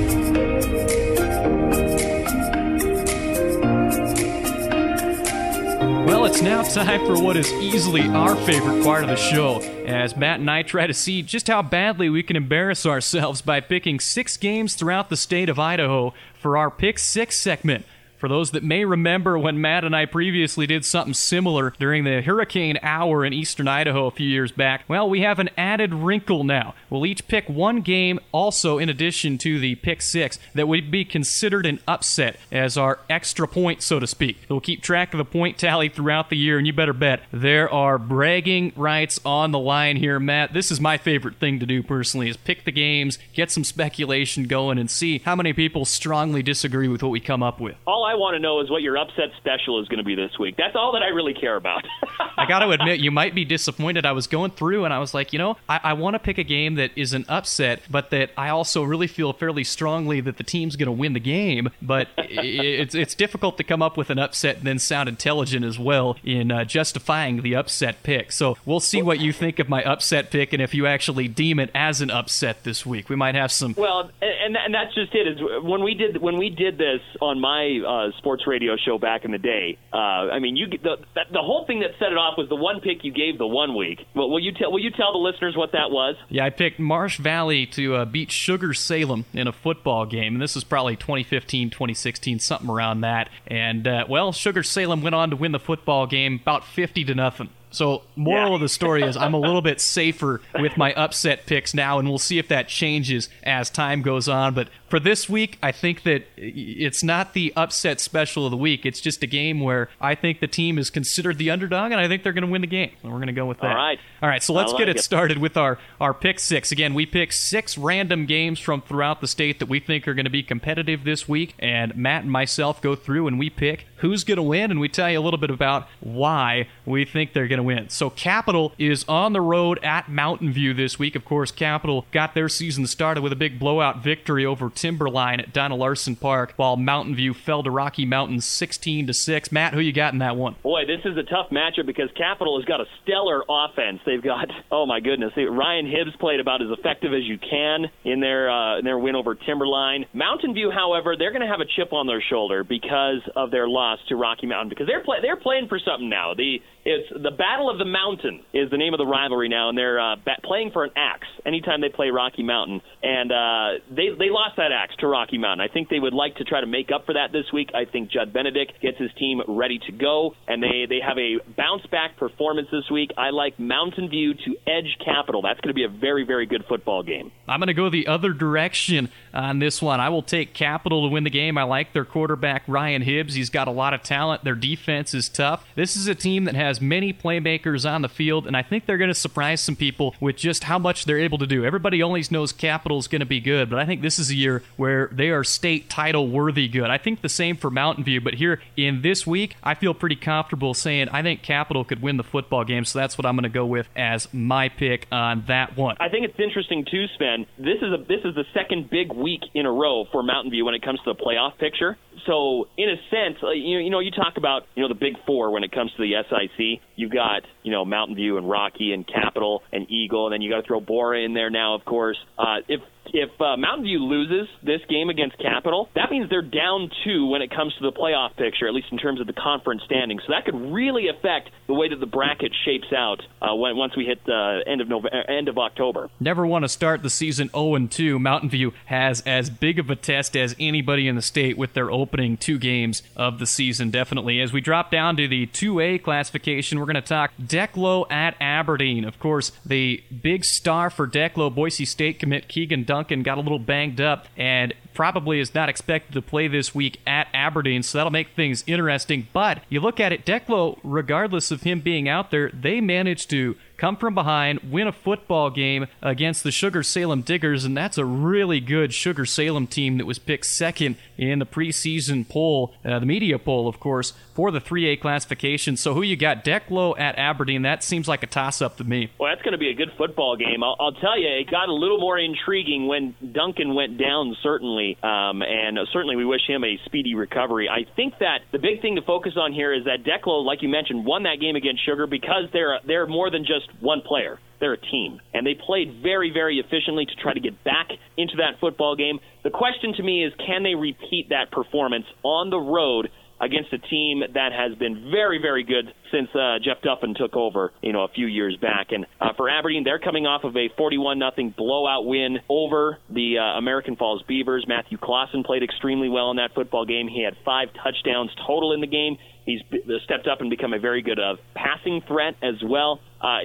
Now 6.43 6.63
time 6.63 7.07
for 7.07 7.23
what 7.23 7.37
is 7.37 7.53
easily 7.53 8.09
our 8.09 8.35
favorite 8.35 8.83
part 8.83 9.05
of 9.05 9.09
the 9.09 9.17
show, 9.17 9.61
as 9.87 10.17
Matt 10.17 10.41
and 10.41 10.51
I 10.51 10.63
try 10.63 10.89
to 10.89 10.95
see 10.95 11.23
just 11.23 11.47
how 11.47 11.63
badly 11.63 12.09
we 12.09 12.25
can 12.25 12.35
embarrass 12.35 12.85
ourselves 12.85 13.43
by 13.43 13.61
picking 13.61 14.01
six 14.01 14.37
games 14.37 14.75
throughout 14.75 15.09
the 15.09 15.17
state 15.17 15.49
of 15.49 15.61
Idaho 15.61 16.13
for 16.35 16.57
our 16.57 16.71
Pick 16.71 16.99
Six 16.99 17.37
segment. 17.37 17.85
For 18.23 18.29
those 18.29 18.53
that 18.53 18.63
may 18.63 18.85
remember 18.85 19.37
when 19.37 19.61
Matt 19.61 19.83
and 19.83 19.97
I 19.97 20.07
previously 20.07 20.65
did 20.65 20.85
something 20.85 21.13
similar 21.13 21.75
during 21.81 22.05
the 22.05 22.23
Hurricane 22.23 22.79
Hour 22.81 23.25
in 23.25 23.33
eastern 23.33 23.67
Idaho 23.67 24.07
a 24.07 24.13
few 24.13 24.29
years 24.29 24.53
back, 24.53 24.85
well, 24.87 25.11
we 25.11 25.23
have 25.23 25.41
an 25.41 25.51
added 25.59 25.93
wrinkle 25.93 26.45
now. 26.45 26.77
We'll 26.89 27.05
each 27.05 27.27
pick 27.27 27.49
one 27.49 27.81
game, 27.81 28.21
also 28.31 28.79
in 28.79 28.89
addition 28.89 29.39
to 29.39 29.59
the 29.59 29.75
pick 29.75 30.01
six, 30.01 30.39
that 30.55 30.69
would 30.69 30.89
be 30.89 31.05
considered 31.05 31.67
an 31.67 31.81
upset 31.89 32.39
as 32.53 32.79
our 32.79 33.01
extra 33.11 33.49
point, 33.49 33.83
so 33.83 33.99
to 33.99 34.07
speak. 34.07 34.37
We'll 34.49 34.61
keep 34.61 34.83
track 34.83 35.13
of 35.13 35.19
the 35.19 35.25
point 35.25 35.59
tally 35.59 35.89
throughout 35.89 36.31
the 36.31 36.37
year, 36.37 36.59
and 36.59 36.65
you 36.65 36.73
better 36.73 36.93
bet 36.93 37.23
there 37.33 37.69
are 37.69 37.99
bragging 37.99 38.73
rights 38.77 39.19
on 39.25 39.51
the 39.51 39.59
line 39.59 39.97
here, 39.97 40.21
Matt. 40.21 40.53
This 40.53 40.71
is 40.71 40.81
my 40.81 40.97
favorite 40.97 41.41
thing 41.41 41.59
to 41.59 41.67
do 41.67 41.83
personally: 41.83 42.29
is 42.29 42.37
pick 42.37 42.67
the 42.67 42.71
games, 42.71 43.19
get 43.33 43.51
some 43.51 43.65
speculation 43.65 44.45
going, 44.45 44.79
and 44.79 44.89
see 44.89 45.19
how 45.19 45.35
many 45.35 45.53
people 45.53 45.85
strongly 45.85 46.45
disagree 46.45 46.87
with 46.87 47.03
what 47.03 47.11
we 47.11 47.19
come 47.19 47.43
up 47.43 47.61
with. 47.61 47.75
All 47.85 48.05
I 48.05 48.12
want 48.15 48.35
to 48.35 48.39
know 48.39 48.61
is 48.61 48.71
what 48.71 48.83
your 48.83 48.97
upset 48.97 49.31
special 49.39 49.81
is 49.81 49.89
going 49.89 49.99
to 49.99 50.05
be 50.05 50.15
this 50.15 50.39
week. 50.39 50.57
That's 50.57 50.77
all 50.77 50.93
that 50.93 51.03
I 51.03 51.09
really 51.09 51.35
care 51.35 51.57
about. 51.57 51.85
I 52.37 52.47
got 52.47 52.61
to 52.61 52.71
admit, 52.71 53.01
you 53.01 53.11
might 53.11 53.35
be 53.35 53.45
disappointed. 53.45 54.07
I 54.07 54.13
was 54.13 54.27
going 54.27 54.53
through 54.53 54.85
and 54.85 54.95
I 54.95 54.99
was 54.99 55.15
like, 55.15 55.33
you 55.33 55.39
know, 55.39 55.57
I, 55.69 55.81
I 55.83 55.93
want 55.93 56.15
to 56.15 56.19
pick 56.19 56.39
a 56.39 56.45
game 56.45 56.77
that 56.77 56.91
is 56.97 57.13
an 57.13 57.25
upset, 57.29 57.83
but 57.91 58.11
that 58.11 58.31
I 58.37 58.49
also 58.49 58.83
really 58.83 59.07
feel 59.07 59.33
fairly 59.33 59.65
strongly 59.65 60.21
that 60.21 60.37
the 60.37 60.45
team's 60.45 60.77
going 60.77 60.87
to 60.87 60.93
win 60.93 61.13
the 61.13 61.21
game. 61.21 61.71
But 61.81 62.09
it's 62.17 62.95
it's 62.95 63.15
difficult 63.15 63.57
to 63.59 63.65
come 63.65 63.83
up 63.83 63.97
with 63.97 64.11
an 64.11 64.19
upset 64.19 64.59
and 64.59 64.67
then 64.67 64.79
sound 64.79 65.09
intelligent 65.09 65.65
as 65.65 65.79
well 65.79 66.17
in 66.25 66.51
uh, 66.51 66.65
justifying 66.65 67.43
the 67.43 67.55
upset 67.55 68.03
pick. 68.03 68.33
So 68.33 68.57
we'll 68.65 68.81
see 68.81 69.03
what 69.03 69.21
you 69.21 69.33
think 69.33 69.59
of 69.59 69.69
my 69.69 69.83
upset 69.85 70.31
pick 70.31 70.53
and 70.53 70.63
if 70.63 70.75
you 70.75 70.87
actually 70.87 71.29
deem 71.29 71.59
it 71.59 71.71
as 71.75 72.01
an 72.01 72.11
upset 72.11 72.65
this 72.65 72.87
week. 72.87 73.09
We 73.09 73.17
might 73.17 73.35
have 73.35 73.53
some. 73.53 73.75
Well, 73.77 74.11
and 74.21 74.57
and 74.57 74.75
that's 74.75 74.95
just 74.95 75.15
it. 75.15 75.27
Is 75.27 75.39
when 75.63 75.83
we 75.83 75.95
did 75.95 76.21
when 76.21 76.39
we 76.39 76.51
did 76.51 76.79
this 76.79 77.01
on 77.21 77.41
my 77.41 77.81
uh, 77.87 78.02
sports 78.19 78.47
radio 78.47 78.77
show 78.77 78.99
back 78.99 79.25
in 79.25 79.31
the 79.31 79.39
day. 79.39 79.79
Uh, 79.93 79.97
I 79.97 80.39
mean, 80.39 80.57
you 80.57 80.67
the 80.69 80.97
the 81.15 81.43
whole 81.43 81.65
thing 81.67 81.81
that 81.81 81.91
set 81.99 82.13
it 82.13 82.19
off 82.19 82.37
was 82.37 82.49
the 82.49 82.57
one 82.57 82.81
pick 82.81 83.05
you 83.05 83.13
gave 83.13 83.39
the 83.39 83.47
one 83.47 83.77
week. 83.77 84.01
Well, 84.15 84.31
will 84.31 84.41
you 84.41 84.53
tell 84.53 84.71
will 84.73 84.81
you 84.81 84.91
tell 84.91 85.13
the 85.13 85.19
listeners 85.19 85.57
what 85.57 85.73
that 85.73 85.91
was? 85.91 86.17
Yeah, 86.29 86.45
I 86.45 86.51
picked 86.51 86.79
Marsh 86.79 87.19
Valley 87.19 87.67
to 87.67 87.95
uh, 87.97 88.05
beat 88.05 88.31
Sugar 88.31 88.75
Salem 88.75 89.25
in 89.33 89.47
a 89.47 89.53
football 89.53 90.07
game, 90.07 90.35
and 90.35 90.43
this 90.43 90.55
was 90.55 90.65
probably 90.65 90.97
2015, 90.97 91.71
2016, 91.71 92.39
something 92.39 92.71
around 92.71 93.03
that. 93.03 93.29
And 93.47 93.87
uh, 93.87 94.05
well, 94.09 94.33
Sugar 94.33 94.63
Salem 94.63 95.03
went 95.03 95.15
on 95.15 95.31
to 95.31 95.37
win 95.37 95.53
the 95.53 95.59
football 95.59 96.07
game 96.07 96.39
about 96.43 96.65
50 96.65 97.05
to 97.05 97.15
nothing. 97.15 97.51
So, 97.73 98.03
moral 98.17 98.51
yeah. 98.51 98.55
of 98.57 98.61
the 98.61 98.69
story 98.69 99.03
is 99.03 99.17
I'm 99.17 99.35
a 99.35 99.41
little 99.41 99.63
bit 99.63 99.81
safer 99.81 100.41
with 100.59 100.77
my 100.77 100.93
upset 100.95 101.47
picks 101.47 101.75
now, 101.75 101.99
and 101.99 102.09
we'll 102.09 102.19
see 102.19 102.39
if 102.39 102.49
that 102.49 102.69
changes 102.69 103.29
as 103.43 103.71
time 103.71 104.03
goes 104.03 104.29
on. 104.29 104.55
But 104.55 104.69
for 104.89 105.01
this 105.01 105.29
week, 105.29 105.59
I 105.63 105.73
think 105.73 106.03
that 106.03 106.27
it's 106.37 107.03
not 107.03 107.33
the 107.33 107.53
upset 107.57 108.01
special 108.01 108.45
of 108.45 108.51
the 108.51 108.57
week. 108.57 108.85
It's 108.85 109.01
just 109.01 109.23
a 109.23 109.27
game 109.27 109.61
where 109.61 109.89
I 110.01 110.15
think 110.15 110.41
the 110.41 110.47
team 110.47 110.79
is 110.79 110.91
considered 110.91 111.39
the 111.39 111.51
underdog, 111.51 111.93
and 111.93 112.01
I 112.01 112.09
think 112.09 112.23
they're 112.23 112.33
going 112.33 112.45
to 112.45 112.51
win 112.51 112.61
the 112.61 112.67
game. 112.67 112.93
And 113.03 113.11
we're 113.11 113.19
going 113.19 113.29
to 113.29 113.33
go 113.33 113.47
with 113.47 113.59
that. 113.61 113.71
All 113.71 113.75
right. 113.75 113.99
All 114.23 114.29
right. 114.29 114.43
So 114.43 114.53
let's 114.53 114.73
like 114.73 114.81
get 114.81 114.89
it, 114.89 114.97
it 114.97 115.03
started 115.03 115.39
with 115.39 115.57
our 115.57 115.79
our 116.01 116.15
pick 116.15 116.39
six. 116.39 116.73
Again, 116.73 116.95
we 116.95 117.07
pick 117.07 117.33
six 117.33 117.79
random 117.79 118.27
games 118.27 118.61
from 118.61 118.83
throughout 118.83 119.21
the 119.21 119.29
state 119.29 119.59
that 119.61 119.69
we 119.69 119.81
think 119.81 120.07
are 120.07 120.15
going 120.15 120.25
to 120.25 120.31
be 120.31 120.43
competitive 120.43 121.05
this 121.05 121.29
week, 121.29 121.55
and 121.59 121.97
Matt 121.97 122.23
and 122.23 122.31
myself 122.31 122.81
go 122.83 122.95
through 122.95 123.27
and 123.27 123.39
we 123.39 123.51
pick 123.51 123.87
who's 124.03 124.25
going 124.25 124.37
to 124.37 124.43
win, 124.43 124.73
and 124.73 124.81
we 124.81 124.89
tell 124.89 125.09
you 125.09 125.19
a 125.19 125.23
little 125.23 125.39
bit 125.39 125.49
about 125.49 125.87
why 126.01 126.69
we 126.85 127.05
think 127.05 127.33
they're 127.33 127.47
going 127.47 127.59
to 127.59 127.62
win. 127.63 127.89
So 127.89 128.11
Capital 128.11 128.73
is 128.79 129.05
on 129.09 129.33
the 129.33 129.41
road 129.41 129.83
at 129.83 130.09
Mountain 130.09 130.53
View 130.53 130.75
this 130.75 130.99
week. 130.99 131.15
Of 131.15 131.25
course, 131.25 131.51
Capital 131.51 132.07
got 132.13 132.35
their 132.35 132.49
season 132.49 132.87
started 132.87 133.23
with 133.23 133.33
a 133.33 133.37
big 133.37 133.59
blowout 133.59 134.03
victory 134.03 134.45
over 134.45 134.71
Timberline 134.71 135.41
at 135.41 135.53
Dona 135.53 135.77
Larsen 135.77 136.17
Park, 136.17 136.55
while 136.57 136.77
Mountain 136.77 137.17
View 137.17 137.35
fell 137.35 137.63
to 137.63 137.71
Rocky 137.71 138.05
Mountain 138.05 138.41
16 138.41 139.07
to 139.07 139.15
6. 139.15 139.53
Matt, 139.53 139.75
who 139.75 139.81
you 139.81 139.93
got 139.93 140.13
in 140.13 140.19
that 140.19 140.37
one? 140.37 140.57
Boy, 140.63 140.85
this 140.87 141.01
is 141.05 141.17
a 141.17 141.23
tough 141.23 141.51
matchup 141.51 141.87
because 141.87 142.11
Capital 142.17 142.59
has 142.59 142.65
got 142.65 142.81
a 142.81 142.87
stellar 143.03 143.43
offense. 143.49 144.01
They've 144.05 144.23
got 144.23 144.49
oh 144.71 144.87
my 144.87 145.01
goodness, 145.01 145.33
Ryan 145.37 145.87
Hibbs 145.87 146.17
played 146.19 146.41
about 146.41 146.63
as 146.63 146.69
effective 146.71 147.13
as 147.13 147.25
you 147.25 147.39
can 147.39 147.91
in 148.05 148.21
their 148.21 148.51
uh, 148.51 148.79
in 148.79 148.85
their 148.85 148.99
win 148.99 149.17
over 149.17 149.35
Timberline. 149.35 150.07
Mountain 150.13 150.55
View, 150.55 150.71
however, 150.71 151.15
they're 151.19 151.33
going 151.33 151.43
to 151.43 151.49
have 151.49 151.61
a 151.61 151.67
chip 151.77 151.93
on 151.93 152.07
their 152.07 152.23
shoulder 152.23 152.65
because 152.65 153.21
of 153.37 153.51
their 153.51 153.69
loss 153.69 153.99
to 154.09 154.17
Rocky 154.17 154.47
Mountain 154.47 154.69
because 154.69 154.87
they're 154.87 155.05
play, 155.05 155.19
they're 155.23 155.37
playing 155.37 155.69
for 155.69 155.79
something 155.79 156.09
now. 156.09 156.35
The 156.35 156.61
it's 156.85 157.09
the 157.11 157.31
Battle 157.31 157.71
of 157.71 157.79
the 157.79 157.85
Mountain 157.85 158.43
is 158.53 158.71
the 158.71 158.77
name 158.77 158.93
of 158.93 158.99
the 158.99 159.07
rivalry 159.07 159.49
now, 159.49 159.69
and 159.69 159.79
they're 159.79 160.01
uh, 160.01 160.17
bat- 160.17 160.43
playing 160.43 160.71
for 160.73 160.85
an 160.85 160.91
axe 160.97 161.29
anytime 161.47 161.81
they 161.81 161.89
play 161.89 162.11
Rocky 162.11 162.43
Mountain. 162.43 162.81
And 163.03 163.31
uh, 163.31 163.85
they 163.89 164.09
they 164.19 164.31
lost 164.31 164.57
that 164.57 164.73
axe 164.73 164.95
to 164.99 165.07
Rocky 165.07 165.39
Mountain. 165.39 165.61
I 165.69 165.73
think 165.73 165.89
they 165.89 166.01
would 166.01 166.15
like 166.15 166.37
to 166.37 166.45
try 166.45 166.61
to 166.61 166.67
make 166.67 166.91
up 166.93 167.07
for 167.07 167.15
that 167.15 167.31
this 167.33 167.45
week. 167.53 167.71
I 167.75 167.85
think 167.91 168.11
Judd 168.11 168.33
Benedict 168.33 168.73
gets 168.83 168.99
his 168.99 169.11
team 169.19 169.41
ready 169.47 169.79
to 169.87 169.93
go, 169.93 170.35
and 170.49 170.63
they 170.63 170.87
they 170.89 170.99
have 171.07 171.19
a 171.19 171.39
bounce 171.57 171.87
back 171.87 172.17
performance 172.17 172.69
this 172.73 172.91
week. 172.91 173.11
I 173.17 173.31
like 173.31 173.61
Mountain 173.61 174.09
View 174.09 174.35
to 174.35 174.57
edge 174.67 174.97
Capital. 175.05 175.43
That's 175.43 175.61
going 175.61 175.75
to 175.75 175.75
be 175.75 175.85
a 175.85 175.89
very 175.89 176.25
very 176.25 176.47
good 176.47 176.65
football 176.69 177.03
game. 177.03 177.31
I'm 177.47 177.61
going 177.61 177.69
to 177.69 177.75
go 177.75 177.91
the 177.91 178.09
other 178.09 178.33
direction 178.33 179.09
on 179.33 179.61
this 179.61 179.81
one. 179.81 180.01
I 180.01 180.09
will 180.09 180.23
take 180.23 180.53
Capital 180.55 181.09
to 181.09 181.13
win 181.13 181.25
the 181.25 181.31
game. 181.31 181.57
I 181.59 181.63
like 181.63 181.93
their 181.93 182.05
quarterback 182.05 182.65
Ryan 182.67 183.03
Hibbs. 183.03 183.35
He's 183.35 183.51
got 183.51 183.69
a 183.69 183.73
lot 183.73 183.95
of 183.95 184.03
talent. 184.03 184.43
Their 184.43 184.55
defense 184.55 185.15
is 185.15 185.29
tough. 185.29 185.65
This 185.77 185.97
is 185.97 186.09
a 186.09 186.15
team 186.15 186.45
that 186.45 186.55
has 186.55 186.72
has 186.73 186.81
many 186.81 187.13
playmakers 187.13 187.89
on 187.89 188.01
the 188.01 188.09
field, 188.09 188.47
and 188.47 188.57
I 188.57 188.63
think 188.63 188.87
they're 188.87 188.97
going 188.97 189.11
to 189.11 189.15
surprise 189.15 189.61
some 189.61 189.77
people 189.77 190.15
with 190.21 190.37
just 190.37 190.65
how 190.65 190.79
much 190.79 191.05
they're 191.05 191.19
able 191.19 191.37
to 191.37 191.47
do. 191.47 191.67
Everybody 191.67 192.01
always 192.01 192.31
knows 192.31 192.51
Capital's 192.51 193.09
going 193.09 193.21
to 193.21 193.27
be 193.27 193.41
good, 193.41 193.69
but 193.69 193.79
I 193.79 193.85
think 193.85 194.01
this 194.01 194.19
is 194.19 194.31
a 194.31 194.35
year 194.35 194.63
where 194.79 195.11
they 195.13 195.29
are 195.29 195.45
state 195.45 195.91
title 195.91 196.29
worthy 196.29 196.69
good. 196.69 196.89
I 196.89 196.97
think 196.97 197.21
the 197.21 197.29
same 197.29 197.59
for 197.59 197.71
Mountain 197.71 198.05
View, 198.05 198.23
but 198.23 198.35
here 198.35 198.63
in 198.75 199.03
this 199.03 199.27
week, 199.27 199.57
I 199.63 199.75
feel 199.75 199.93
pretty 199.93 200.17
comfortable 200.17 200.73
saying 200.73 201.11
I 201.11 201.21
think 201.21 201.43
Capital 201.43 201.85
could 201.85 202.01
win 202.01 202.17
the 202.17 202.25
football 202.25 202.65
game, 202.65 202.87
so 202.87 202.99
that's 202.99 203.19
what 203.19 203.27
I'm 203.27 203.37
going 203.37 203.43
to 203.43 203.51
go 203.51 203.67
with 203.67 203.87
as 203.95 204.33
my 204.33 204.71
pick 204.71 205.07
on 205.13 205.45
that 205.49 205.77
one. 205.77 205.97
I 206.01 206.09
think 206.09 206.25
it's 206.25 206.41
interesting 206.41 206.87
too, 206.91 207.05
Sven. 207.19 207.45
This 207.59 207.83
is 207.83 207.93
a 207.93 207.99
this 207.99 208.25
is 208.25 208.35
the 208.35 208.45
second 208.55 208.89
big 208.89 209.13
week 209.13 209.43
in 209.53 209.67
a 209.67 209.73
row 209.73 210.07
for 210.11 210.23
Mountain 210.23 210.53
View 210.53 210.65
when 210.65 210.75
it 210.75 210.83
comes 210.83 211.01
to 211.05 211.13
the 211.13 211.23
playoff 211.23 211.59
picture. 211.59 211.99
So 212.27 212.69
in 212.79 212.89
a 212.89 212.97
sense, 213.11 213.43
uh, 213.43 213.51
you 213.51 213.77
know, 213.77 213.85
you 213.85 213.91
know, 213.91 214.01
you 214.01 214.11
talk 214.11 214.37
about 214.37 214.63
you 214.75 214.83
know 214.83 214.89
the 214.89 214.95
big 214.95 215.17
four 215.27 215.51
when 215.51 215.65
it 215.65 215.73
comes 215.73 215.93
to 215.97 216.03
the 216.03 216.15
SIC. 216.29 216.62
You've 216.97 217.13
got, 217.13 217.43
you 217.63 217.73
know, 217.73 217.85
Mountain 217.85 218.17
View 218.17 218.39
and 218.39 218.49
Rocky 218.49 218.93
and 218.93 219.07
Capital 219.07 219.63
and 219.73 219.91
Eagle, 219.91 220.27
and 220.27 220.33
then 220.33 220.43
you 220.43 220.51
got 220.51 220.61
to 220.63 220.67
throw 220.67 220.81
Borah 220.81 221.21
in 221.21 221.35
there 221.35 221.51
now, 221.51 221.75
of 221.75 221.85
course. 221.85 222.19
Uh, 222.39 222.59
if 222.69 222.81
if 223.07 223.31
uh, 223.41 223.57
Mountain 223.57 223.85
View 223.85 223.99
loses 223.99 224.49
this 224.63 224.81
game 224.89 225.11
against 225.11 225.39
Capital, 225.39 225.89
that 225.95 226.11
means 226.11 226.31
they're 226.31 226.43
down 226.43 226.91
two 227.05 227.27
when 227.27 227.43
it 227.43 227.51
comes 227.51 227.75
to 227.75 227.83
the 227.83 227.93
playoff 227.93 228.37
picture, 228.37 228.67
at 228.67 228.75
least 228.75 228.89
in 228.91 228.99
terms 228.99 229.21
of 229.21 229.27
the 229.27 229.33
conference 229.33 229.83
standings. 229.85 230.23
So 230.27 230.33
that 230.33 230.45
could 230.45 230.73
really 230.73 231.09
affect 231.09 231.51
the 231.67 231.75
way 231.75 231.89
that 231.89 232.01
the 232.01 232.07
bracket 232.07 232.53
shapes 232.65 232.93
out 232.97 233.23
uh, 233.41 233.55
when, 233.55 233.77
once 233.77 233.97
we 233.97 234.05
hit 234.05 234.25
the 234.25 234.63
end 234.67 234.81
of 234.81 234.89
November, 234.89 235.25
uh, 235.29 235.33
end 235.33 235.49
of 235.49 235.59
October. 235.59 236.11
Never 236.21 236.47
want 236.47 236.65
to 236.65 236.69
start 236.69 237.03
the 237.03 237.11
season 237.11 237.49
0 237.51 237.75
and 237.75 237.91
2. 237.91 238.19
Mountain 238.19 238.51
View 238.51 238.73
has 238.87 239.21
as 239.23 239.51
big 239.51 239.79
of 239.79 239.91
a 239.91 239.97
test 239.97 240.37
as 240.37 240.55
anybody 240.59 241.09
in 241.09 241.17
the 241.17 241.23
state 241.23 241.59
with 241.59 241.75
their 241.75 241.91
opening 241.91 242.37
two 242.37 242.59
games 242.59 243.03
of 243.17 243.39
the 243.39 243.47
season. 243.47 243.91
Definitely. 243.91 244.41
As 244.41 244.53
we 244.53 244.61
drop 244.61 244.91
down 244.91 245.17
to 245.17 245.29
the 245.29 245.47
2A 245.49 246.03
classification, 246.03 246.79
we're 246.79 246.87
going 246.87 246.95
to 246.95 247.03
talk 247.03 247.33
Declo 247.43 248.11
at 248.11 248.37
Aberdeen. 248.41 249.05
Of 249.05 249.19
course, 249.19 249.53
the 249.65 250.03
big 250.23 250.45
star 250.45 250.91
for 250.91 251.07
Declo, 251.07 251.53
Boise 251.55 251.85
State 251.85 252.19
commit 252.19 252.49
Keegan 252.49 252.85
Duncan 252.93 253.23
got 253.23 253.39
a 253.39 253.41
little 253.41 253.59
banged 253.59 254.03
up 254.03 254.27
and 254.37 254.75
probably 254.93 255.41
is 255.41 255.55
not 255.55 255.71
expected 255.71 256.13
to 256.13 256.21
play 256.21 256.47
this 256.47 256.75
week 256.75 257.01
at 257.07 257.27
Aberdeen, 257.33 257.83
so 257.83 257.97
that'll 257.97 258.11
make 258.11 258.37
things 258.37 258.63
interesting. 258.67 259.29
But 259.33 259.63
you 259.71 259.81
look 259.81 259.99
at 259.99 260.13
it, 260.13 260.27
Declo, 260.27 260.79
regardless 260.85 261.51
of 261.51 261.63
him 261.63 261.81
being 261.81 262.07
out 262.07 262.31
there, 262.31 262.51
they 262.51 262.83
managed 262.83 263.31
to 263.31 263.57
come 263.83 263.97
from 263.97 264.15
behind, 264.15 264.61
win 264.71 264.87
a 264.87 264.93
football 264.93 265.51
game 265.51 265.89
against 266.01 266.45
the 266.45 266.53
Sugar 266.53 266.85
Salem 266.85 267.21
Diggers, 267.21 267.65
and 267.65 267.77
that's 267.77 267.99
a 267.99 268.05
really 268.05 268.61
good 268.61 268.95
Sugar 268.95 269.27
Salem 269.27 269.67
team 269.67 269.99
that 269.99 270.07
was 270.07 270.21
picked 270.21 270.47
second 270.47 270.95
in 271.19 271.41
the 271.41 271.47
preseason 271.47 272.29
poll, 272.29 272.73
uh, 272.85 273.01
the 273.01 273.07
media 273.07 273.41
poll, 273.41 273.67
of 273.67 273.81
course, 273.81 274.13
for 274.35 274.53
the 274.53 274.61
3A 274.61 275.01
classification. 275.01 275.77
So 275.77 275.95
who 275.95 276.03
you 276.03 276.17
got? 276.17 276.45
Declo 276.45 276.97
at 276.97 277.19
Aberdeen. 277.19 277.63
That 277.63 277.83
seems 277.83 278.07
like 278.07 278.23
a 278.23 278.29
toss-up 278.29 278.77
to 278.77 278.85
me. 278.85 279.11
Well, 279.19 279.33
that's 279.33 279.43
going 279.43 279.53
to 279.53 279.59
be 279.59 279.71
a 279.71 279.75
good 279.75 279.91
football 279.99 280.37
game. 280.37 280.63
I'll, 280.63 280.77
I'll, 280.79 280.93
tell 280.93 281.19
you, 281.19 281.27
it 281.27 281.51
got 281.51 281.69
a 281.69 281.75
little 281.75 281.99
more 281.99 282.17
intriguing 282.17 282.87
when 282.87 283.17
Duncan 283.33 283.75
went 283.75 283.99
down, 283.99 284.37
certainly, 284.45 284.97
um, 285.03 285.43
and 285.43 285.77
certainly 285.93 286.15
we 286.15 286.25
wish 286.25 286.47
him 286.47 286.63
a 286.63 286.79
speedy 286.85 287.17
recovery. 287.17 287.69
I 287.69 287.85
think 287.97 288.15
that 288.21 288.43
the 288.53 288.59
big 288.61 288.81
thing 288.81 288.95
to 288.95 289.03
focus 289.03 289.33
on 289.37 289.53
here 289.53 289.75
is 289.75 289.87
that 289.87 290.05
Declo, 290.05 290.45
like 290.45 290.63
you 290.63 290.69
mentioned, 290.69 291.05
won 291.05 291.25
that 291.25 291.41
game 291.41 291.57
against 291.57 291.85
Sugar 291.85 292.07
because 292.07 292.45
they're 292.53 292.79
they're 292.87 293.09
more 293.09 293.29
than 293.29 293.45
just 293.45 293.72
one 293.81 294.03
player. 294.03 294.39
They're 294.61 294.75
a 294.75 294.81
team. 294.81 295.21
And 295.35 295.45
they 295.47 295.55
played 295.55 296.03
very, 296.03 296.31
very 296.31 296.61
efficiently 296.61 297.05
to 297.07 297.15
try 297.17 297.35
to 297.35 297.41
get 297.41 297.65
back 297.65 297.89
into 298.17 298.37
that 298.37 298.61
football 298.61 298.95
game. 298.95 299.19
The 299.43 299.51
question 299.51 299.93
to 299.97 300.03
me 300.03 300.25
is 300.25 300.33
can 300.47 300.63
they 300.63 300.77
repeat 300.77 301.31
that 301.31 301.51
performance 301.51 302.07
on 302.23 302.51
the 302.51 302.59
road 302.59 303.09
against 303.43 303.73
a 303.73 303.79
team 303.79 304.23
that 304.35 304.53
has 304.53 304.79
been 304.79 305.11
very, 305.11 305.39
very 305.43 305.65
good 305.65 305.93
since 306.13 306.29
uh, 306.33 306.59
Jeff 306.65 306.81
Duffin 306.81 307.15
took 307.17 307.35
over, 307.35 307.73
you 307.83 307.93
know, 307.93 308.05
a 308.05 308.09
few 308.09 308.27
years 308.27 308.57
back. 308.57 308.93
And 308.93 309.05
uh, 309.21 309.31
for 309.37 309.51
Aberdeen, 309.51 309.83
they're 309.83 309.99
coming 309.99 310.27
off 310.27 310.45
of 310.45 310.57
a 310.57 310.69
41 310.79 311.19
nothing 311.19 311.53
blowout 311.57 312.07
win 312.07 312.39
over 312.49 312.99
the 313.11 313.39
uh, 313.39 313.59
American 313.59 313.97
Falls 313.97 314.23
Beavers. 314.29 314.65
Matthew 314.69 314.97
Clausen 314.97 315.43
played 315.43 315.65
extremely 315.65 316.09
well 316.09 316.31
in 316.31 316.37
that 316.37 316.55
football 316.55 316.87
game. 316.87 317.09
He 317.09 317.25
had 317.25 317.35
five 317.45 317.69
touchdowns 317.83 318.31
total 318.47 318.73
in 318.73 318.81
the 318.81 318.87
game. 318.87 319.17
He's 319.45 319.61
stepped 320.05 320.27
up 320.27 320.41
and 320.41 320.51
become 320.51 320.73
a 320.73 320.79
very 320.79 321.03
good 321.03 321.19
uh, 321.19 321.37
passing 321.55 322.01
threat 322.07 322.37
as 322.43 322.63
well. 322.63 323.01
Uh, 323.21 323.39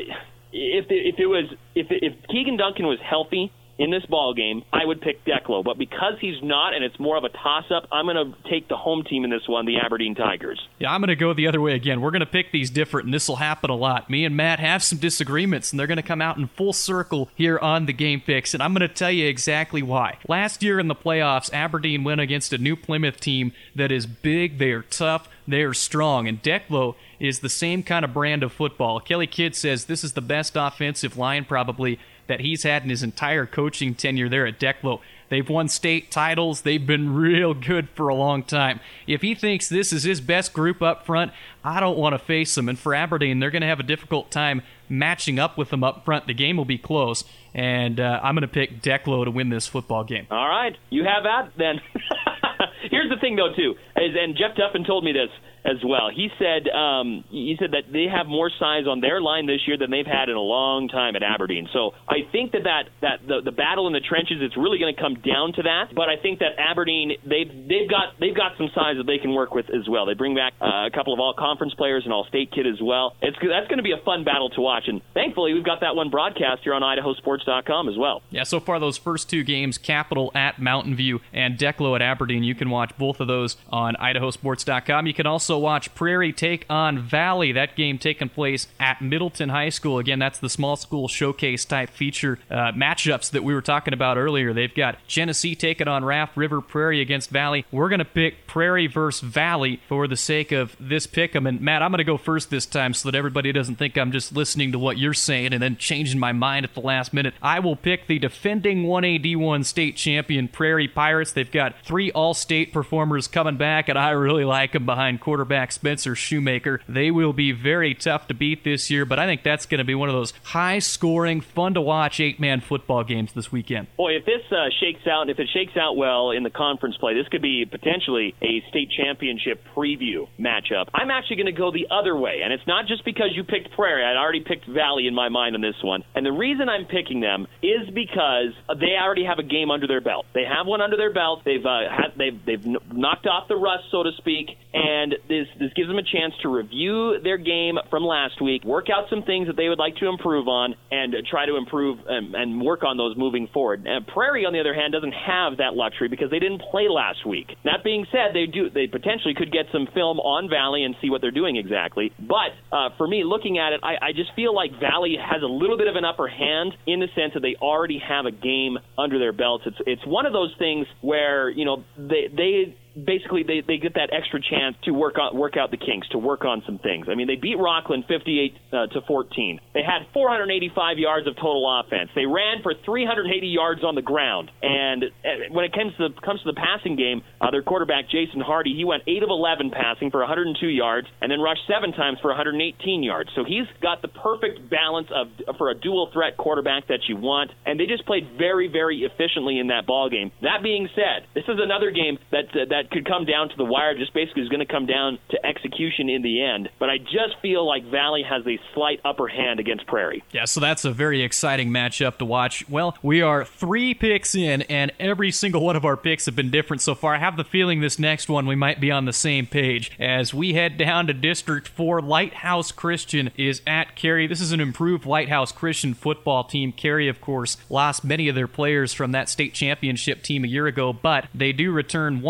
if 0.51 0.87
the, 0.87 0.95
if 0.95 1.19
it 1.19 1.27
was 1.27 1.45
if 1.75 1.87
if 1.89 2.13
Keegan 2.29 2.57
Duncan 2.57 2.85
was 2.85 2.99
healthy 3.03 3.51
in 3.79 3.91
this 3.91 4.03
ball 4.07 4.33
game, 4.33 4.63
I 4.73 4.85
would 4.85 5.01
pick 5.01 5.23
Declo. 5.23 5.63
But 5.63 5.77
because 5.77 6.13
he's 6.19 6.41
not, 6.41 6.73
and 6.73 6.83
it's 6.83 6.99
more 6.99 7.15
of 7.15 7.23
a 7.23 7.29
toss-up, 7.29 7.87
I'm 7.91 8.05
going 8.05 8.15
to 8.15 8.49
take 8.49 8.67
the 8.67 8.75
home 8.75 9.03
team 9.03 9.23
in 9.23 9.29
this 9.29 9.47
one, 9.47 9.67
the 9.67 9.77
Aberdeen 9.77 10.15
Tigers. 10.15 10.59
Yeah, 10.79 10.91
I'm 10.91 10.99
going 10.99 11.09
to 11.09 11.15
go 11.15 11.31
the 11.31 11.47
other 11.47 11.61
way 11.61 11.73
again. 11.73 12.01
We're 12.01 12.09
going 12.09 12.21
to 12.21 12.25
pick 12.25 12.51
these 12.51 12.71
different, 12.71 13.05
and 13.05 13.13
this 13.13 13.27
will 13.27 13.35
happen 13.35 13.69
a 13.69 13.75
lot. 13.75 14.09
Me 14.09 14.25
and 14.25 14.35
Matt 14.35 14.59
have 14.59 14.81
some 14.81 14.97
disagreements, 14.97 15.71
and 15.71 15.79
they're 15.79 15.85
going 15.85 15.97
to 15.97 16.01
come 16.03 16.23
out 16.23 16.37
in 16.37 16.47
full 16.47 16.73
circle 16.73 17.29
here 17.35 17.59
on 17.59 17.85
the 17.85 17.93
Game 17.93 18.19
Fix, 18.19 18.55
and 18.55 18.63
I'm 18.63 18.73
going 18.73 18.87
to 18.87 18.93
tell 18.93 19.11
you 19.11 19.27
exactly 19.27 19.83
why. 19.83 20.17
Last 20.27 20.63
year 20.63 20.79
in 20.79 20.87
the 20.87 20.95
playoffs, 20.95 21.53
Aberdeen 21.53 22.03
went 22.03 22.19
against 22.19 22.53
a 22.53 22.57
New 22.57 22.75
Plymouth 22.75 23.19
team 23.19 23.51
that 23.75 23.91
is 23.91 24.07
big, 24.07 24.57
they 24.57 24.71
are 24.71 24.81
tough, 24.81 25.29
they 25.47 25.61
are 25.63 25.73
strong, 25.73 26.27
and 26.27 26.41
Declo 26.43 26.95
is 27.19 27.39
the 27.39 27.49
same 27.49 27.81
kind 27.81 28.03
of 28.03 28.13
brand 28.13 28.43
of 28.43 28.51
football. 28.51 28.99
Kelly 28.99 29.27
Kidd 29.27 29.55
says 29.55 29.85
this 29.85 30.03
is 30.03 30.13
the 30.13 30.21
best 30.21 30.53
offensive 30.55 31.17
line 31.17 31.45
probably 31.45 31.99
that 32.27 32.41
he's 32.41 32.63
had 32.63 32.83
in 32.83 32.89
his 32.89 33.03
entire 33.03 33.45
coaching 33.45 33.95
tenure 33.95 34.27
there 34.27 34.45
at 34.45 34.59
Declo. 34.59 34.99
They've 35.29 35.47
won 35.47 35.67
state 35.67 36.11
titles. 36.11 36.61
They've 36.61 36.85
been 36.85 37.13
real 37.15 37.53
good 37.53 37.89
for 37.89 38.09
a 38.09 38.15
long 38.15 38.43
time. 38.43 38.79
If 39.07 39.21
he 39.21 39.35
thinks 39.35 39.69
this 39.69 39.91
is 39.93 40.03
his 40.03 40.21
best 40.21 40.53
group 40.53 40.81
up 40.81 41.05
front, 41.05 41.31
I 41.63 41.79
don't 41.79 41.97
want 41.97 42.13
to 42.13 42.19
face 42.19 42.53
them. 42.55 42.69
And 42.69 42.77
for 42.77 42.93
Aberdeen, 42.93 43.39
they're 43.39 43.51
going 43.51 43.61
to 43.61 43.67
have 43.67 43.79
a 43.79 43.83
difficult 43.83 44.31
time 44.31 44.61
matching 44.89 45.39
up 45.39 45.57
with 45.57 45.69
them 45.69 45.83
up 45.83 46.05
front. 46.05 46.27
The 46.27 46.33
game 46.33 46.57
will 46.57 46.65
be 46.65 46.77
close, 46.77 47.23
and 47.53 47.99
uh, 47.99 48.19
I'm 48.21 48.35
going 48.35 48.41
to 48.41 48.47
pick 48.47 48.81
Declo 48.81 49.25
to 49.25 49.31
win 49.31 49.49
this 49.49 49.67
football 49.67 50.03
game. 50.03 50.27
All 50.31 50.47
right, 50.47 50.77
you 50.89 51.03
have 51.03 51.23
that 51.23 51.51
then. 51.57 51.81
Here's 52.91 53.09
the 53.09 53.17
thing, 53.19 53.35
though, 53.35 53.53
too, 53.55 53.75
is, 53.97 54.15
and 54.19 54.35
Jeff 54.35 54.55
Duffin 54.57 54.85
told 54.85 55.03
me 55.03 55.11
this 55.11 55.29
as 55.67 55.83
well. 55.83 56.09
He 56.09 56.29
said 56.39 56.71
um, 56.71 57.23
he 57.29 57.55
said 57.59 57.71
that 57.71 57.91
they 57.91 58.07
have 58.07 58.25
more 58.25 58.49
size 58.49 58.87
on 58.87 59.01
their 59.01 59.19
line 59.19 59.45
this 59.45 59.67
year 59.67 59.77
than 59.77 59.91
they've 59.91 60.07
had 60.07 60.29
in 60.29 60.35
a 60.35 60.41
long 60.41 60.87
time 60.87 61.15
at 61.15 61.23
Aberdeen. 61.23 61.67
So 61.73 61.91
I 62.07 62.23
think 62.31 62.53
that 62.53 62.63
that, 62.63 62.83
that 63.01 63.27
the, 63.27 63.41
the 63.43 63.51
battle 63.51 63.87
in 63.87 63.93
the 63.93 63.99
trenches 63.99 64.39
it's 64.39 64.55
really 64.55 64.79
going 64.79 64.95
to 64.95 64.99
come 64.99 65.15
down 65.15 65.51
to 65.53 65.63
that. 65.63 65.93
But 65.93 66.07
I 66.07 66.15
think 66.15 66.39
that 66.39 66.55
Aberdeen 66.57 67.19
they've 67.27 67.51
they've 67.51 67.89
got 67.89 68.15
they've 68.19 68.35
got 68.35 68.55
some 68.57 68.71
size 68.73 68.95
that 68.95 69.05
they 69.05 69.17
can 69.19 69.33
work 69.35 69.53
with 69.53 69.67
as 69.69 69.89
well. 69.89 70.05
They 70.05 70.15
bring 70.15 70.35
back 70.35 70.53
uh, 70.61 70.87
a 70.87 70.91
couple 70.93 71.13
of 71.13 71.19
all 71.19 71.33
conference 71.33 71.73
players 71.73 72.03
and 72.05 72.13
all 72.13 72.25
state 72.25 72.51
kid 72.51 72.65
as 72.65 72.81
well. 72.81 73.15
It's 73.21 73.37
that's 73.37 73.67
going 73.67 73.83
to 73.83 73.83
be 73.83 73.91
a 73.91 74.01
fun 74.07 74.23
battle 74.23 74.49
to 74.55 74.61
watch. 74.61 74.87
And 74.87 75.01
thankfully 75.13 75.53
we've 75.53 75.67
got 75.67 75.81
that 75.81 75.95
one 75.95 76.09
broadcast 76.09 76.63
here 76.63 76.73
on 76.73 76.81
IdahoSports.com 76.81 77.89
as 77.89 77.97
well. 77.97 78.21
Yeah, 78.31 78.43
so 78.43 78.59
far 78.59 78.79
those 78.79 78.97
first 78.97 79.29
two 79.29 79.43
games, 79.43 79.77
Capital 79.77 80.31
at 80.33 80.61
Mountain 80.61 80.95
View 80.95 81.19
and 81.33 81.57
Declo 81.57 81.95
at 81.95 82.01
Aberdeen, 82.01 82.43
you 82.43 82.55
can 82.55 82.69
watch 82.69 82.91
both 82.97 83.19
of 83.19 83.27
those 83.27 83.57
on 83.69 83.95
IdahoSports.com. 83.95 85.07
You 85.07 85.13
can 85.13 85.27
also 85.27 85.56
watch 85.59 85.93
Prairie 85.95 86.33
take 86.33 86.65
on 86.69 86.99
Valley. 86.99 87.51
That 87.51 87.75
game 87.75 87.97
taking 87.97 88.29
place 88.29 88.67
at 88.79 89.01
Middleton 89.01 89.49
High 89.49 89.69
School. 89.69 89.99
Again, 89.99 90.19
that's 90.19 90.39
the 90.39 90.49
small 90.49 90.75
school 90.75 91.07
showcase 91.07 91.65
type 91.65 91.89
feature 91.89 92.39
uh, 92.49 92.71
matchups 92.73 93.31
that 93.31 93.43
we 93.43 93.53
were 93.53 93.61
talking 93.61 93.93
about 93.93 94.17
earlier. 94.17 94.53
They've 94.53 94.73
got 94.73 94.97
Genesee 95.07 95.55
taking 95.55 95.87
on 95.87 96.05
Raft 96.05 96.37
River 96.37 96.61
Prairie 96.61 97.01
against 97.01 97.29
Valley. 97.29 97.65
We're 97.71 97.89
going 97.89 97.99
to 97.99 98.05
pick 98.05 98.47
Prairie 98.47 98.87
versus 98.87 99.21
Valley 99.27 99.81
for 99.87 100.07
the 100.07 100.15
sake 100.15 100.51
of 100.51 100.75
this 100.79 101.07
pick 101.07 101.35
'em. 101.35 101.47
And 101.47 101.59
Matt, 101.61 101.81
I'm 101.81 101.91
going 101.91 101.97
to 101.97 102.03
go 102.03 102.17
first 102.17 102.49
this 102.49 102.65
time 102.65 102.93
so 102.93 103.09
that 103.09 103.17
everybody 103.17 103.51
doesn't 103.51 103.75
think 103.75 103.97
I'm 103.97 104.11
just 104.11 104.35
listening 104.35 104.71
to 104.71 104.79
what 104.79 104.97
you're 104.97 105.13
saying 105.13 105.53
and 105.53 105.61
then 105.61 105.77
changing 105.77 106.19
my 106.19 106.31
mind 106.31 106.65
at 106.65 106.73
the 106.73 106.81
last 106.81 107.13
minute. 107.13 107.33
I 107.41 107.59
will 107.59 107.75
pick 107.75 108.07
the 108.07 108.19
defending 108.19 108.83
1AD1 108.85 109.65
state 109.65 109.95
champion 109.95 110.47
Prairie 110.47 110.87
Pirates. 110.87 111.31
They've 111.31 111.51
got 111.51 111.75
three 111.83 112.11
all 112.11 112.33
state 112.33 112.71
performers 112.71 113.27
coming 113.27 113.57
back, 113.57 113.89
and 113.89 113.97
I 113.97 114.11
really 114.11 114.45
like 114.45 114.73
them 114.73 114.85
behind 114.85 115.19
quarterback 115.21 115.46
Spencer 115.71 116.15
Shoemaker. 116.15 116.81
They 116.87 117.11
will 117.11 117.33
be 117.33 117.51
very 117.51 117.93
tough 117.93 118.27
to 118.27 118.33
beat 118.33 118.63
this 118.63 118.89
year, 118.89 119.05
but 119.05 119.19
I 119.19 119.25
think 119.25 119.43
that's 119.43 119.65
going 119.65 119.79
to 119.79 119.85
be 119.85 119.95
one 119.95 120.09
of 120.09 120.15
those 120.15 120.33
high 120.43 120.79
scoring, 120.79 121.41
fun 121.41 121.73
to 121.73 121.81
watch 121.81 122.19
eight 122.19 122.39
man 122.39 122.61
football 122.61 123.03
games 123.03 123.33
this 123.33 123.51
weekend. 123.51 123.87
Boy, 123.97 124.15
if 124.15 124.25
this 124.25 124.41
uh, 124.51 124.69
shakes 124.79 125.07
out, 125.07 125.21
and 125.23 125.29
if 125.31 125.39
it 125.39 125.49
shakes 125.53 125.77
out 125.77 125.97
well 125.97 126.31
in 126.31 126.43
the 126.43 126.49
conference 126.49 126.97
play, 126.97 127.13
this 127.13 127.27
could 127.29 127.41
be 127.41 127.65
potentially 127.69 128.35
a 128.41 128.63
state 128.69 128.89
championship 128.91 129.63
preview 129.75 130.27
matchup. 130.39 130.87
I'm 130.93 131.11
actually 131.11 131.37
going 131.37 131.47
to 131.47 131.51
go 131.51 131.71
the 131.71 131.87
other 131.91 132.15
way, 132.15 132.41
and 132.43 132.53
it's 132.53 132.65
not 132.67 132.87
just 132.87 133.05
because 133.05 133.29
you 133.33 133.43
picked 133.43 133.71
Prairie. 133.71 134.03
I'd 134.03 134.17
already 134.17 134.41
picked 134.41 134.67
Valley 134.67 135.07
in 135.07 135.13
my 135.13 135.29
mind 135.29 135.55
on 135.55 135.61
this 135.61 135.75
one. 135.83 136.03
And 136.15 136.25
the 136.25 136.31
reason 136.31 136.69
I'm 136.69 136.85
picking 136.85 137.21
them 137.21 137.47
is 137.61 137.89
because 137.93 138.53
they 138.79 138.95
already 139.01 139.25
have 139.25 139.39
a 139.39 139.43
game 139.43 139.71
under 139.71 139.87
their 139.87 140.01
belt. 140.01 140.25
They 140.33 140.43
have 140.43 140.67
one 140.67 140.81
under 140.81 140.97
their 140.97 141.13
belt. 141.13 141.41
They've 141.45 141.65
uh, 141.65 141.89
had, 141.89 142.17
they've 142.17 142.45
they've 142.45 142.65
knocked 142.91 143.27
off 143.27 143.47
the 143.47 143.55
rust, 143.55 143.85
so 143.91 144.03
to 144.03 144.11
speak, 144.17 144.57
and 144.73 145.15
this 145.27 145.47
this 145.59 145.71
gives 145.75 145.87
them 145.87 145.97
a 145.97 146.03
chance 146.03 146.33
to 146.41 146.49
review 146.49 147.19
their 147.23 147.37
game 147.37 147.77
from 147.89 148.03
last 148.03 148.41
week, 148.41 148.63
work 148.63 148.87
out 148.89 149.09
some 149.09 149.23
things 149.23 149.47
that 149.47 149.57
they 149.57 149.69
would 149.69 149.79
like 149.79 149.95
to 149.97 150.07
improve 150.07 150.47
on, 150.47 150.75
and 150.91 151.13
try 151.29 151.45
to 151.45 151.57
improve 151.57 151.99
and, 152.07 152.35
and 152.35 152.61
work 152.61 152.83
on 152.83 152.97
those 152.97 153.15
moving 153.17 153.47
forward. 153.53 153.85
And 153.85 154.05
Prairie, 154.07 154.45
on 154.45 154.53
the 154.53 154.59
other 154.59 154.73
hand, 154.73 154.93
doesn't 154.93 155.13
have 155.13 155.57
that 155.57 155.73
luxury 155.73 156.07
because 156.07 156.31
they 156.31 156.39
didn't 156.39 156.61
play 156.71 156.87
last 156.89 157.25
week. 157.25 157.47
That 157.63 157.83
being 157.83 158.05
said, 158.11 158.33
they 158.33 158.45
do 158.45 158.69
they 158.69 158.87
potentially 158.87 159.33
could 159.35 159.51
get 159.51 159.65
some 159.71 159.87
film 159.93 160.19
on 160.19 160.49
Valley 160.49 160.83
and 160.83 160.95
see 161.01 161.09
what 161.09 161.21
they're 161.21 161.31
doing 161.31 161.57
exactly. 161.57 162.11
But 162.19 162.55
uh, 162.71 162.89
for 162.97 163.07
me, 163.07 163.23
looking 163.23 163.57
at 163.57 163.73
it, 163.73 163.81
I, 163.83 164.09
I 164.09 164.11
just 164.15 164.31
feel 164.35 164.53
like 164.53 164.71
Valley 164.79 165.17
has 165.19 165.41
a 165.43 165.51
little 165.51 165.77
bit 165.77 165.87
of 165.87 165.95
an 165.95 166.05
upper 166.05 166.27
hand 166.27 166.73
in 166.85 166.99
the 166.99 167.07
sense 167.15 167.33
that 167.33 167.41
they 167.41 167.55
already 167.61 167.99
have 167.99 168.25
a 168.25 168.31
game 168.31 168.77
under 168.97 169.19
their 169.19 169.33
belts. 169.33 169.63
It's 169.65 169.77
it's 169.85 170.05
one 170.05 170.25
of 170.25 170.33
those 170.33 170.53
things 170.57 170.87
where 171.01 171.49
you 171.49 171.65
know 171.65 171.83
they 171.97 172.27
they 172.35 172.75
basically 173.05 173.43
they, 173.43 173.61
they 173.65 173.77
get 173.77 173.93
that 173.95 174.09
extra 174.11 174.41
chance 174.41 174.75
to 174.83 174.91
work 174.91 175.17
on 175.19 175.37
work 175.37 175.57
out 175.57 175.71
the 175.71 175.77
kinks, 175.77 176.07
to 176.09 176.17
work 176.17 176.45
on 176.45 176.63
some 176.65 176.79
things. 176.79 177.07
I 177.09 177.15
mean, 177.15 177.27
they 177.27 177.35
beat 177.35 177.57
Rockland 177.57 178.05
58 178.07 178.53
uh, 178.73 178.87
to 178.87 179.01
14. 179.07 179.59
They 179.73 179.83
had 179.83 180.07
485 180.13 180.97
yards 180.97 181.27
of 181.27 181.35
total 181.35 181.65
offense. 181.67 182.09
They 182.15 182.25
ran 182.25 182.63
for 182.63 182.73
380 182.85 183.47
yards 183.47 183.83
on 183.83 183.95
the 183.95 184.01
ground. 184.01 184.49
And 184.61 185.03
uh, 185.03 185.51
when 185.51 185.65
it 185.65 185.73
comes 185.73 185.93
to 185.97 186.09
the, 186.09 186.21
comes 186.21 186.41
to 186.41 186.51
the 186.51 186.57
passing 186.57 186.95
game, 186.95 187.21
uh, 187.41 187.51
their 187.51 187.63
quarterback 187.63 188.09
Jason 188.09 188.41
Hardy, 188.41 188.73
he 188.75 188.85
went 188.85 189.03
8 189.05 189.23
of 189.23 189.29
11 189.29 189.71
passing 189.71 190.09
for 190.11 190.19
102 190.19 190.65
yards 190.67 191.07
and 191.21 191.31
then 191.31 191.39
rushed 191.39 191.67
7 191.67 191.93
times 191.93 192.17
for 192.21 192.29
118 192.29 193.03
yards. 193.03 193.29
So 193.35 193.43
he's 193.43 193.67
got 193.81 194.01
the 194.01 194.09
perfect 194.09 194.69
balance 194.69 195.07
of 195.13 195.27
for 195.57 195.69
a 195.69 195.75
dual 195.75 196.09
threat 196.13 196.37
quarterback 196.37 196.87
that 196.87 197.05
you 197.07 197.17
want. 197.17 197.51
And 197.65 197.79
they 197.79 197.85
just 197.85 198.05
played 198.05 198.27
very 198.37 198.67
very 198.67 199.03
efficiently 199.03 199.59
in 199.59 199.67
that 199.67 199.85
ball 199.85 200.09
game. 200.09 200.31
That 200.41 200.63
being 200.63 200.89
said, 200.95 201.27
this 201.35 201.43
is 201.47 201.59
another 201.61 201.91
game 201.91 202.17
that 202.31 202.49
uh, 202.53 202.65
that 202.69 202.86
could 202.91 203.05
come 203.05 203.25
down 203.25 203.49
to 203.49 203.55
the 203.55 203.65
wire. 203.65 203.95
Just 203.97 204.13
basically 204.13 204.43
is 204.43 204.49
going 204.49 204.65
to 204.65 204.71
come 204.71 204.85
down 204.85 205.19
to 205.29 205.45
execution 205.45 206.09
in 206.09 206.21
the 206.21 206.43
end. 206.43 206.69
But 206.79 206.89
I 206.89 206.97
just 206.97 207.39
feel 207.41 207.65
like 207.65 207.85
Valley 207.85 208.23
has 208.23 208.45
a 208.45 208.59
slight 208.73 208.99
upper 209.03 209.27
hand 209.27 209.59
against 209.59 209.85
Prairie. 209.87 210.23
Yeah, 210.31 210.45
so 210.45 210.59
that's 210.59 210.85
a 210.85 210.91
very 210.91 211.21
exciting 211.21 211.69
matchup 211.69 212.17
to 212.17 212.25
watch. 212.25 212.67
Well, 212.69 212.97
we 213.01 213.21
are 213.21 213.45
three 213.45 213.93
picks 213.93 214.35
in, 214.35 214.63
and 214.63 214.91
every 214.99 215.31
single 215.31 215.61
one 215.61 215.75
of 215.75 215.85
our 215.85 215.97
picks 215.97 216.25
have 216.25 216.35
been 216.35 216.51
different 216.51 216.81
so 216.81 216.95
far. 216.95 217.15
I 217.15 217.19
have 217.19 217.37
the 217.37 217.43
feeling 217.43 217.81
this 217.81 217.99
next 217.99 218.29
one 218.29 218.45
we 218.47 218.55
might 218.55 218.79
be 218.79 218.91
on 218.91 219.05
the 219.05 219.13
same 219.13 219.45
page 219.45 219.91
as 219.99 220.33
we 220.33 220.53
head 220.53 220.77
down 220.77 221.07
to 221.07 221.13
District 221.13 221.67
4. 221.67 222.01
Lighthouse 222.01 222.71
Christian 222.71 223.31
is 223.37 223.61
at 223.67 223.95
Carey. 223.95 224.27
This 224.27 224.41
is 224.41 224.51
an 224.51 224.59
improved 224.59 225.05
Lighthouse 225.05 225.51
Christian 225.51 225.93
football 225.93 226.43
team. 226.43 226.71
Carey, 226.71 227.07
of 227.07 227.21
course, 227.21 227.57
lost 227.69 228.03
many 228.03 228.27
of 228.27 228.35
their 228.35 228.47
players 228.47 228.93
from 228.93 229.11
that 229.11 229.29
state 229.29 229.53
championship 229.53 230.23
team 230.23 230.43
a 230.43 230.47
year 230.47 230.67
ago, 230.67 230.93
but 230.93 231.25
they 231.33 231.51
do 231.51 231.71
return 231.71 232.21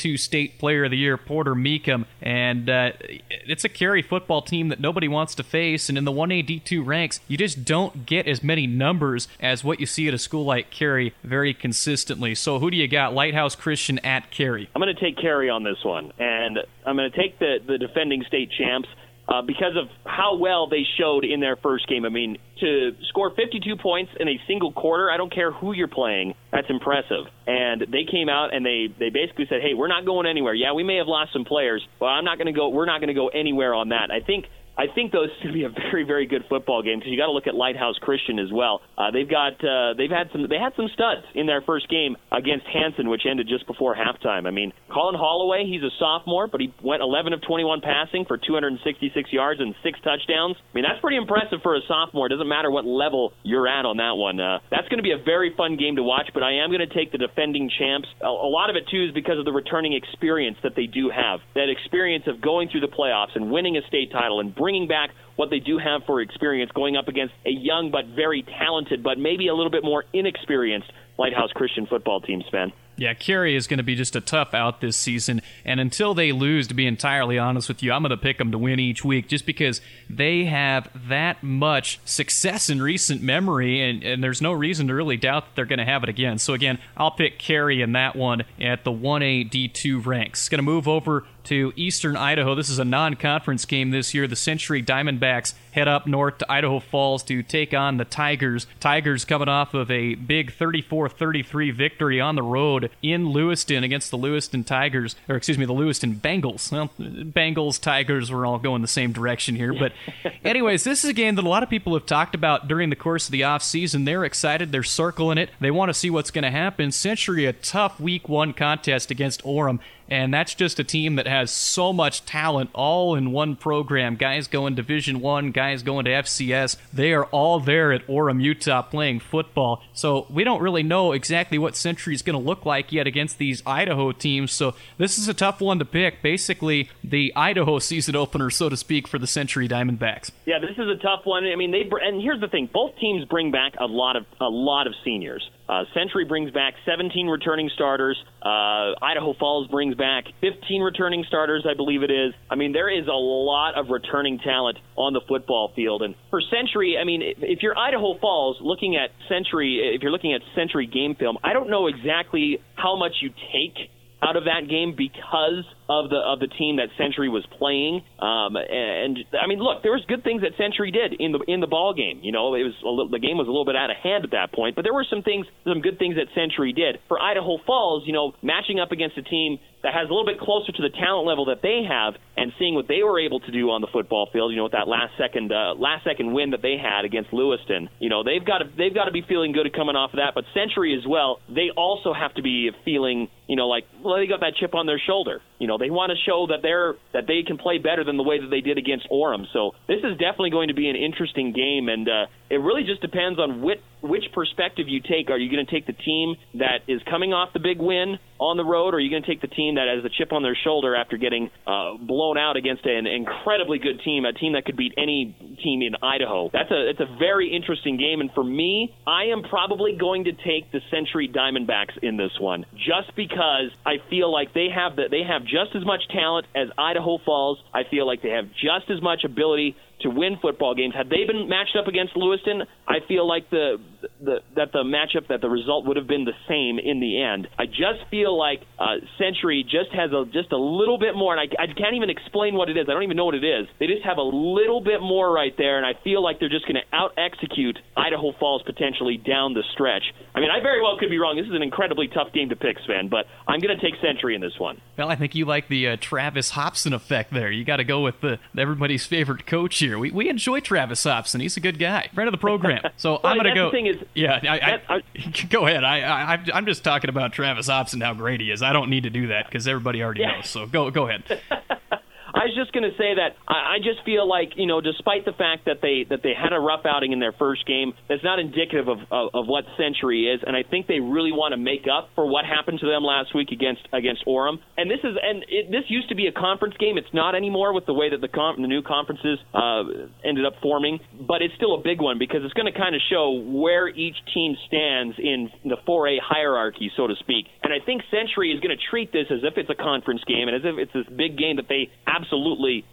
182 0.00 0.16
State 0.16 0.58
Player 0.58 0.84
of 0.84 0.90
the 0.90 0.96
Year, 0.96 1.16
Porter 1.16 1.54
Meekum, 1.54 2.06
and 2.22 2.70
uh, 2.70 2.92
it's 3.28 3.64
a 3.64 3.68
Carey 3.68 4.02
football 4.02 4.40
team 4.40 4.68
that 4.68 4.80
nobody 4.80 5.08
wants 5.08 5.34
to 5.34 5.42
face. 5.42 5.88
And 5.88 5.98
in 5.98 6.04
the 6.04 6.12
1AD2 6.12 6.84
ranks, 6.84 7.20
you 7.28 7.36
just 7.36 7.64
don't 7.64 8.06
get 8.06 8.26
as 8.26 8.42
many 8.42 8.66
numbers 8.66 9.28
as 9.40 9.62
what 9.62 9.78
you 9.78 9.86
see 9.86 10.08
at 10.08 10.14
a 10.14 10.18
school 10.18 10.44
like 10.44 10.70
Carey 10.70 11.14
very 11.22 11.52
consistently. 11.52 12.34
So 12.34 12.58
who 12.58 12.70
do 12.70 12.76
you 12.76 12.88
got? 12.88 13.12
Lighthouse 13.12 13.54
Christian 13.54 13.98
at 14.00 14.30
Carey. 14.30 14.70
I'm 14.74 14.80
going 14.80 14.94
to 14.94 15.00
take 15.00 15.18
Carey 15.18 15.50
on 15.50 15.64
this 15.64 15.84
one, 15.84 16.12
and 16.18 16.58
I'm 16.86 16.96
going 16.96 17.10
to 17.10 17.16
take 17.16 17.38
the 17.38 17.58
the 17.66 17.78
defending 17.78 18.24
state 18.26 18.50
champs 18.50 18.88
uh, 19.28 19.42
because 19.42 19.76
of 19.76 19.88
how 20.04 20.36
well 20.36 20.68
they 20.68 20.84
showed 20.98 21.24
in 21.24 21.40
their 21.40 21.56
first 21.56 21.86
game. 21.88 22.04
I 22.04 22.08
mean, 22.08 22.38
to 22.60 22.92
score 23.08 23.30
52 23.34 23.76
points 23.76 24.12
in 24.18 24.28
a 24.28 24.38
single 24.46 24.72
quarter, 24.72 25.10
I 25.10 25.16
don't 25.16 25.32
care 25.32 25.52
who 25.52 25.72
you're 25.72 25.88
playing, 25.88 26.34
that's 26.52 26.68
impressive. 26.68 27.26
And 27.46 27.82
they 27.92 28.04
came 28.10 28.28
out 28.28 28.54
and 28.54 28.64
they 28.66 28.88
they 28.98 29.10
basically 29.10 29.46
said, 29.48 29.60
"Hey, 29.62 29.74
we're 29.74 29.88
not 29.88 30.04
going 30.04 30.26
anywhere. 30.26 30.54
Yeah, 30.54 30.72
we 30.72 30.82
may 30.82 30.96
have 30.96 31.06
lost 31.06 31.32
some 31.32 31.44
players, 31.44 31.86
but 31.98 32.06
I'm 32.06 32.24
not 32.24 32.38
going 32.38 32.46
to 32.46 32.52
go. 32.52 32.68
We're 32.68 32.86
not 32.86 33.00
going 33.00 33.08
to 33.08 33.14
go 33.14 33.28
anywhere 33.28 33.74
on 33.74 33.90
that." 33.90 34.10
I 34.10 34.20
think 34.20 34.46
I 34.80 34.88
think 34.88 35.12
this 35.12 35.28
going 35.44 35.52
to 35.52 35.60
be 35.60 35.68
a 35.68 35.68
very 35.92 36.04
very 36.08 36.24
good 36.24 36.48
football 36.48 36.80
game 36.80 37.00
because 37.00 37.12
you 37.12 37.20
got 37.20 37.28
to 37.28 37.36
look 37.36 37.46
at 37.46 37.54
Lighthouse 37.54 38.00
Christian 38.00 38.38
as 38.38 38.48
well. 38.48 38.80
Uh, 38.96 39.12
they've 39.12 39.28
got 39.28 39.60
uh, 39.60 39.92
they've 39.92 40.08
had 40.08 40.32
some 40.32 40.48
they 40.48 40.56
had 40.56 40.72
some 40.72 40.88
studs 40.96 41.28
in 41.34 41.44
their 41.44 41.60
first 41.60 41.84
game 41.92 42.16
against 42.32 42.64
Hanson, 42.64 43.12
which 43.12 43.28
ended 43.28 43.44
just 43.44 43.66
before 43.66 43.92
halftime. 43.92 44.48
I 44.48 44.50
mean, 44.56 44.72
Colin 44.88 45.20
Holloway, 45.20 45.68
he's 45.68 45.84
a 45.84 45.92
sophomore, 46.00 46.48
but 46.48 46.64
he 46.64 46.72
went 46.80 47.02
11 47.04 47.36
of 47.36 47.42
21 47.44 47.84
passing 47.84 48.24
for 48.24 48.40
266 48.40 49.12
yards 49.32 49.60
and 49.60 49.74
six 49.84 50.00
touchdowns. 50.00 50.56
I 50.56 50.72
mean, 50.72 50.84
that's 50.88 51.00
pretty 51.04 51.20
impressive 51.20 51.60
for 51.62 51.76
a 51.76 51.84
sophomore. 51.86 52.26
It 52.26 52.30
doesn't 52.30 52.48
matter 52.48 52.70
what 52.70 52.88
level 52.88 53.36
you're 53.42 53.68
at 53.68 53.84
on 53.84 53.98
that 54.00 54.16
one. 54.16 54.40
Uh, 54.40 54.64
that's 54.70 54.88
going 54.88 54.98
to 54.98 55.04
be 55.04 55.12
a 55.12 55.20
very 55.20 55.52
fun 55.60 55.76
game 55.76 55.96
to 55.96 56.02
watch. 56.02 56.32
But 56.32 56.42
I 56.42 56.64
am 56.64 56.72
going 56.72 56.80
to 56.80 56.94
take 56.94 57.12
the 57.12 57.20
defending 57.20 57.68
champs. 57.68 58.08
A, 58.24 58.32
a 58.32 58.48
lot 58.48 58.72
of 58.72 58.76
it 58.76 58.88
too 58.88 59.04
is 59.04 59.12
because 59.12 59.36
of 59.38 59.44
the 59.44 59.52
returning 59.52 59.92
experience 59.92 60.56
that 60.64 60.72
they 60.72 60.88
do 60.88 61.12
have. 61.12 61.44
That 61.52 61.68
experience 61.68 62.24
of 62.32 62.40
going 62.40 62.72
through 62.72 62.80
the 62.80 62.92
playoffs 62.92 63.36
and 63.36 63.52
winning 63.52 63.76
a 63.76 63.84
state 63.86 64.10
title 64.10 64.40
and 64.40 64.54
bringing 64.54 64.69
back 64.88 65.10
what 65.36 65.50
they 65.50 65.58
do 65.58 65.78
have 65.78 66.02
for 66.04 66.20
experience 66.20 66.70
going 66.72 66.96
up 66.96 67.08
against 67.08 67.34
a 67.46 67.50
young 67.50 67.90
but 67.90 68.04
very 68.06 68.42
talented, 68.42 69.02
but 69.02 69.18
maybe 69.18 69.48
a 69.48 69.54
little 69.54 69.70
bit 69.70 69.82
more 69.82 70.04
inexperienced 70.12 70.92
Lighthouse 71.18 71.50
Christian 71.52 71.86
football 71.86 72.20
team, 72.20 72.42
Sven. 72.48 72.72
Yeah, 73.00 73.14
Carey 73.14 73.56
is 73.56 73.66
going 73.66 73.78
to 73.78 73.82
be 73.82 73.94
just 73.94 74.14
a 74.14 74.20
tough 74.20 74.52
out 74.52 74.82
this 74.82 74.94
season. 74.94 75.40
And 75.64 75.80
until 75.80 76.12
they 76.12 76.32
lose, 76.32 76.66
to 76.66 76.74
be 76.74 76.86
entirely 76.86 77.38
honest 77.38 77.66
with 77.66 77.82
you, 77.82 77.92
I'm 77.92 78.02
going 78.02 78.10
to 78.10 78.18
pick 78.18 78.36
them 78.36 78.52
to 78.52 78.58
win 78.58 78.78
each 78.78 79.02
week 79.02 79.26
just 79.26 79.46
because 79.46 79.80
they 80.10 80.44
have 80.44 80.90
that 81.08 81.42
much 81.42 81.98
success 82.04 82.68
in 82.68 82.82
recent 82.82 83.22
memory, 83.22 83.80
and, 83.80 84.02
and 84.04 84.22
there's 84.22 84.42
no 84.42 84.52
reason 84.52 84.88
to 84.88 84.94
really 84.94 85.16
doubt 85.16 85.46
that 85.46 85.56
they're 85.56 85.64
going 85.64 85.78
to 85.78 85.86
have 85.86 86.02
it 86.02 86.10
again. 86.10 86.36
So, 86.36 86.52
again, 86.52 86.78
I'll 86.94 87.10
pick 87.10 87.38
Carey 87.38 87.80
in 87.80 87.92
that 87.92 88.16
one 88.16 88.42
at 88.60 88.84
the 88.84 88.92
1A 88.92 89.50
D2 89.50 90.04
ranks. 90.04 90.50
Going 90.50 90.58
to 90.58 90.62
move 90.62 90.86
over 90.86 91.24
to 91.44 91.72
Eastern 91.76 92.16
Idaho. 92.16 92.54
This 92.54 92.68
is 92.68 92.78
a 92.78 92.84
non 92.84 93.16
conference 93.16 93.64
game 93.64 93.90
this 93.90 94.14
year. 94.14 94.26
The 94.26 94.36
Century 94.36 94.82
Diamondbacks 94.82 95.54
head 95.72 95.88
up 95.88 96.06
north 96.06 96.38
to 96.38 96.52
Idaho 96.52 96.80
Falls 96.80 97.22
to 97.24 97.42
take 97.42 97.72
on 97.72 97.96
the 97.96 98.04
Tigers. 98.04 98.66
Tigers 98.80 99.24
coming 99.24 99.48
off 99.48 99.74
of 99.74 99.90
a 99.90 100.14
big 100.14 100.52
34 100.52 101.08
33 101.08 101.70
victory 101.70 102.20
on 102.20 102.34
the 102.34 102.42
road 102.42 102.90
in 103.02 103.30
Lewiston 103.30 103.84
against 103.84 104.10
the 104.10 104.18
Lewiston 104.18 104.64
Tigers, 104.64 105.16
or 105.28 105.36
excuse 105.36 105.58
me, 105.58 105.64
the 105.64 105.72
Lewiston 105.72 106.16
Bengals. 106.16 106.70
Well, 106.72 106.90
Bengals, 106.98 107.80
Tigers, 107.80 108.30
we're 108.32 108.46
all 108.46 108.58
going 108.58 108.82
the 108.82 108.88
same 108.88 109.12
direction 109.12 109.56
here. 109.56 109.72
But, 109.72 109.92
anyways, 110.44 110.84
this 110.84 111.04
is 111.04 111.10
a 111.10 111.14
game 111.14 111.34
that 111.36 111.44
a 111.44 111.48
lot 111.48 111.62
of 111.62 111.70
people 111.70 111.94
have 111.94 112.06
talked 112.06 112.34
about 112.34 112.68
during 112.68 112.90
the 112.90 112.96
course 112.96 113.26
of 113.26 113.32
the 113.32 113.42
offseason. 113.42 114.04
They're 114.04 114.24
excited, 114.24 114.72
they're 114.72 114.82
circling 114.82 115.38
it, 115.38 115.50
they 115.60 115.70
want 115.70 115.90
to 115.90 115.94
see 115.94 116.10
what's 116.10 116.30
going 116.30 116.44
to 116.44 116.50
happen. 116.50 116.92
Century, 116.92 117.46
a 117.46 117.52
tough 117.52 118.00
week 118.00 118.28
one 118.28 118.52
contest 118.52 119.10
against 119.10 119.42
Orem. 119.44 119.80
And 120.10 120.34
that's 120.34 120.54
just 120.54 120.80
a 120.80 120.84
team 120.84 121.14
that 121.16 121.28
has 121.28 121.52
so 121.52 121.92
much 121.92 122.26
talent 122.26 122.70
all 122.74 123.14
in 123.14 123.30
one 123.30 123.54
program. 123.54 124.16
Guys 124.16 124.48
going 124.48 124.74
Division 124.74 125.20
One, 125.20 125.52
guys 125.52 125.82
going 125.82 126.04
to 126.06 126.10
FCS. 126.10 126.76
They 126.92 127.12
are 127.12 127.26
all 127.26 127.60
there 127.60 127.92
at 127.92 128.06
Orem, 128.08 128.42
Utah, 128.42 128.82
playing 128.82 129.20
football. 129.20 129.82
So 129.92 130.26
we 130.28 130.42
don't 130.42 130.60
really 130.60 130.82
know 130.82 131.12
exactly 131.12 131.58
what 131.58 131.76
Century 131.76 132.14
is 132.14 132.22
going 132.22 132.38
to 132.38 132.44
look 132.44 132.66
like 132.66 132.92
yet 132.92 133.06
against 133.06 133.38
these 133.38 133.62
Idaho 133.64 134.10
teams. 134.10 134.52
So 134.52 134.74
this 134.98 135.16
is 135.16 135.28
a 135.28 135.34
tough 135.34 135.60
one 135.60 135.78
to 135.78 135.84
pick. 135.84 136.22
Basically, 136.22 136.90
the 137.04 137.32
Idaho 137.36 137.78
season 137.78 138.16
opener, 138.16 138.50
so 138.50 138.68
to 138.68 138.76
speak, 138.76 139.06
for 139.06 139.18
the 139.18 139.28
Century 139.28 139.68
Diamondbacks. 139.68 140.30
Yeah, 140.44 140.58
this 140.58 140.72
is 140.72 140.88
a 140.88 140.96
tough 140.96 141.20
one. 141.24 141.44
I 141.44 141.54
mean, 141.54 141.70
they 141.70 141.88
and 142.02 142.20
here's 142.20 142.40
the 142.40 142.48
thing: 142.48 142.68
both 142.72 142.96
teams 142.98 143.24
bring 143.26 143.52
back 143.52 143.74
a 143.78 143.86
lot 143.86 144.16
of 144.16 144.26
a 144.40 144.48
lot 144.48 144.86
of 144.86 144.94
seniors. 145.04 145.48
Uh, 145.70 145.84
Century 145.94 146.24
brings 146.24 146.50
back 146.50 146.74
17 146.84 147.28
returning 147.28 147.70
starters. 147.72 148.16
Uh, 148.42 148.98
Idaho 149.00 149.34
Falls 149.38 149.68
brings 149.68 149.94
back 149.94 150.24
15 150.40 150.82
returning 150.82 151.24
starters, 151.28 151.64
I 151.70 151.74
believe 151.74 152.02
it 152.02 152.10
is. 152.10 152.34
I 152.50 152.56
mean, 152.56 152.72
there 152.72 152.90
is 152.90 153.06
a 153.06 153.14
lot 153.14 153.78
of 153.78 153.88
returning 153.88 154.40
talent 154.40 154.78
on 154.96 155.12
the 155.12 155.20
football 155.28 155.70
field. 155.76 156.02
And 156.02 156.16
for 156.30 156.40
Century, 156.40 156.96
I 157.00 157.04
mean, 157.04 157.22
if, 157.22 157.38
if 157.40 157.62
you're 157.62 157.78
Idaho 157.78 158.18
Falls 158.18 158.56
looking 158.60 158.96
at 158.96 159.10
Century, 159.28 159.94
if 159.94 160.02
you're 160.02 160.10
looking 160.10 160.34
at 160.34 160.40
Century 160.56 160.86
game 160.86 161.14
film, 161.14 161.38
I 161.44 161.52
don't 161.52 161.70
know 161.70 161.86
exactly 161.86 162.58
how 162.74 162.96
much 162.96 163.12
you 163.22 163.30
take 163.52 163.90
out 164.22 164.36
of 164.36 164.44
that 164.44 164.68
game 164.68 164.94
because 164.96 165.64
of 165.90 166.08
the 166.08 166.22
of 166.22 166.38
the 166.38 166.46
team 166.46 166.76
that 166.76 166.86
Century 166.96 167.28
was 167.28 167.42
playing. 167.58 168.06
Um, 168.22 168.54
and 168.54 169.18
I 169.34 169.50
mean, 169.50 169.58
look, 169.58 169.82
there 169.82 169.90
was 169.90 170.06
good 170.06 170.22
things 170.22 170.42
that 170.46 170.54
Century 170.56 170.94
did 170.94 171.18
in 171.18 171.32
the 171.32 171.42
in 171.50 171.58
the 171.58 171.66
ball 171.66 171.92
game. 171.92 172.20
You 172.22 172.30
know, 172.30 172.54
it 172.54 172.62
was 172.62 172.78
little, 172.86 173.10
the 173.10 173.18
game 173.18 173.36
was 173.36 173.50
a 173.50 173.50
little 173.50 173.66
bit 173.66 173.74
out 173.74 173.90
of 173.90 173.98
hand 173.98 174.22
at 174.22 174.30
that 174.30 174.54
point, 174.54 174.76
but 174.76 174.86
there 174.86 174.94
were 174.94 175.06
some 175.10 175.26
things, 175.26 175.46
some 175.66 175.82
good 175.82 175.98
things 175.98 176.14
that 176.14 176.30
Century 176.32 176.72
did. 176.72 177.02
For 177.08 177.18
Idaho 177.20 177.58
Falls, 177.66 178.04
you 178.06 178.14
know, 178.14 178.38
matching 178.40 178.78
up 178.78 178.92
against 178.92 179.18
a 179.18 179.22
team 179.26 179.58
that 179.82 179.94
has 179.94 180.06
a 180.06 180.12
little 180.12 180.26
bit 180.28 180.38
closer 180.38 180.70
to 180.70 180.82
the 180.82 180.90
talent 180.94 181.26
level 181.26 181.46
that 181.46 181.62
they 181.62 181.82
have, 181.88 182.14
and 182.36 182.52
seeing 182.58 182.74
what 182.74 182.86
they 182.86 183.02
were 183.02 183.18
able 183.18 183.40
to 183.40 183.50
do 183.50 183.70
on 183.70 183.80
the 183.80 183.88
football 183.90 184.28
field, 184.32 184.52
you 184.52 184.56
know, 184.56 184.70
with 184.70 184.78
that 184.78 184.86
last 184.86 185.18
second 185.18 185.50
uh, 185.50 185.74
last 185.74 186.04
second 186.04 186.32
win 186.32 186.50
that 186.50 186.62
they 186.62 186.76
had 186.78 187.04
against 187.04 187.32
Lewiston, 187.32 187.88
you 187.98 188.08
know, 188.08 188.22
they've 188.22 188.44
got 188.44 188.58
to 188.58 188.70
they've 188.78 188.94
got 188.94 189.06
to 189.06 189.12
be 189.12 189.22
feeling 189.26 189.50
good 189.52 189.66
coming 189.74 189.96
off 189.96 190.14
of 190.14 190.22
that. 190.22 190.38
But 190.38 190.44
Century 190.54 190.94
as 190.94 191.02
well, 191.02 191.40
they 191.48 191.74
also 191.74 192.12
have 192.12 192.34
to 192.34 192.42
be 192.42 192.70
feeling, 192.84 193.28
you 193.48 193.56
know, 193.56 193.66
like 193.66 193.84
well, 194.04 194.16
they 194.16 194.26
got 194.26 194.40
that 194.40 194.54
chip 194.54 194.74
on 194.74 194.86
their 194.86 195.00
shoulder. 195.00 195.42
You 195.58 195.66
know, 195.66 195.79
they 195.80 195.90
want 195.90 196.12
to 196.12 196.18
show 196.28 196.46
that 196.48 196.60
they're 196.62 196.94
that 197.12 197.26
they 197.26 197.42
can 197.42 197.58
play 197.58 197.78
better 197.78 198.04
than 198.04 198.16
the 198.16 198.22
way 198.22 198.38
that 198.38 198.48
they 198.48 198.60
did 198.60 198.78
against 198.78 199.08
Orem. 199.10 199.44
So 199.52 199.72
this 199.88 199.98
is 200.04 200.12
definitely 200.18 200.50
going 200.50 200.68
to 200.68 200.74
be 200.74 200.88
an 200.88 200.96
interesting 200.96 201.52
game, 201.52 201.88
and 201.88 202.08
uh, 202.08 202.26
it 202.48 202.60
really 202.60 202.84
just 202.84 203.00
depends 203.00 203.40
on 203.40 203.62
which 203.62 203.80
which 204.02 204.24
perspective 204.32 204.86
you 204.88 205.00
take. 205.00 205.30
Are 205.30 205.38
you 205.38 205.50
going 205.50 205.64
to 205.64 205.70
take 205.70 205.86
the 205.86 205.92
team 205.92 206.36
that 206.54 206.80
is 206.88 207.00
coming 207.08 207.32
off 207.32 207.52
the 207.52 207.60
big 207.60 207.78
win 207.78 208.18
on 208.40 208.56
the 208.56 208.64
road, 208.64 208.94
or 208.94 208.96
are 208.96 209.00
you 209.00 209.10
going 209.10 209.22
to 209.22 209.28
take 209.28 209.42
the 209.42 209.52
team 209.52 209.74
that 209.74 209.86
has 209.86 210.02
a 210.04 210.08
chip 210.16 210.32
on 210.32 210.42
their 210.42 210.56
shoulder 210.64 210.96
after 210.96 211.18
getting 211.18 211.50
uh, 211.66 211.96
blown 212.00 212.38
out 212.38 212.56
against 212.56 212.86
an 212.86 213.06
incredibly 213.06 213.78
good 213.78 214.00
team, 214.02 214.24
a 214.24 214.32
team 214.32 214.54
that 214.54 214.64
could 214.64 214.76
beat 214.76 214.94
any 214.96 215.36
team 215.62 215.82
in 215.82 215.94
Idaho? 216.02 216.48
That's 216.50 216.70
a 216.70 216.88
it's 216.88 217.00
a 217.00 217.16
very 217.18 217.54
interesting 217.54 217.98
game, 217.98 218.20
and 218.20 218.30
for 218.32 218.42
me, 218.42 218.96
I 219.06 219.24
am 219.26 219.42
probably 219.42 219.96
going 219.98 220.24
to 220.24 220.32
take 220.32 220.72
the 220.72 220.80
Century 220.90 221.28
Diamondbacks 221.28 221.98
in 222.02 222.16
this 222.16 222.32
one, 222.40 222.64
just 222.74 223.14
because 223.14 223.70
I 223.84 223.96
feel 224.08 224.32
like 224.32 224.54
they 224.54 224.68
have 224.74 224.96
the, 224.96 225.04
they 225.10 225.22
have 225.22 225.42
just 225.42 225.76
as 225.76 225.84
much 225.84 226.00
talent 226.08 226.46
as 226.56 226.68
Idaho 226.78 227.18
Falls. 227.24 227.58
I 227.74 227.82
feel 227.90 228.06
like 228.06 228.22
they 228.22 228.30
have 228.30 228.46
just 228.56 228.90
as 228.90 229.02
much 229.02 229.24
ability 229.24 229.76
to 230.02 230.08
win 230.08 230.36
football 230.40 230.74
games. 230.74 230.94
Had 230.96 231.08
they 231.10 231.24
been 231.26 231.48
matched 231.48 231.76
up 231.76 231.86
against 231.86 232.16
Lewiston, 232.16 232.62
I 232.88 232.98
feel 233.06 233.26
like 233.26 233.50
the, 233.50 233.76
the 234.22 234.40
that 234.56 234.72
the 234.72 234.84
matchup 234.84 235.28
that 235.28 235.40
the 235.40 235.48
result 235.48 235.86
would 235.86 235.96
have 235.96 236.06
been 236.06 236.24
the 236.24 236.36
same 236.48 236.78
in 236.78 237.00
the 237.00 237.22
end. 237.22 237.48
I 237.58 237.66
just 237.66 238.04
feel 238.10 238.36
like 238.36 238.62
uh, 238.78 238.96
Century 239.18 239.64
just 239.64 239.90
has 239.92 240.12
a 240.12 240.24
just 240.32 240.52
a 240.52 240.56
little 240.56 240.98
bit 240.98 241.14
more, 241.14 241.36
and 241.36 241.40
I, 241.40 241.62
I 241.62 241.66
can't 241.66 241.94
even 241.94 242.10
explain 242.10 242.54
what 242.54 242.68
it 242.68 242.76
is. 242.76 242.86
I 242.88 242.92
don't 242.92 243.02
even 243.02 243.16
know 243.16 243.24
what 243.24 243.34
it 243.34 243.44
is. 243.44 243.66
They 243.78 243.86
just 243.86 244.04
have 244.04 244.18
a 244.18 244.22
little 244.22 244.80
bit 244.80 245.00
more 245.00 245.32
right 245.32 245.54
there, 245.56 245.76
and 245.76 245.86
I 245.86 245.94
feel 246.02 246.22
like 246.22 246.40
they're 246.40 246.48
just 246.48 246.66
going 246.66 246.76
to 246.76 246.96
out 246.96 247.12
execute 247.16 247.78
Idaho 247.96 248.32
Falls 248.38 248.62
potentially 248.62 249.16
down 249.16 249.54
the 249.54 249.64
stretch. 249.72 250.04
I 250.34 250.40
mean, 250.40 250.50
I 250.50 250.60
very 250.60 250.80
well 250.82 250.96
could 250.98 251.10
be 251.10 251.18
wrong. 251.18 251.36
This 251.36 251.46
is 251.46 251.54
an 251.54 251.62
incredibly 251.62 252.08
tough 252.08 252.32
game 252.32 252.50
to 252.50 252.56
pick, 252.56 252.76
Sven, 252.84 253.08
but 253.08 253.26
I'm 253.48 253.60
going 253.60 253.76
to 253.76 253.82
take 253.82 254.00
Century 254.00 254.34
in 254.34 254.40
this 254.40 254.58
one. 254.58 254.80
Well, 254.96 255.08
I 255.10 255.16
think 255.16 255.34
you 255.34 255.44
like 255.44 255.68
the 255.68 255.88
uh, 255.88 255.96
Travis 256.00 256.50
Hobson 256.50 256.92
effect 256.92 257.32
there. 257.32 257.50
You 257.50 257.64
got 257.64 257.76
to 257.76 257.84
go 257.84 258.02
with 258.02 258.20
the 258.20 258.38
everybody's 258.56 259.06
favorite 259.06 259.46
coach 259.46 259.78
here. 259.78 259.98
We, 259.98 260.10
we 260.10 260.28
enjoy 260.28 260.60
Travis 260.60 261.04
Hobson. 261.04 261.40
He's 261.40 261.56
a 261.56 261.60
good 261.60 261.78
guy, 261.78 262.08
friend 262.14 262.28
of 262.28 262.32
the 262.32 262.38
program. 262.38 262.82
So 262.96 263.12
well, 263.12 263.32
I'm 263.32 263.38
going 263.38 263.48
to 263.48 263.54
go. 263.54 263.66
The 263.66 263.70
thing 263.70 263.86
is, 263.86 263.96
yeah, 264.14 264.40
I, 264.42 264.58
I, 264.58 264.96
I, 264.96 265.02
go 265.50 265.66
ahead. 265.66 265.84
I, 265.84 266.34
I, 266.34 266.44
I'm 266.54 266.66
just 266.66 266.84
talking 266.84 267.10
about 267.10 267.32
Travis 267.32 267.68
Hobson, 267.68 268.00
how 268.00 268.14
great 268.14 268.40
he 268.40 268.50
is. 268.50 268.62
I 268.62 268.72
don't 268.72 268.90
need 268.90 269.04
to 269.04 269.10
do 269.10 269.28
that 269.28 269.46
because 269.46 269.66
everybody 269.68 270.02
already 270.02 270.20
yeah. 270.20 270.36
knows. 270.36 270.48
So 270.48 270.66
go, 270.66 270.90
go 270.90 271.08
ahead. 271.08 271.40
I 272.34 272.46
was 272.46 272.54
just 272.54 272.72
going 272.72 272.84
to 272.84 272.96
say 272.96 273.14
that 273.16 273.36
I, 273.48 273.76
I 273.76 273.78
just 273.78 274.04
feel 274.04 274.28
like 274.28 274.54
you 274.56 274.66
know, 274.66 274.80
despite 274.80 275.24
the 275.24 275.32
fact 275.32 275.66
that 275.66 275.82
they 275.82 276.06
that 276.08 276.22
they 276.22 276.34
had 276.34 276.52
a 276.52 276.60
rough 276.60 276.86
outing 276.86 277.12
in 277.12 277.20
their 277.20 277.32
first 277.32 277.66
game, 277.66 277.92
that's 278.08 278.24
not 278.24 278.38
indicative 278.38 278.88
of, 278.88 278.98
of, 279.10 279.34
of 279.34 279.44
what 279.46 279.64
Century 279.76 280.30
is, 280.30 280.40
and 280.46 280.56
I 280.56 280.62
think 280.62 280.86
they 280.86 281.00
really 281.00 281.32
want 281.32 281.52
to 281.52 281.60
make 281.60 281.86
up 281.90 282.10
for 282.14 282.26
what 282.26 282.44
happened 282.44 282.80
to 282.80 282.86
them 282.86 283.02
last 283.02 283.34
week 283.34 283.50
against 283.52 283.82
against 283.92 284.24
Orem. 284.26 284.58
And 284.76 284.90
this 284.90 285.00
is 285.02 285.16
and 285.20 285.44
it, 285.48 285.70
this 285.70 285.84
used 285.88 286.08
to 286.10 286.14
be 286.14 286.26
a 286.26 286.32
conference 286.32 286.74
game. 286.78 286.98
It's 286.98 287.12
not 287.12 287.34
anymore 287.34 287.72
with 287.74 287.86
the 287.86 287.94
way 287.94 288.10
that 288.10 288.20
the 288.20 288.28
com- 288.28 288.60
the 288.60 288.68
new 288.68 288.82
conferences 288.82 289.38
uh, 289.54 289.84
ended 290.24 290.46
up 290.46 290.54
forming, 290.62 291.00
but 291.12 291.42
it's 291.42 291.54
still 291.56 291.74
a 291.74 291.82
big 291.82 292.00
one 292.00 292.18
because 292.18 292.40
it's 292.44 292.54
going 292.54 292.70
to 292.70 292.76
kind 292.78 292.94
of 292.94 293.00
show 293.10 293.32
where 293.32 293.88
each 293.88 294.16
team 294.32 294.56
stands 294.66 295.16
in 295.18 295.50
the 295.64 295.76
4A 295.86 296.18
hierarchy, 296.22 296.90
so 296.96 297.06
to 297.06 297.14
speak. 297.20 297.46
And 297.62 297.72
I 297.72 297.84
think 297.84 298.02
Century 298.10 298.52
is 298.52 298.60
going 298.60 298.76
to 298.76 298.82
treat 298.90 299.12
this 299.12 299.26
as 299.30 299.40
if 299.42 299.56
it's 299.56 299.70
a 299.70 299.74
conference 299.74 300.22
game 300.26 300.48
and 300.48 300.56
as 300.56 300.62
if 300.64 300.78
it's 300.78 300.92
this 300.92 301.08
big 301.16 301.36
game 301.36 301.56
that 301.56 301.68
they 301.68 301.90
absolutely 302.06 302.19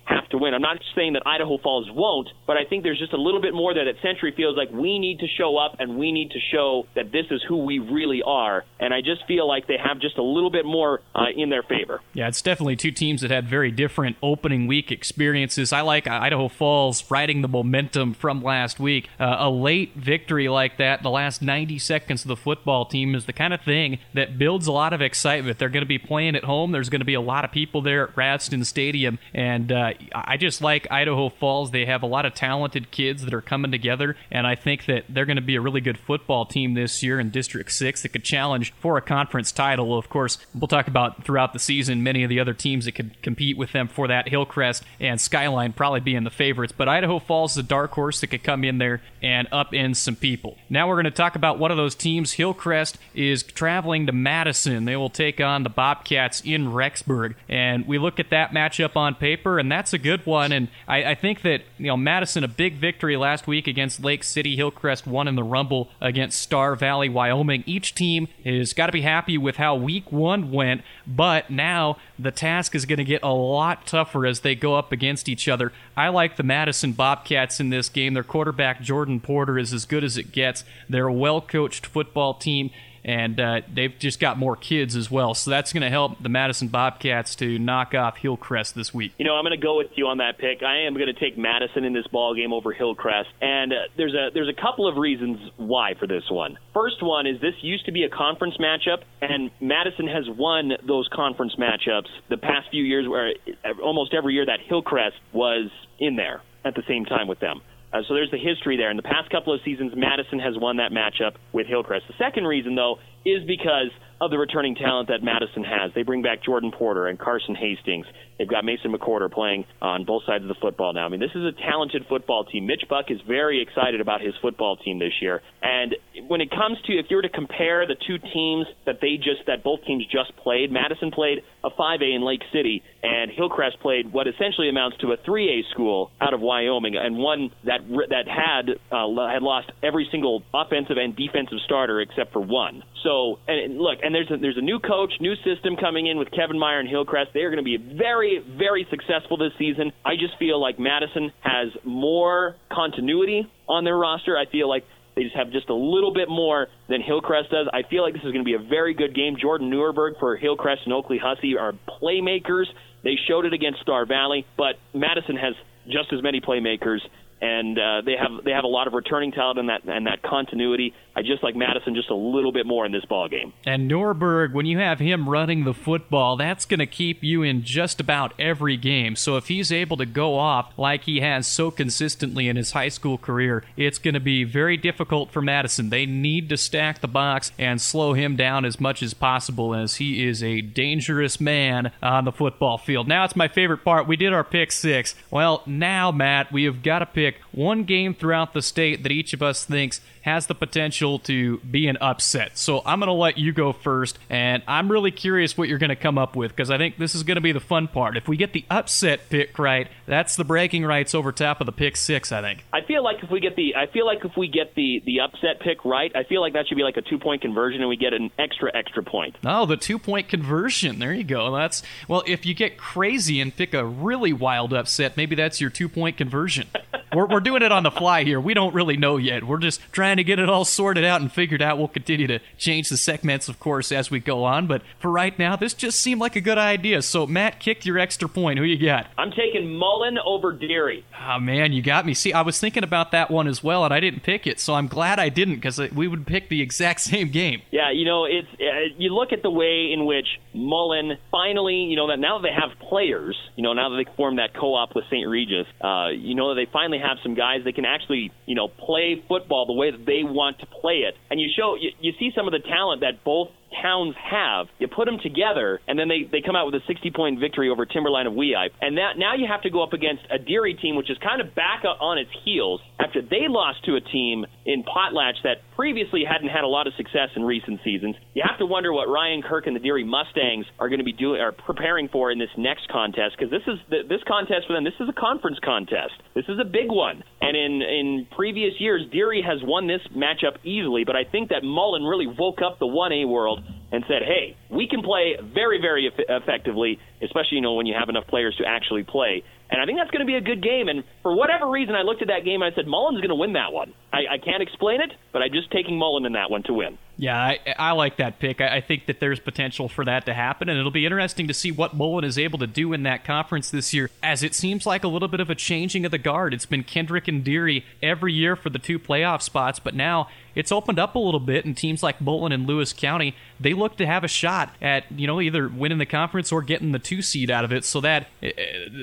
have 0.05 0.27
to 0.29 0.37
win. 0.37 0.53
I'm 0.53 0.61
not 0.61 0.77
saying 0.95 1.13
that 1.13 1.23
Idaho 1.25 1.57
Falls 1.57 1.89
won't, 1.91 2.29
but 2.45 2.57
I 2.57 2.65
think 2.65 2.83
there's 2.83 2.99
just 2.99 3.13
a 3.13 3.21
little 3.21 3.41
bit 3.41 3.53
more 3.53 3.73
there 3.73 3.85
that 3.85 4.01
Century 4.01 4.33
feels 4.35 4.57
like 4.57 4.71
we 4.71 4.99
need 4.99 5.19
to 5.19 5.27
show 5.27 5.57
up 5.57 5.75
and 5.79 5.97
we 5.97 6.11
need 6.11 6.31
to 6.31 6.39
show 6.51 6.87
that 6.95 7.11
this 7.11 7.25
is 7.31 7.41
who 7.47 7.57
we 7.57 7.79
really 7.79 8.21
are. 8.25 8.65
And 8.79 8.93
I 8.93 9.01
just 9.01 9.25
feel 9.27 9.47
like 9.47 9.67
they 9.67 9.77
have 9.77 9.99
just 9.99 10.17
a 10.17 10.23
little 10.23 10.49
bit 10.49 10.65
more 10.65 11.01
uh, 11.15 11.25
in 11.35 11.49
their 11.49 11.63
favor. 11.63 12.01
Yeah, 12.13 12.27
it's 12.27 12.41
definitely 12.41 12.75
two 12.75 12.91
teams 12.91 13.21
that 13.21 13.31
had 13.31 13.47
very 13.47 13.71
different 13.71 14.17
opening 14.21 14.67
week 14.67 14.91
experiences. 14.91 15.73
I 15.73 15.81
like 15.81 16.07
Idaho 16.07 16.47
Falls 16.47 17.09
riding 17.09 17.41
the 17.41 17.47
momentum 17.47 18.13
from 18.13 18.41
last 18.41 18.79
week. 18.79 19.09
Uh, 19.19 19.37
a 19.39 19.49
late 19.49 19.95
victory 19.95 20.49
like 20.49 20.77
that, 20.77 21.03
the 21.03 21.09
last 21.09 21.41
90 21.41 21.79
seconds 21.79 22.23
of 22.23 22.29
the 22.29 22.35
football 22.35 22.85
team, 22.85 23.15
is 23.15 23.25
the 23.25 23.33
kind 23.33 23.53
of 23.53 23.61
thing 23.61 23.99
that 24.13 24.37
builds 24.37 24.67
a 24.67 24.71
lot 24.71 24.93
of 24.93 25.01
excitement. 25.01 25.59
They're 25.59 25.69
going 25.69 25.81
to 25.81 25.87
be 25.87 25.99
playing 25.99 26.35
at 26.35 26.43
home. 26.43 26.71
There's 26.71 26.89
going 26.89 27.01
to 27.01 27.05
be 27.05 27.13
a 27.13 27.21
lot 27.21 27.45
of 27.45 27.51
people 27.51 27.81
there 27.81 28.07
at 28.07 28.15
Ravsten 28.15 28.65
Stadium 28.65 29.16
And 29.33 29.71
uh, 29.71 29.93
I 30.13 30.37
just 30.37 30.61
like 30.61 30.87
Idaho 30.91 31.29
Falls. 31.29 31.71
They 31.71 31.85
have 31.85 32.03
a 32.03 32.07
lot 32.07 32.25
of 32.25 32.33
talented 32.33 32.91
kids 32.91 33.23
that 33.23 33.33
are 33.33 33.41
coming 33.41 33.71
together, 33.71 34.15
and 34.31 34.47
I 34.47 34.55
think 34.55 34.85
that 34.85 35.05
they're 35.09 35.25
going 35.25 35.37
to 35.37 35.41
be 35.41 35.55
a 35.55 35.61
really 35.61 35.81
good 35.81 35.97
football 35.97 36.45
team 36.45 36.73
this 36.73 37.03
year 37.03 37.19
in 37.19 37.29
District 37.29 37.71
6 37.71 38.01
that 38.01 38.09
could 38.09 38.23
challenge 38.23 38.73
for 38.79 38.97
a 38.97 39.01
conference 39.01 39.51
title. 39.51 39.97
Of 39.97 40.09
course, 40.09 40.37
we'll 40.53 40.67
talk 40.67 40.87
about 40.87 41.23
throughout 41.23 41.53
the 41.53 41.59
season 41.59 42.03
many 42.03 42.23
of 42.23 42.29
the 42.29 42.39
other 42.39 42.53
teams 42.53 42.85
that 42.85 42.93
could 42.93 43.21
compete 43.21 43.57
with 43.57 43.71
them 43.71 43.87
for 43.87 44.07
that 44.07 44.29
Hillcrest 44.29 44.83
and 44.99 45.19
Skyline 45.19 45.73
probably 45.73 45.99
being 45.99 46.23
the 46.23 46.29
favorites. 46.29 46.73
But 46.75 46.89
Idaho 46.89 47.19
Falls 47.19 47.51
is 47.51 47.57
a 47.57 47.63
dark 47.63 47.91
horse 47.91 48.21
that 48.21 48.27
could 48.27 48.43
come 48.43 48.63
in 48.63 48.77
there 48.77 49.01
and 49.21 49.49
upend 49.51 49.95
some 49.95 50.15
people. 50.15 50.57
Now 50.69 50.87
we're 50.87 50.95
going 50.95 51.05
to 51.05 51.11
talk 51.11 51.35
about 51.35 51.59
one 51.59 51.71
of 51.71 51.77
those 51.77 51.95
teams. 51.95 52.33
Hillcrest 52.33 52.97
is 53.13 53.43
traveling 53.43 54.05
to 54.07 54.11
Madison. 54.11 54.85
They 54.85 54.95
will 54.95 55.09
take 55.09 55.41
on 55.41 55.63
the 55.63 55.69
Bobcats 55.69 56.41
in 56.41 56.67
Rexburg. 56.67 57.35
And 57.49 57.87
we 57.87 57.97
look 57.97 58.19
at 58.19 58.29
that 58.29 58.51
matchup 58.51 58.95
on 58.95 59.06
paper, 59.15 59.59
and 59.59 59.71
that's 59.71 59.93
a 59.93 59.97
good 59.97 60.25
one. 60.25 60.51
And 60.51 60.67
I, 60.87 61.11
I 61.11 61.15
think 61.15 61.41
that, 61.41 61.61
you 61.77 61.87
know, 61.87 61.97
Madison, 61.97 62.43
a 62.43 62.47
big 62.47 62.75
victory 62.75 63.17
last 63.17 63.47
week 63.47 63.67
against 63.67 64.03
Lake 64.03 64.23
City. 64.23 64.55
Hillcrest 64.55 65.07
won 65.07 65.27
in 65.27 65.35
the 65.35 65.43
Rumble 65.43 65.89
against 66.01 66.41
Star 66.41 66.75
Valley, 66.75 67.09
Wyoming. 67.09 67.63
Each 67.65 67.93
team 67.93 68.27
has 68.43 68.73
got 68.73 68.87
to 68.87 68.91
be 68.91 69.01
happy 69.01 69.37
with 69.37 69.57
how 69.57 69.75
week 69.75 70.11
one 70.11 70.51
went, 70.51 70.81
but 71.05 71.49
now 71.49 71.97
the 72.19 72.31
task 72.31 72.75
is 72.75 72.85
going 72.85 72.97
to 72.97 73.03
get 73.03 73.23
a 73.23 73.33
lot 73.33 73.85
tougher 73.85 74.25
as 74.25 74.41
they 74.41 74.55
go 74.55 74.75
up 74.75 74.91
against 74.91 75.29
each 75.29 75.47
other. 75.47 75.71
I 75.95 76.09
like 76.09 76.35
the 76.35 76.43
Madison 76.43 76.93
Bobcats 76.93 77.59
in 77.59 77.69
this 77.69 77.89
game. 77.89 78.13
Their 78.13 78.23
quarterback, 78.23 78.81
Jordan 78.81 79.19
Porter, 79.19 79.57
is 79.57 79.73
as 79.73 79.85
good 79.85 80.03
as 80.03 80.17
it 80.17 80.31
gets. 80.31 80.63
They're 80.89 81.07
a 81.07 81.13
well 81.13 81.41
coached 81.41 81.85
football 81.85 82.33
team 82.33 82.71
and 83.07 83.39
uh, 83.39 83.61
they've 83.73 83.97
just 83.97 84.19
got 84.19 84.37
more 84.37 84.57
kids 84.57 84.95
as 84.95 85.09
well. 85.09 85.33
So 85.33 85.49
that's 85.49 85.71
going 85.71 85.81
to 85.81 85.89
help 85.89 86.21
the 86.21 86.29
Madison 86.29 86.67
Bobcats 86.67 87.35
to 87.35 87.57
knock 87.57 87.95
off 87.95 88.17
Hillcrest 88.17 88.75
this 88.75 88.93
week. 88.93 89.13
You 89.17 89.25
know, 89.25 89.35
I'm 89.35 89.45
going 89.45 89.57
to 89.57 89.65
go 89.65 89.77
with 89.77 89.87
you 89.95 90.07
on 90.07 90.17
that 90.17 90.37
pick. 90.37 90.61
I 90.61 90.81
am 90.81 90.93
going 90.93 91.07
to 91.07 91.19
take 91.19 91.37
Madison 91.37 91.85
in 91.85 91.93
this 91.93 92.05
ball 92.07 92.35
game 92.35 92.51
over 92.51 92.73
Hillcrest, 92.73 93.29
and 93.41 93.71
uh, 93.71 93.75
there's 93.95 94.13
a 94.13 94.29
there's 94.33 94.49
a 94.49 94.61
couple 94.61 94.87
of 94.87 94.97
reasons 94.97 95.39
why 95.55 95.93
for 95.97 96.05
this 96.05 96.23
one. 96.29 96.57
First 96.73 97.01
one 97.01 97.25
is 97.25 97.39
this 97.39 97.55
used 97.61 97.85
to 97.85 97.93
be 97.93 98.03
a 98.03 98.09
conference 98.09 98.57
matchup, 98.57 99.03
and 99.21 99.51
Madison 99.61 100.07
has 100.07 100.25
won 100.27 100.73
those 100.85 101.07
conference 101.13 101.55
matchups 101.55 102.09
the 102.29 102.37
past 102.37 102.69
few 102.69 102.83
years, 102.83 103.07
where 103.07 103.33
almost 103.81 104.13
every 104.13 104.33
year 104.33 104.45
that 104.45 104.59
Hillcrest 104.67 105.15
was 105.31 105.71
in 105.97 106.17
there 106.17 106.41
at 106.65 106.75
the 106.75 106.83
same 106.87 107.05
time 107.05 107.27
with 107.27 107.39
them. 107.39 107.61
Uh, 107.93 108.01
so 108.07 108.13
there's 108.13 108.31
the 108.31 108.37
history 108.37 108.77
there. 108.77 108.91
In 108.91 108.97
the 108.97 109.03
past 109.03 109.29
couple 109.29 109.53
of 109.53 109.61
seasons, 109.63 109.93
Madison 109.95 110.39
has 110.39 110.55
won 110.57 110.77
that 110.77 110.91
matchup 110.91 111.35
with 111.53 111.67
Hillcrest. 111.67 112.05
The 112.07 112.15
second 112.17 112.45
reason, 112.45 112.75
though, 112.75 112.99
is 113.25 113.45
because 113.47 113.91
of 114.19 114.31
the 114.31 114.37
returning 114.37 114.75
talent 114.75 115.09
that 115.09 115.23
Madison 115.23 115.63
has. 115.63 115.91
They 115.93 116.03
bring 116.03 116.21
back 116.21 116.43
Jordan 116.43 116.71
Porter 116.71 117.07
and 117.07 117.19
Carson 117.19 117.55
Hastings. 117.55 118.05
They've 118.37 118.47
got 118.47 118.65
Mason 118.65 118.93
McCorder 118.93 119.31
playing 119.31 119.65
on 119.81 120.05
both 120.05 120.23
sides 120.25 120.43
of 120.43 120.47
the 120.47 120.55
football 120.61 120.93
now. 120.93 121.05
I 121.05 121.09
mean, 121.09 121.19
this 121.19 121.33
is 121.33 121.43
a 121.43 121.51
talented 121.51 122.05
football 122.07 122.45
team. 122.45 122.67
Mitch 122.67 122.83
Buck 122.89 123.05
is 123.09 123.19
very 123.27 123.61
excited 123.61 123.99
about 123.99 124.21
his 124.21 124.33
football 124.41 124.77
team 124.77 124.99
this 124.99 125.13
year. 125.21 125.41
And 125.61 125.95
when 126.27 126.41
it 126.41 126.51
comes 126.51 126.77
to, 126.85 126.93
if 126.93 127.07
you 127.09 127.15
were 127.15 127.23
to 127.23 127.29
compare 127.29 127.87
the 127.87 127.95
two 127.95 128.17
teams 128.33 128.67
that 128.85 128.99
they 129.01 129.17
just, 129.17 129.47
that 129.47 129.63
both 129.63 129.83
teams 129.85 130.05
just 130.05 130.35
played, 130.37 130.71
Madison 130.71 131.11
played 131.11 131.39
a 131.63 131.69
5A 131.69 132.15
in 132.15 132.21
Lake 132.23 132.41
City, 132.53 132.83
and 133.03 133.31
Hillcrest 133.31 133.79
played 133.81 134.11
what 134.11 134.27
essentially 134.27 134.69
amounts 134.69 134.97
to 134.97 135.11
a 135.11 135.17
3A 135.17 135.69
school 135.71 136.11
out 136.21 136.33
of 136.33 136.41
Wyoming, 136.41 136.95
and 136.95 137.17
one 137.17 137.51
that 137.65 137.81
that 138.09 138.27
had 138.27 138.69
uh, 138.91 139.27
had 139.27 139.41
lost 139.41 139.71
every 139.83 140.07
single 140.11 140.43
offensive 140.53 140.97
and 140.97 141.15
defensive 141.15 141.57
starter 141.65 142.01
except 142.01 142.33
for 142.33 142.41
one. 142.41 142.83
So, 143.03 143.39
and 143.47 143.77
look, 143.77 143.99
and 144.07 144.15
there's 144.15 144.31
a, 144.31 144.37
there's 144.37 144.57
a 144.57 144.61
new 144.61 144.79
coach, 144.79 145.11
new 145.19 145.35
system 145.43 145.75
coming 145.75 146.07
in 146.07 146.17
with 146.17 146.31
Kevin 146.31 146.57
Meyer 146.57 146.79
and 146.79 146.87
Hillcrest. 146.87 147.31
They 147.33 147.41
are 147.41 147.51
going 147.51 147.61
to 147.61 147.63
be 147.63 147.75
very, 147.75 148.39
very 148.57 148.87
successful 148.89 149.35
this 149.35 149.51
season. 149.59 149.91
I 150.05 150.15
just 150.15 150.39
feel 150.39 150.61
like 150.61 150.79
Madison 150.79 151.29
has 151.41 151.73
more 151.83 152.55
continuity 152.71 153.51
on 153.67 153.83
their 153.83 153.97
roster. 153.97 154.37
I 154.37 154.49
feel 154.49 154.69
like 154.69 154.85
they 155.17 155.23
just 155.23 155.35
have 155.35 155.51
just 155.51 155.67
a 155.67 155.73
little 155.73 156.13
bit 156.13 156.29
more 156.29 156.67
than 156.87 157.01
Hillcrest 157.01 157.51
does. 157.51 157.67
I 157.73 157.83
feel 157.89 158.01
like 158.01 158.13
this 158.13 158.23
is 158.23 158.31
going 158.31 158.45
to 158.45 158.49
be 158.49 158.53
a 158.53 158.65
very 158.65 158.93
good 158.93 159.13
game. 159.13 159.35
Jordan 159.41 159.69
Neuerberg 159.69 160.17
for 160.21 160.37
Hillcrest 160.37 160.83
and 160.85 160.93
Oakley 160.93 161.19
Hussey 161.21 161.57
are 161.57 161.73
playmakers. 162.01 162.67
They 163.03 163.15
showed 163.27 163.43
it 163.43 163.51
against 163.51 163.81
Star 163.81 164.05
Valley, 164.05 164.45
but 164.55 164.75
Madison 164.93 165.35
has 165.35 165.53
just 165.85 166.13
as 166.13 166.23
many 166.23 166.39
playmakers 166.39 166.99
and 167.41 167.77
uh, 167.77 168.01
they 168.05 168.15
have 168.15 168.43
they 168.43 168.51
have 168.51 168.63
a 168.63 168.67
lot 168.67 168.87
of 168.87 168.93
returning 168.93 169.31
talent 169.31 169.59
and 169.59 169.69
that 169.69 169.83
and 169.85 170.07
that 170.07 170.21
continuity. 170.23 170.93
I 171.15 171.21
just 171.21 171.43
like 171.43 171.55
Madison 171.55 171.95
just 171.95 172.09
a 172.09 172.15
little 172.15 172.51
bit 172.51 172.65
more 172.65 172.85
in 172.85 172.91
this 172.91 173.05
ball 173.05 173.27
game. 173.27 173.53
And 173.65 173.89
Norberg, 173.89 174.53
when 174.53 174.65
you 174.65 174.77
have 174.77 174.99
him 174.99 175.27
running 175.27 175.63
the 175.63 175.73
football, 175.73 176.37
that's 176.37 176.65
going 176.65 176.79
to 176.79 176.85
keep 176.85 177.23
you 177.23 177.41
in 177.41 177.63
just 177.63 177.99
about 177.99 178.33
every 178.39 178.77
game. 178.77 179.15
So 179.15 179.35
if 179.35 179.47
he's 179.47 179.71
able 179.71 179.97
to 179.97 180.05
go 180.05 180.37
off 180.37 180.77
like 180.77 181.03
he 181.03 181.19
has 181.21 181.47
so 181.47 181.71
consistently 181.71 182.47
in 182.47 182.55
his 182.55 182.71
high 182.71 182.89
school 182.89 183.17
career, 183.17 183.63
it's 183.75 183.97
going 183.97 184.13
to 184.13 184.19
be 184.19 184.43
very 184.43 184.77
difficult 184.77 185.31
for 185.31 185.41
Madison. 185.41 185.89
They 185.89 186.05
need 186.05 186.49
to 186.49 186.57
stack 186.57 187.01
the 187.01 187.07
box 187.07 187.51
and 187.57 187.81
slow 187.81 188.13
him 188.13 188.35
down 188.35 188.63
as 188.63 188.79
much 188.79 189.01
as 189.01 189.15
possible 189.15 189.73
as 189.73 189.95
he 189.95 190.23
is 190.27 190.43
a 190.43 190.61
dangerous 190.61 191.39
man 191.39 191.91
on 192.01 192.25
the 192.25 192.31
football 192.31 192.77
field. 192.77 193.07
Now 193.07 193.25
it's 193.25 193.35
my 193.35 193.47
favorite 193.47 193.83
part. 193.83 194.07
We 194.07 194.17
did 194.17 194.33
our 194.33 194.43
pick 194.43 194.71
6. 194.71 195.15
Well, 195.31 195.63
now 195.65 196.11
Matt, 196.11 196.51
we 196.51 196.65
have 196.65 196.83
got 196.83 196.99
to 196.99 197.05
pick 197.07 197.26
pick 197.31 197.41
one 197.51 197.83
game 197.83 198.13
throughout 198.13 198.53
the 198.53 198.61
state 198.61 199.03
that 199.03 199.11
each 199.11 199.33
of 199.33 199.43
us 199.43 199.65
thinks 199.65 199.99
has 200.27 200.47
the 200.47 200.55
potential 200.55 201.19
to 201.19 201.57
be 201.59 201.87
an 201.87 201.97
upset. 202.01 202.57
So 202.57 202.81
I'm 202.85 202.99
going 202.99 203.07
to 203.07 203.13
let 203.13 203.37
you 203.37 203.53
go 203.53 203.71
first, 203.71 204.19
and 204.29 204.61
I'm 204.67 204.91
really 204.91 205.09
curious 205.09 205.57
what 205.57 205.69
you're 205.69 205.77
going 205.77 205.89
to 205.89 205.95
come 205.95 206.17
up 206.17 206.35
with 206.35 206.51
because 206.51 206.69
I 206.69 206.77
think 206.77 206.97
this 206.97 207.15
is 207.15 207.23
going 207.23 207.35
to 207.35 207.41
be 207.41 207.53
the 207.53 207.61
fun 207.61 207.87
part. 207.87 208.17
If 208.17 208.27
we 208.27 208.35
get 208.35 208.51
the 208.51 208.65
upset 208.69 209.29
pick 209.29 209.57
right, 209.57 209.87
that's 210.05 210.35
the 210.35 210.43
breaking 210.43 210.83
rights 210.83 211.15
over 211.15 211.31
top 211.31 211.61
of 211.61 211.65
the 211.65 211.71
pick 211.71 211.95
six. 211.95 212.33
I 212.33 212.41
think. 212.41 212.65
I 212.73 212.81
feel 212.81 213.05
like 213.05 213.23
if 213.23 213.31
we 213.31 213.39
get 213.39 213.55
the, 213.55 213.75
I 213.75 213.87
feel 213.87 214.05
like 214.05 214.25
if 214.25 214.35
we 214.35 214.49
get 214.49 214.75
the 214.75 215.01
the 215.05 215.21
upset 215.21 215.61
pick 215.61 215.85
right, 215.85 216.11
I 216.13 216.23
feel 216.25 216.41
like 216.41 216.53
that 216.53 216.67
should 216.67 216.77
be 216.77 216.83
like 216.83 216.97
a 216.97 217.01
two 217.01 217.19
point 217.19 217.41
conversion, 217.41 217.79
and 217.79 217.89
we 217.89 217.95
get 217.95 218.13
an 218.13 218.29
extra 218.37 218.69
extra 218.75 219.03
point. 219.03 219.37
Oh, 219.45 219.65
the 219.65 219.77
two 219.77 219.97
point 219.97 220.27
conversion. 220.27 220.99
There 220.99 221.13
you 221.13 221.23
go. 221.23 221.55
That's 221.55 221.83
well. 222.09 222.23
If 222.27 222.45
you 222.45 222.53
get 222.53 222.77
crazy 222.77 223.39
and 223.39 223.55
pick 223.55 223.73
a 223.73 223.85
really 223.85 224.33
wild 224.33 224.73
upset, 224.73 225.15
maybe 225.15 225.35
that's 225.35 225.61
your 225.61 225.69
two 225.69 225.87
point 225.87 226.17
conversion. 226.17 226.67
we're, 227.13 227.27
we're 227.27 227.39
doing 227.39 227.61
it 227.61 227.71
on 227.71 227.83
the 227.83 227.91
fly 227.91 228.23
here. 228.23 228.39
We 228.39 228.53
don't 228.53 228.73
really 228.73 228.97
know 228.97 229.17
yet. 229.17 229.45
We're 229.45 229.59
just 229.59 229.81
trying 229.91 230.16
to 230.17 230.23
get 230.23 230.39
it 230.39 230.49
all 230.49 230.65
sorted 230.65 231.03
out 231.03 231.21
and 231.21 231.31
figured 231.31 231.61
out. 231.61 231.77
We'll 231.77 231.87
continue 231.87 232.27
to 232.27 232.39
change 232.57 232.89
the 232.89 232.97
segments, 232.97 233.47
of 233.47 233.59
course, 233.59 233.91
as 233.91 234.11
we 234.11 234.19
go 234.19 234.43
on. 234.43 234.67
But 234.67 234.81
for 234.99 235.09
right 235.11 235.37
now, 235.37 235.55
this 235.55 235.73
just 235.73 235.99
seemed 235.99 236.21
like 236.21 236.35
a 236.35 236.41
good 236.41 236.57
idea. 236.57 237.01
So, 237.01 237.25
Matt, 237.25 237.59
kick 237.59 237.85
your 237.85 237.97
extra 237.97 238.27
point. 238.27 238.59
Who 238.59 238.65
you 238.65 238.83
got? 238.83 239.07
I'm 239.17 239.31
taking 239.31 239.67
Mullan 239.67 240.17
over 240.25 240.51
Deary. 240.51 241.05
Oh, 241.27 241.39
man, 241.39 241.73
you 241.73 241.81
got 241.81 242.05
me. 242.05 242.13
See, 242.13 242.33
I 242.33 242.41
was 242.41 242.59
thinking 242.59 242.83
about 242.83 243.11
that 243.11 243.29
one 243.31 243.47
as 243.47 243.63
well, 243.63 243.83
and 243.85 243.93
I 243.93 243.99
didn't 243.99 244.23
pick 244.23 244.47
it. 244.47 244.59
So 244.59 244.73
I'm 244.75 244.87
glad 244.87 245.19
I 245.19 245.29
didn't 245.29 245.55
because 245.55 245.79
we 245.91 246.07
would 246.07 246.25
pick 246.27 246.49
the 246.49 246.61
exact 246.61 247.01
same 247.07 247.29
game. 247.29 247.61
Yeah, 247.71 247.91
you 247.91 248.05
know, 248.05 248.25
it's 248.25 248.47
uh, 248.59 248.95
you 248.97 249.13
look 249.13 249.31
at 249.31 249.41
the 249.41 249.51
way 249.51 249.91
in 249.93 250.05
which 250.05 250.27
Mullan 250.55 251.17
finally, 251.31 251.75
you 251.75 251.95
know, 251.95 252.07
that 252.07 252.17
now 252.17 252.39
that 252.39 252.47
they 252.47 252.53
have 252.53 252.77
players, 252.89 253.37
you 253.55 253.63
know, 253.63 253.73
now 253.73 253.89
that 253.89 254.03
they 254.03 254.15
formed 254.15 254.39
that 254.39 254.53
co-op 254.53 254.95
with 254.95 255.05
St. 255.05 255.27
Regis, 255.27 255.67
uh, 255.81 256.09
you 256.09 256.35
know, 256.35 256.55
they 256.55 256.67
finally 256.71 256.99
have 256.99 257.17
some 257.23 257.35
guys 257.35 257.63
that 257.65 257.75
can 257.75 257.85
actually, 257.85 258.31
you 258.45 258.55
know, 258.55 258.67
play 258.67 259.23
football 259.27 259.65
the 259.65 259.73
way 259.73 259.91
that 259.91 259.96
they 260.05 260.23
want 260.23 260.59
to 260.59 260.65
play 260.65 261.05
it. 261.07 261.15
And 261.29 261.39
you 261.39 261.47
show, 261.55 261.75
you, 261.79 261.91
you 261.99 262.13
see 262.19 262.31
some 262.35 262.47
of 262.47 262.51
the 262.51 262.59
talent 262.59 263.01
that 263.01 263.23
both 263.23 263.49
towns 263.81 264.15
have. 264.15 264.67
You 264.79 264.87
put 264.87 265.05
them 265.05 265.17
together, 265.21 265.79
and 265.87 265.99
then 265.99 266.07
they, 266.07 266.23
they 266.29 266.41
come 266.41 266.55
out 266.55 266.65
with 266.65 266.75
a 266.75 266.85
60 266.87 267.11
point 267.11 267.39
victory 267.39 267.69
over 267.69 267.85
Timberline 267.85 268.27
of 268.27 268.33
Weippe. 268.33 268.69
And 268.81 268.97
that 268.97 269.17
now 269.17 269.35
you 269.35 269.47
have 269.47 269.61
to 269.63 269.69
go 269.69 269.83
up 269.83 269.93
against 269.93 270.23
a 270.31 270.39
Deary 270.39 270.73
team, 270.73 270.95
which 270.95 271.09
is 271.09 271.17
kind 271.23 271.41
of 271.41 271.53
back 271.55 271.83
on 271.83 272.17
its 272.17 272.31
heels 272.43 272.81
after 272.99 273.21
they 273.21 273.47
lost 273.47 273.83
to 273.85 273.95
a 273.95 274.01
team 274.01 274.45
in 274.67 274.83
Potlatch 274.83 275.41
that 275.43 275.63
previously 275.77 276.23
hadn't 276.29 276.49
had 276.49 276.65
a 276.65 276.67
lot 276.67 276.87
of 276.87 276.93
success 276.97 277.29
in 277.37 277.43
recent 277.43 277.79
seasons. 277.85 278.15
You 278.33 278.43
have 278.45 278.59
to 278.59 278.65
wonder 278.65 278.91
what 278.91 279.07
Ryan 279.07 279.41
Kirk 279.41 279.65
and 279.65 279.73
the 279.73 279.79
Deary 279.79 280.03
Mustangs 280.03 280.65
are 280.77 280.89
going 280.89 280.99
to 280.99 281.05
be 281.05 281.13
doing, 281.13 281.39
are 281.39 281.53
preparing 281.53 282.09
for 282.09 282.31
in 282.31 282.37
this 282.37 282.51
next 282.57 282.89
contest 282.89 283.37
because 283.39 283.49
this 283.49 283.63
is 283.65 283.79
this 283.89 284.19
contest 284.27 284.67
for 284.67 284.73
them. 284.73 284.83
This 284.83 284.99
is 284.99 285.07
a 285.07 285.17
conference 285.17 285.57
contest. 285.63 286.19
This 286.35 286.43
is 286.49 286.59
a 286.59 286.65
big 286.65 286.91
one. 286.91 287.23
And 287.39 287.55
in 287.55 287.81
in 287.81 288.27
previous 288.35 288.73
years, 288.77 289.03
Deary 289.09 289.41
has 289.41 289.59
won 289.63 289.87
this 289.87 290.01
matchup 290.13 290.59
easily, 290.65 291.05
but 291.05 291.15
I 291.15 291.23
think 291.23 291.49
that 291.49 291.63
Mullan 291.63 292.03
really 292.07 292.27
woke 292.27 292.59
up 292.61 292.77
the 292.77 292.87
1A 292.87 293.25
world 293.25 293.63
and 293.93 294.03
said, 294.09 294.21
"Hey, 294.23 294.57
we 294.69 294.85
can 294.89 295.01
play 295.01 295.37
very, 295.41 295.79
very 295.79 296.07
eff- 296.07 296.27
effectively, 296.43 296.99
especially 297.21 297.55
you 297.55 297.61
know 297.61 297.75
when 297.75 297.85
you 297.85 297.95
have 297.97 298.09
enough 298.09 298.27
players 298.27 298.53
to 298.57 298.65
actually 298.67 299.03
play." 299.03 299.43
And 299.69 299.81
I 299.81 299.85
think 299.85 299.97
that's 299.99 300.11
going 300.11 300.25
to 300.25 300.29
be 300.29 300.35
a 300.35 300.41
good 300.41 300.63
game. 300.63 300.87
And 300.87 301.03
for 301.23 301.35
whatever 301.35 301.69
reason, 301.69 301.95
I 301.95 302.01
looked 302.01 302.21
at 302.21 302.29
that 302.29 302.45
game 302.45 302.61
and 302.61 302.71
I 302.71 302.75
said, 302.75 302.87
Mullan's 302.87 303.19
going 303.19 303.29
to 303.29 303.35
win 303.35 303.53
that 303.53 303.73
one. 303.73 303.93
I, 304.13 304.35
I 304.35 304.37
can't 304.37 304.63
explain 304.63 305.01
it, 305.01 305.11
but 305.33 305.41
I'm 305.41 305.51
just 305.51 305.71
taking 305.71 305.99
Mullan 305.99 306.25
in 306.25 306.33
that 306.33 306.49
one 306.49 306.63
to 306.63 306.73
win. 306.73 306.97
Yeah, 307.19 307.35
I, 307.35 307.59
I 307.79 307.91
like 307.93 308.17
that 308.17 308.37
pick. 308.37 308.61
I, 308.61 308.77
I, 308.77 308.81
think 308.81 309.07
that 309.07 309.19
there's 309.19 309.39
potential 309.39 309.89
for 309.89 310.05
that 310.05 310.27
to 310.27 310.35
happen, 310.35 310.69
and 310.69 310.77
it'll 310.77 310.91
be 310.91 311.05
interesting 311.05 311.47
to 311.47 311.53
see 311.53 311.71
what 311.71 311.97
Mullan 311.97 312.23
is 312.23 312.37
able 312.37 312.59
to 312.59 312.67
do 312.67 312.93
in 312.93 313.03
that 313.03 313.25
conference 313.25 313.71
this 313.71 313.91
year, 313.91 314.11
as 314.21 314.43
it 314.43 314.53
seems 314.53 314.85
like 314.85 315.03
a 315.03 315.07
little 315.07 315.27
bit 315.27 315.39
of 315.39 315.49
a 315.49 315.55
changing 315.55 316.05
of 316.05 316.11
the 316.11 316.19
guard. 316.19 316.53
It's 316.53 316.67
been 316.67 316.83
Kendrick 316.83 317.27
and 317.27 317.43
Deary 317.43 317.83
every 318.03 318.33
year 318.33 318.55
for 318.55 318.69
the 318.69 318.77
two 318.77 318.99
playoff 318.99 319.41
spots, 319.41 319.79
but 319.79 319.95
now 319.95 320.27
it's 320.53 320.71
opened 320.71 320.99
up 320.99 321.15
a 321.15 321.19
little 321.19 321.39
bit, 321.39 321.65
and 321.65 321.75
teams 321.75 322.03
like 322.03 322.19
Mullan 322.19 322.53
and 322.53 322.67
Lewis 322.67 322.93
County, 322.93 323.35
they 323.59 323.73
look 323.73 323.97
to 323.97 324.05
have 324.05 324.23
a 324.23 324.27
shot 324.27 324.75
at, 324.79 325.05
you 325.11 325.25
know, 325.25 325.41
either 325.41 325.67
winning 325.67 325.97
the 325.97 326.05
conference 326.05 326.51
or 326.51 326.61
getting 326.61 326.91
the 326.91 326.99
two 326.99 327.23
seed 327.23 327.49
out 327.49 327.65
of 327.65 327.71
it, 327.71 327.83
so 327.83 327.99
that 328.01 328.27
uh, 328.43 328.49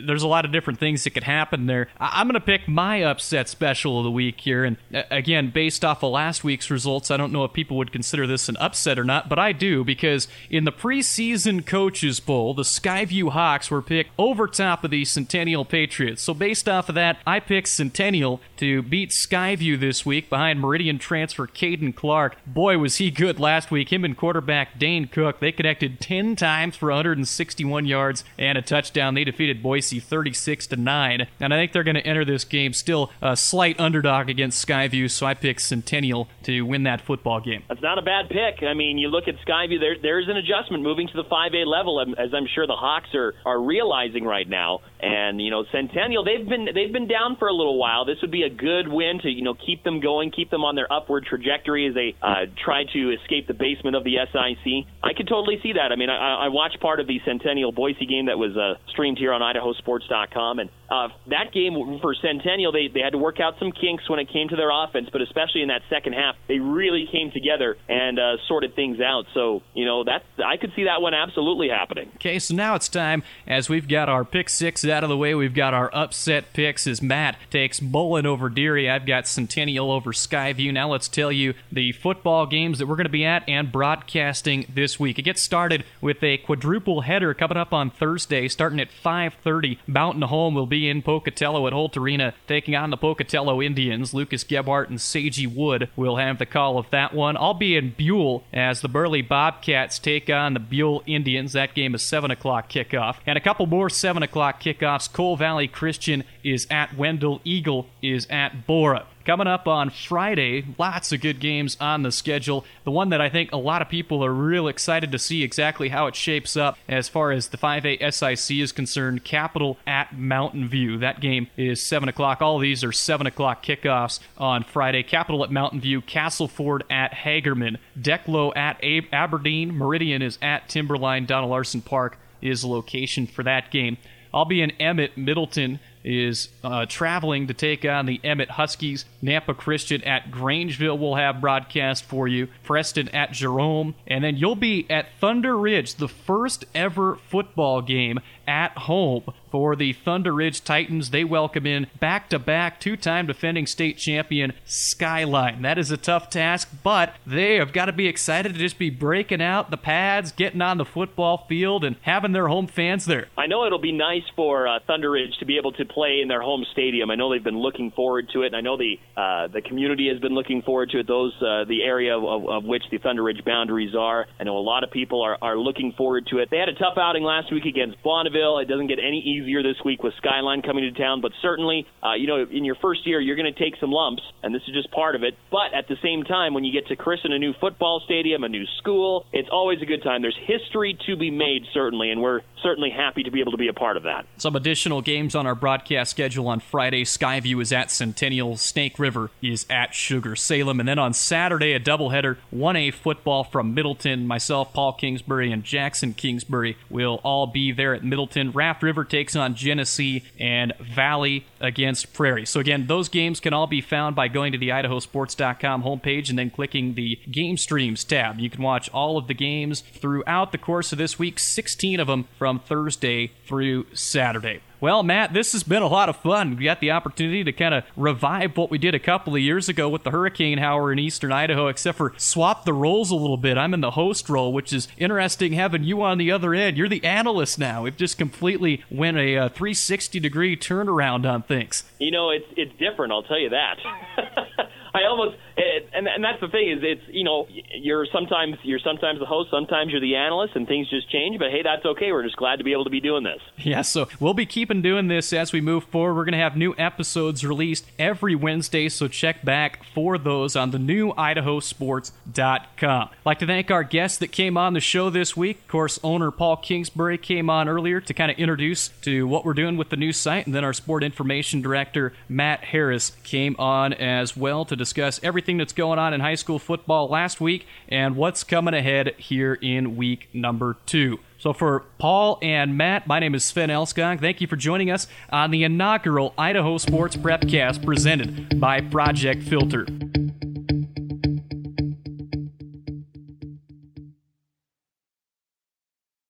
there's 0.06 0.22
a 0.22 0.28
lot 0.28 0.44
of 0.44 0.52
different 0.52 0.78
things 0.78 1.02
that 1.02 1.10
could 1.10 1.24
happen 1.24 1.66
there. 1.66 1.88
I, 1.98 2.20
am 2.20 2.28
going 2.28 2.34
to 2.34 2.40
pick 2.40 2.68
my 2.68 3.02
upset 3.02 3.48
special 3.48 3.98
of 3.98 4.04
the 4.04 4.10
week 4.10 4.40
here, 4.40 4.64
and 4.64 4.76
uh, 4.94 5.02
again, 5.10 5.50
based 5.50 5.84
off 5.84 6.04
of 6.04 6.12
last 6.12 6.44
week's 6.44 6.70
results, 6.70 7.10
I 7.10 7.16
don't 7.16 7.32
know 7.32 7.44
if 7.44 7.52
people 7.52 7.76
would 7.76 7.90
consider 7.90 8.03
this 8.12 8.48
an 8.48 8.56
upset 8.58 8.98
or 8.98 9.04
not, 9.04 9.28
but 9.28 9.38
I 9.38 9.52
do, 9.52 9.84
because 9.84 10.28
in 10.50 10.64
the 10.64 10.72
preseason 10.72 11.64
Coaches 11.66 12.20
poll, 12.20 12.54
the 12.54 12.62
Skyview 12.62 13.30
Hawks 13.30 13.70
were 13.70 13.82
picked 13.82 14.10
over 14.18 14.46
top 14.46 14.84
of 14.84 14.90
the 14.90 15.04
Centennial 15.04 15.64
Patriots. 15.64 16.22
So 16.22 16.34
based 16.34 16.68
off 16.68 16.88
of 16.88 16.94
that, 16.94 17.18
I 17.26 17.40
picked 17.40 17.68
Centennial 17.68 18.40
to 18.58 18.82
beat 18.82 19.10
Skyview 19.10 19.78
this 19.78 20.06
week 20.06 20.30
behind 20.30 20.60
Meridian 20.60 20.98
transfer 20.98 21.46
Caden 21.46 21.94
Clark. 21.94 22.36
Boy, 22.46 22.78
was 22.78 22.96
he 22.96 23.10
good 23.10 23.40
last 23.40 23.70
week. 23.70 23.92
Him 23.92 24.04
and 24.04 24.16
quarterback 24.16 24.78
Dane 24.78 25.06
Cook, 25.06 25.40
they 25.40 25.52
connected 25.52 26.00
10 26.00 26.36
times 26.36 26.76
for 26.76 26.88
161 26.88 27.86
yards 27.86 28.24
and 28.38 28.58
a 28.58 28.62
touchdown. 28.62 29.14
They 29.14 29.24
defeated 29.24 29.62
Boise 29.62 30.00
36 30.00 30.66
to 30.68 30.76
9. 30.76 31.26
And 31.40 31.54
I 31.54 31.56
think 31.56 31.72
they're 31.72 31.84
going 31.84 31.94
to 31.94 32.06
enter 32.06 32.24
this 32.24 32.44
game 32.44 32.72
still 32.72 33.10
a 33.20 33.36
slight 33.36 33.78
underdog 33.80 34.28
against 34.28 34.66
Skyview, 34.66 35.10
so 35.10 35.26
I 35.26 35.34
picked 35.34 35.62
Centennial 35.62 36.28
to 36.44 36.62
win 36.62 36.82
that 36.84 37.00
football 37.00 37.40
game. 37.40 37.62
That's 37.68 37.82
not 37.82 37.93
a 37.98 38.02
bad 38.02 38.28
pick. 38.28 38.62
I 38.66 38.74
mean, 38.74 38.98
you 38.98 39.08
look 39.08 39.24
at 39.28 39.34
Skyview, 39.46 39.80
there, 39.80 39.96
there's 40.00 40.28
an 40.28 40.36
adjustment 40.36 40.82
moving 40.82 41.08
to 41.08 41.14
the 41.14 41.24
5A 41.24 41.66
level, 41.66 42.00
as 42.00 42.30
I'm 42.34 42.46
sure 42.54 42.66
the 42.66 42.76
Hawks 42.76 43.14
are, 43.14 43.34
are 43.44 43.60
realizing 43.60 44.24
right 44.24 44.48
now. 44.48 44.80
And 45.00 45.40
you 45.40 45.50
know, 45.50 45.64
Centennial, 45.70 46.24
they've 46.24 46.48
been 46.48 46.66
they've 46.74 46.92
been 46.92 47.08
down 47.08 47.36
for 47.38 47.48
a 47.48 47.52
little 47.52 47.78
while. 47.78 48.04
This 48.04 48.16
would 48.22 48.30
be 48.30 48.42
a 48.42 48.50
good 48.50 48.88
win 48.88 49.20
to 49.22 49.28
you 49.28 49.42
know 49.42 49.54
keep 49.54 49.84
them 49.84 50.00
going, 50.00 50.30
keep 50.30 50.50
them 50.50 50.64
on 50.64 50.74
their 50.76 50.90
upward 50.90 51.26
trajectory 51.26 51.88
as 51.88 51.94
they 51.94 52.14
uh, 52.22 52.46
try 52.64 52.84
to 52.92 53.12
escape 53.12 53.46
the 53.46 53.54
basement 53.54 53.96
of 53.96 54.04
the 54.04 54.16
SIC. 54.16 54.86
I 55.02 55.12
could 55.12 55.28
totally 55.28 55.58
see 55.62 55.74
that. 55.74 55.92
I 55.92 55.96
mean, 55.96 56.08
I, 56.08 56.46
I 56.46 56.48
watched 56.48 56.80
part 56.80 57.00
of 57.00 57.06
the 57.06 57.20
Centennial 57.24 57.72
Boise 57.72 58.06
game 58.06 58.26
that 58.26 58.38
was 58.38 58.56
uh, 58.56 58.80
streamed 58.90 59.18
here 59.18 59.32
on 59.32 59.42
IdahoSports.com, 59.42 60.58
and 60.58 60.70
uh, 60.94 61.08
that 61.28 61.52
game 61.52 61.98
for 62.00 62.14
Centennial, 62.14 62.72
they 62.72 62.88
they 62.88 63.00
had 63.00 63.10
to 63.10 63.18
work 63.18 63.40
out 63.40 63.54
some 63.58 63.72
kinks 63.72 64.08
when 64.08 64.18
it 64.20 64.28
came 64.32 64.48
to 64.48 64.56
their 64.56 64.70
offense, 64.70 65.08
but 65.10 65.20
especially 65.22 65.62
in 65.62 65.68
that 65.68 65.82
second 65.90 66.12
half, 66.12 66.36
they 66.46 66.58
really 66.58 67.08
came 67.10 67.30
together 67.30 67.76
and 67.88 68.18
uh, 68.18 68.36
sorted 68.46 68.74
things 68.76 69.00
out. 69.00 69.24
So 69.34 69.62
you 69.74 69.84
know 69.84 70.04
that 70.04 70.22
I 70.44 70.56
could 70.56 70.72
see 70.76 70.84
that 70.84 71.02
one 71.02 71.14
absolutely 71.14 71.68
happening. 71.68 72.10
Okay, 72.16 72.38
so 72.38 72.54
now 72.54 72.74
it's 72.74 72.88
time 72.88 73.22
as 73.46 73.68
we've 73.68 73.88
got 73.88 74.08
our 74.08 74.24
pick 74.24 74.48
six 74.48 74.84
out 74.84 75.02
of 75.02 75.08
the 75.08 75.16
way, 75.16 75.34
we've 75.34 75.54
got 75.54 75.74
our 75.74 75.90
upset 75.94 76.52
picks 76.52 76.86
as 76.86 77.02
Matt 77.02 77.36
takes 77.50 77.80
Mullan 77.80 78.24
over 78.24 78.48
Deary. 78.48 78.88
I've 78.88 79.06
got 79.06 79.26
Centennial 79.26 79.90
over 79.90 80.12
Skyview. 80.12 80.72
Now 80.72 80.90
let's 80.90 81.08
tell 81.08 81.32
you 81.32 81.54
the 81.72 81.92
football 81.92 82.46
games 82.46 82.78
that 82.78 82.86
we're 82.86 82.96
going 82.96 83.06
to 83.06 83.10
be 83.10 83.24
at 83.24 83.48
and 83.48 83.72
broadcasting 83.72 84.66
this 84.72 85.00
week. 85.00 85.18
It 85.18 85.22
gets 85.22 85.42
started 85.42 85.84
with 86.00 86.22
a 86.22 86.38
quadruple 86.38 87.02
header 87.02 87.34
coming 87.34 87.56
up 87.56 87.72
on 87.72 87.90
Thursday, 87.90 88.46
starting 88.48 88.78
at 88.78 88.90
5:30. 88.90 89.78
Mountain 89.86 90.22
Home 90.22 90.54
will 90.54 90.66
be 90.66 90.83
in 90.88 91.02
Pocatello 91.02 91.66
at 91.66 91.72
Holt 91.72 91.96
Arena, 91.96 92.34
taking 92.46 92.74
on 92.74 92.90
the 92.90 92.96
Pocatello 92.96 93.60
Indians. 93.60 94.14
Lucas 94.14 94.44
Gebhart 94.44 94.90
and 94.90 94.98
Sagey 94.98 95.52
Wood 95.52 95.88
will 95.96 96.16
have 96.16 96.38
the 96.38 96.46
call 96.46 96.78
of 96.78 96.90
that 96.90 97.14
one. 97.14 97.36
I'll 97.36 97.54
be 97.54 97.76
in 97.76 97.94
Buhl 97.96 98.44
as 98.52 98.80
the 98.80 98.88
Burley 98.88 99.22
Bobcats 99.22 99.98
take 99.98 100.30
on 100.30 100.54
the 100.54 100.60
Buhl 100.60 101.02
Indians. 101.06 101.52
That 101.52 101.74
game 101.74 101.94
is 101.94 102.02
7 102.02 102.30
o'clock 102.30 102.68
kickoff, 102.70 103.16
and 103.26 103.36
a 103.36 103.40
couple 103.40 103.66
more 103.66 103.88
7 103.88 104.22
o'clock 104.22 104.62
kickoffs. 104.62 105.12
Cole 105.12 105.36
Valley 105.36 105.68
Christian 105.68 106.24
is 106.42 106.66
at 106.70 106.96
Wendell. 106.96 107.40
Eagle 107.44 107.86
is 108.02 108.26
at 108.30 108.66
Borah. 108.66 109.06
Coming 109.24 109.46
up 109.46 109.66
on 109.66 109.88
Friday, 109.88 110.66
lots 110.76 111.10
of 111.10 111.22
good 111.22 111.40
games 111.40 111.78
on 111.80 112.02
the 112.02 112.12
schedule. 112.12 112.62
The 112.84 112.90
one 112.90 113.08
that 113.08 113.22
I 113.22 113.30
think 113.30 113.52
a 113.52 113.56
lot 113.56 113.80
of 113.80 113.88
people 113.88 114.22
are 114.22 114.30
real 114.30 114.68
excited 114.68 115.10
to 115.12 115.18
see 115.18 115.42
exactly 115.42 115.88
how 115.88 116.06
it 116.08 116.14
shapes 116.14 116.58
up 116.58 116.76
as 116.86 117.08
far 117.08 117.30
as 117.30 117.48
the 117.48 117.56
5A 117.56 118.12
SIC 118.12 118.58
is 118.58 118.70
concerned, 118.70 119.24
Capital 119.24 119.78
at 119.86 120.14
Mountain 120.14 120.68
View. 120.68 120.98
That 120.98 121.20
game 121.20 121.46
is 121.56 121.82
7 121.82 122.06
o'clock. 122.06 122.42
All 122.42 122.58
these 122.58 122.84
are 122.84 122.92
7 122.92 123.26
o'clock 123.26 123.64
kickoffs 123.64 124.20
on 124.36 124.62
Friday. 124.62 125.02
Capital 125.02 125.42
at 125.42 125.50
Mountain 125.50 125.80
View, 125.80 126.02
Castleford 126.02 126.84
at 126.90 127.12
Hagerman, 127.12 127.78
Declo 127.98 128.54
at 128.54 128.78
Aberdeen, 129.10 129.74
Meridian 129.74 130.20
is 130.20 130.38
at 130.42 130.68
Timberline, 130.68 131.24
Donald 131.24 131.50
Larson 131.50 131.80
Park 131.80 132.18
is 132.42 132.62
location 132.62 133.26
for 133.26 133.42
that 133.42 133.70
game. 133.70 133.96
I'll 134.34 134.44
be 134.44 134.60
in 134.60 134.72
Emmett, 134.72 135.16
Middleton 135.16 135.78
is 136.04 136.50
uh, 136.62 136.86
traveling 136.86 137.46
to 137.46 137.54
take 137.54 137.84
on 137.84 138.06
the 138.06 138.20
Emmett 138.22 138.50
Huskies. 138.50 139.04
Nampa 139.22 139.56
Christian 139.56 140.02
at 140.04 140.30
Grangeville 140.30 140.98
will 140.98 141.16
have 141.16 141.40
broadcast 141.40 142.04
for 142.04 142.28
you. 142.28 142.48
Preston 142.62 143.08
at 143.08 143.32
Jerome. 143.32 143.94
And 144.06 144.22
then 144.22 144.36
you'll 144.36 144.54
be 144.54 144.86
at 144.90 145.06
Thunder 145.18 145.56
Ridge, 145.56 145.94
the 145.94 146.08
first 146.08 146.64
ever 146.74 147.16
football 147.16 147.80
game 147.80 148.20
at 148.46 148.76
home 148.76 149.24
for 149.54 149.76
the 149.76 149.92
Thunder 149.92 150.32
Ridge 150.32 150.64
Titans. 150.64 151.10
They 151.10 151.22
welcome 151.22 151.64
in 151.64 151.86
back 152.00 152.28
to 152.30 152.40
back 152.40 152.80
two 152.80 152.96
time 152.96 153.28
defending 153.28 153.68
state 153.68 153.96
champion 153.96 154.52
Skyline. 154.64 155.62
That 155.62 155.78
is 155.78 155.92
a 155.92 155.96
tough 155.96 156.28
task, 156.28 156.68
but 156.82 157.14
they 157.24 157.54
have 157.54 157.72
got 157.72 157.84
to 157.84 157.92
be 157.92 158.08
excited 158.08 158.52
to 158.52 158.58
just 158.58 158.80
be 158.80 158.90
breaking 158.90 159.40
out 159.40 159.70
the 159.70 159.76
pads, 159.76 160.32
getting 160.32 160.60
on 160.60 160.78
the 160.78 160.84
football 160.84 161.46
field, 161.48 161.84
and 161.84 161.94
having 162.00 162.32
their 162.32 162.48
home 162.48 162.66
fans 162.66 163.04
there. 163.04 163.28
I 163.38 163.46
know 163.46 163.64
it'll 163.64 163.78
be 163.78 163.92
nice 163.92 164.24
for 164.34 164.66
uh, 164.66 164.80
Thunder 164.88 165.12
Ridge 165.12 165.38
to 165.38 165.44
be 165.44 165.56
able 165.56 165.70
to 165.74 165.84
play 165.84 166.18
in 166.20 166.26
their 166.26 166.42
home 166.42 166.66
stadium. 166.72 167.12
I 167.12 167.14
know 167.14 167.30
they've 167.30 167.44
been 167.44 167.60
looking 167.60 167.92
forward 167.92 168.30
to 168.32 168.42
it, 168.42 168.46
and 168.46 168.56
I 168.56 168.60
know 168.60 168.76
the 168.76 168.96
uh, 169.16 169.46
the 169.46 169.62
community 169.62 170.08
has 170.08 170.18
been 170.18 170.34
looking 170.34 170.62
forward 170.62 170.90
to 170.90 170.98
it. 170.98 171.06
Those 171.06 171.32
uh, 171.36 171.62
the 171.68 171.84
area 171.84 172.18
of, 172.18 172.48
of 172.48 172.64
which 172.64 172.82
the 172.90 172.98
Thunder 172.98 173.22
Ridge 173.22 173.44
boundaries 173.46 173.94
are. 173.94 174.26
I 174.40 174.42
know 174.42 174.58
a 174.58 174.66
lot 174.66 174.82
of 174.82 174.90
people 174.90 175.22
are, 175.22 175.38
are 175.40 175.56
looking 175.56 175.92
forward 175.96 176.26
to 176.32 176.38
it. 176.38 176.48
They 176.50 176.58
had 176.58 176.68
a 176.68 176.74
tough 176.74 176.98
outing 176.98 177.22
last 177.22 177.52
week 177.52 177.66
against 177.66 178.02
Bonneville. 178.02 178.58
It 178.58 178.66
doesn't 178.66 178.88
get 178.88 178.98
any 178.98 179.20
easier 179.20 179.43
this 179.44 179.84
week 179.84 180.02
with 180.02 180.14
Skyline 180.18 180.62
coming 180.62 180.84
to 180.84 180.92
town, 180.92 181.20
but 181.20 181.32
certainly, 181.42 181.86
uh, 182.02 182.14
you 182.14 182.26
know, 182.26 182.46
in 182.50 182.64
your 182.64 182.74
first 182.76 183.06
year, 183.06 183.20
you're 183.20 183.36
going 183.36 183.52
to 183.52 183.58
take 183.58 183.76
some 183.80 183.90
lumps, 183.90 184.22
and 184.42 184.54
this 184.54 184.62
is 184.68 184.74
just 184.74 184.90
part 184.90 185.14
of 185.14 185.22
it. 185.22 185.34
But 185.50 185.74
at 185.74 185.88
the 185.88 185.96
same 186.02 186.24
time, 186.24 186.54
when 186.54 186.64
you 186.64 186.72
get 186.72 186.88
to 186.88 186.96
christen 186.96 187.32
a 187.32 187.38
new 187.38 187.52
football 187.60 188.00
stadium, 188.04 188.44
a 188.44 188.48
new 188.48 188.64
school, 188.78 189.26
it's 189.32 189.48
always 189.50 189.80
a 189.82 189.86
good 189.86 190.02
time. 190.02 190.22
There's 190.22 190.38
history 190.46 190.98
to 191.06 191.16
be 191.16 191.30
made, 191.30 191.64
certainly, 191.72 192.10
and 192.10 192.20
we're 192.20 192.40
certainly 192.62 192.90
happy 192.90 193.22
to 193.22 193.30
be 193.30 193.40
able 193.40 193.52
to 193.52 193.58
be 193.58 193.68
a 193.68 193.72
part 193.72 193.96
of 193.96 194.02
that. 194.04 194.26
Some 194.36 194.56
additional 194.56 195.02
games 195.02 195.34
on 195.34 195.46
our 195.46 195.54
broadcast 195.54 196.10
schedule 196.10 196.48
on 196.48 196.60
Friday. 196.60 197.04
Skyview 197.04 197.60
is 197.62 197.72
at 197.72 197.90
Centennial, 197.90 198.56
Snake 198.56 198.98
River 198.98 199.30
is 199.42 199.66
at 199.70 199.94
Sugar 199.94 200.36
Salem, 200.36 200.80
and 200.80 200.88
then 200.88 200.98
on 200.98 201.12
Saturday, 201.12 201.72
a 201.72 201.80
doubleheader 201.80 202.36
1A 202.54 202.92
football 202.92 203.44
from 203.44 203.74
Middleton. 203.74 204.26
Myself, 204.26 204.72
Paul 204.72 204.94
Kingsbury, 204.94 205.52
and 205.52 205.62
Jackson 205.62 206.14
Kingsbury 206.14 206.76
will 206.90 207.20
all 207.22 207.46
be 207.46 207.72
there 207.72 207.94
at 207.94 208.04
Middleton. 208.04 208.50
Raft 208.50 208.82
River 208.82 209.04
takes 209.04 209.23
on 209.34 209.54
Genesee, 209.54 210.24
and 210.38 210.72
Valley 210.78 211.46
against 211.60 212.12
Prairie. 212.12 212.46
So, 212.46 212.60
again, 212.60 212.86
those 212.86 213.08
games 213.08 213.40
can 213.40 213.54
all 213.54 213.66
be 213.66 213.80
found 213.80 214.14
by 214.14 214.28
going 214.28 214.52
to 214.52 214.58
the 214.58 214.68
idahosports.com 214.68 215.82
homepage 215.82 216.28
and 216.28 216.38
then 216.38 216.50
clicking 216.50 216.94
the 216.94 217.18
Game 217.30 217.56
Streams 217.56 218.04
tab. 218.04 218.38
You 218.38 218.50
can 218.50 218.62
watch 218.62 218.90
all 218.90 219.16
of 219.16 219.26
the 219.26 219.34
games 219.34 219.80
throughout 219.80 220.52
the 220.52 220.58
course 220.58 220.92
of 220.92 220.98
this 220.98 221.18
week, 221.18 221.38
16 221.38 222.00
of 222.00 222.06
them 222.06 222.28
from 222.38 222.60
Thursday 222.60 223.32
through 223.46 223.86
Saturday. 223.94 224.60
Well, 224.84 225.02
Matt, 225.02 225.32
this 225.32 225.52
has 225.52 225.62
been 225.62 225.80
a 225.80 225.86
lot 225.88 226.10
of 226.10 226.16
fun. 226.16 226.56
We 226.56 226.64
got 226.64 226.80
the 226.80 226.90
opportunity 226.90 227.42
to 227.42 227.52
kind 227.54 227.72
of 227.72 227.84
revive 227.96 228.54
what 228.58 228.70
we 228.70 228.76
did 228.76 228.94
a 228.94 228.98
couple 228.98 229.34
of 229.34 229.40
years 229.40 229.66
ago 229.66 229.88
with 229.88 230.02
the 230.02 230.10
Hurricane 230.10 230.58
Hour 230.58 230.92
in 230.92 230.98
Eastern 230.98 231.32
Idaho, 231.32 231.68
except 231.68 231.96
for 231.96 232.12
swap 232.18 232.66
the 232.66 232.74
roles 232.74 233.10
a 233.10 233.14
little 233.14 233.38
bit. 233.38 233.56
I'm 233.56 233.72
in 233.72 233.80
the 233.80 233.92
host 233.92 234.28
role, 234.28 234.52
which 234.52 234.74
is 234.74 234.88
interesting 234.98 235.54
having 235.54 235.84
you 235.84 236.02
on 236.02 236.18
the 236.18 236.30
other 236.30 236.52
end. 236.52 236.76
You're 236.76 236.90
the 236.90 237.02
analyst 237.02 237.58
now. 237.58 237.84
We've 237.84 237.96
just 237.96 238.18
completely 238.18 238.84
went 238.90 239.16
a, 239.16 239.38
uh, 239.38 239.46
a 239.46 239.48
360 239.48 240.20
degree 240.20 240.54
turnaround 240.54 241.24
on 241.24 241.44
things. 241.44 241.84
You 241.98 242.10
know, 242.10 242.28
it's 242.28 242.44
it's 242.54 242.78
different. 242.78 243.10
I'll 243.10 243.22
tell 243.22 243.40
you 243.40 243.48
that. 243.48 243.78
I 244.94 245.04
almost 245.08 245.38
and 245.56 246.08
and 246.08 246.24
that's 246.24 246.40
the 246.40 246.48
thing 246.48 246.70
is 246.70 246.78
it's 246.82 247.02
you 247.08 247.24
know 247.24 247.46
you're 247.74 248.06
sometimes 248.12 248.56
you're 248.62 248.78
sometimes 248.78 249.20
the 249.20 249.26
host, 249.26 249.50
sometimes 249.50 249.92
you're 249.92 250.00
the 250.00 250.16
analyst, 250.16 250.56
and 250.56 250.66
things 250.66 250.88
just 250.90 251.08
change. 251.10 251.38
But 251.38 251.50
hey, 251.50 251.62
that's 251.62 251.84
okay. 251.84 252.12
We're 252.12 252.24
just 252.24 252.36
glad 252.36 252.56
to 252.56 252.64
be 252.64 252.72
able 252.72 252.84
to 252.84 252.90
be 252.90 253.00
doing 253.00 253.24
this. 253.24 253.40
Yeah, 253.64 253.80
so 253.80 254.08
we'll 254.20 254.34
be 254.34 254.44
keeping 254.44 254.82
doing 254.82 255.08
this 255.08 255.32
as 255.32 255.52
we 255.52 255.62
move 255.62 255.84
forward. 255.84 256.14
We're 256.14 256.24
going 256.24 256.32
to 256.32 256.38
have 256.38 256.54
new 256.54 256.74
episodes 256.76 257.46
released 257.46 257.86
every 257.98 258.34
Wednesday, 258.34 258.90
so 258.90 259.08
check 259.08 259.42
back 259.42 259.82
for 259.94 260.18
those 260.18 260.54
on 260.54 260.70
the 260.70 260.78
new 260.78 261.14
IdahoSports.com. 261.14 263.08
I'd 263.10 263.26
like 263.26 263.38
to 263.38 263.46
thank 263.46 263.70
our 263.70 263.84
guests 263.84 264.18
that 264.18 264.32
came 264.32 264.56
on 264.58 264.74
the 264.74 264.80
show 264.80 265.08
this 265.08 265.34
week. 265.36 265.60
Of 265.62 265.68
course, 265.68 265.98
owner 266.02 266.30
Paul 266.30 266.58
Kingsbury 266.58 267.16
came 267.16 267.48
on 267.48 267.68
earlier 267.68 268.00
to 268.02 268.14
kind 268.14 268.30
of 268.30 268.38
introduce 268.38 268.88
to 269.02 269.26
what 269.26 269.44
we're 269.46 269.54
doing 269.54 269.76
with 269.76 269.88
the 269.88 269.96
new 269.96 270.12
site, 270.12 270.44
and 270.46 270.54
then 270.54 270.64
our 270.64 270.74
sport 270.74 271.02
information 271.02 271.62
director 271.62 272.12
Matt 272.28 272.64
Harris 272.64 273.12
came 273.24 273.56
on 273.58 273.92
as 273.94 274.36
well 274.36 274.64
to 274.66 274.76
discuss 274.76 275.20
everything 275.44 275.58
that's 275.58 275.74
going 275.74 275.98
on 275.98 276.14
in 276.14 276.20
high 276.22 276.36
school 276.36 276.58
football 276.58 277.06
last 277.06 277.38
week 277.38 277.66
and 277.90 278.16
what's 278.16 278.42
coming 278.42 278.72
ahead 278.72 279.14
here 279.18 279.52
in 279.52 279.94
week 279.94 280.26
number 280.32 280.78
two. 280.86 281.20
So 281.36 281.52
for 281.52 281.80
Paul 281.98 282.38
and 282.40 282.78
Matt, 282.78 283.06
my 283.06 283.18
name 283.18 283.34
is 283.34 283.44
Sven 283.44 283.68
Alskog. 283.68 284.20
Thank 284.20 284.40
you 284.40 284.46
for 284.46 284.56
joining 284.56 284.90
us 284.90 285.06
on 285.28 285.50
the 285.50 285.62
inaugural 285.62 286.32
Idaho 286.38 286.78
Sports 286.78 287.16
Prepcast 287.16 287.84
presented 287.84 288.58
by 288.58 288.80
Project 288.80 289.42
Filter. 289.42 289.86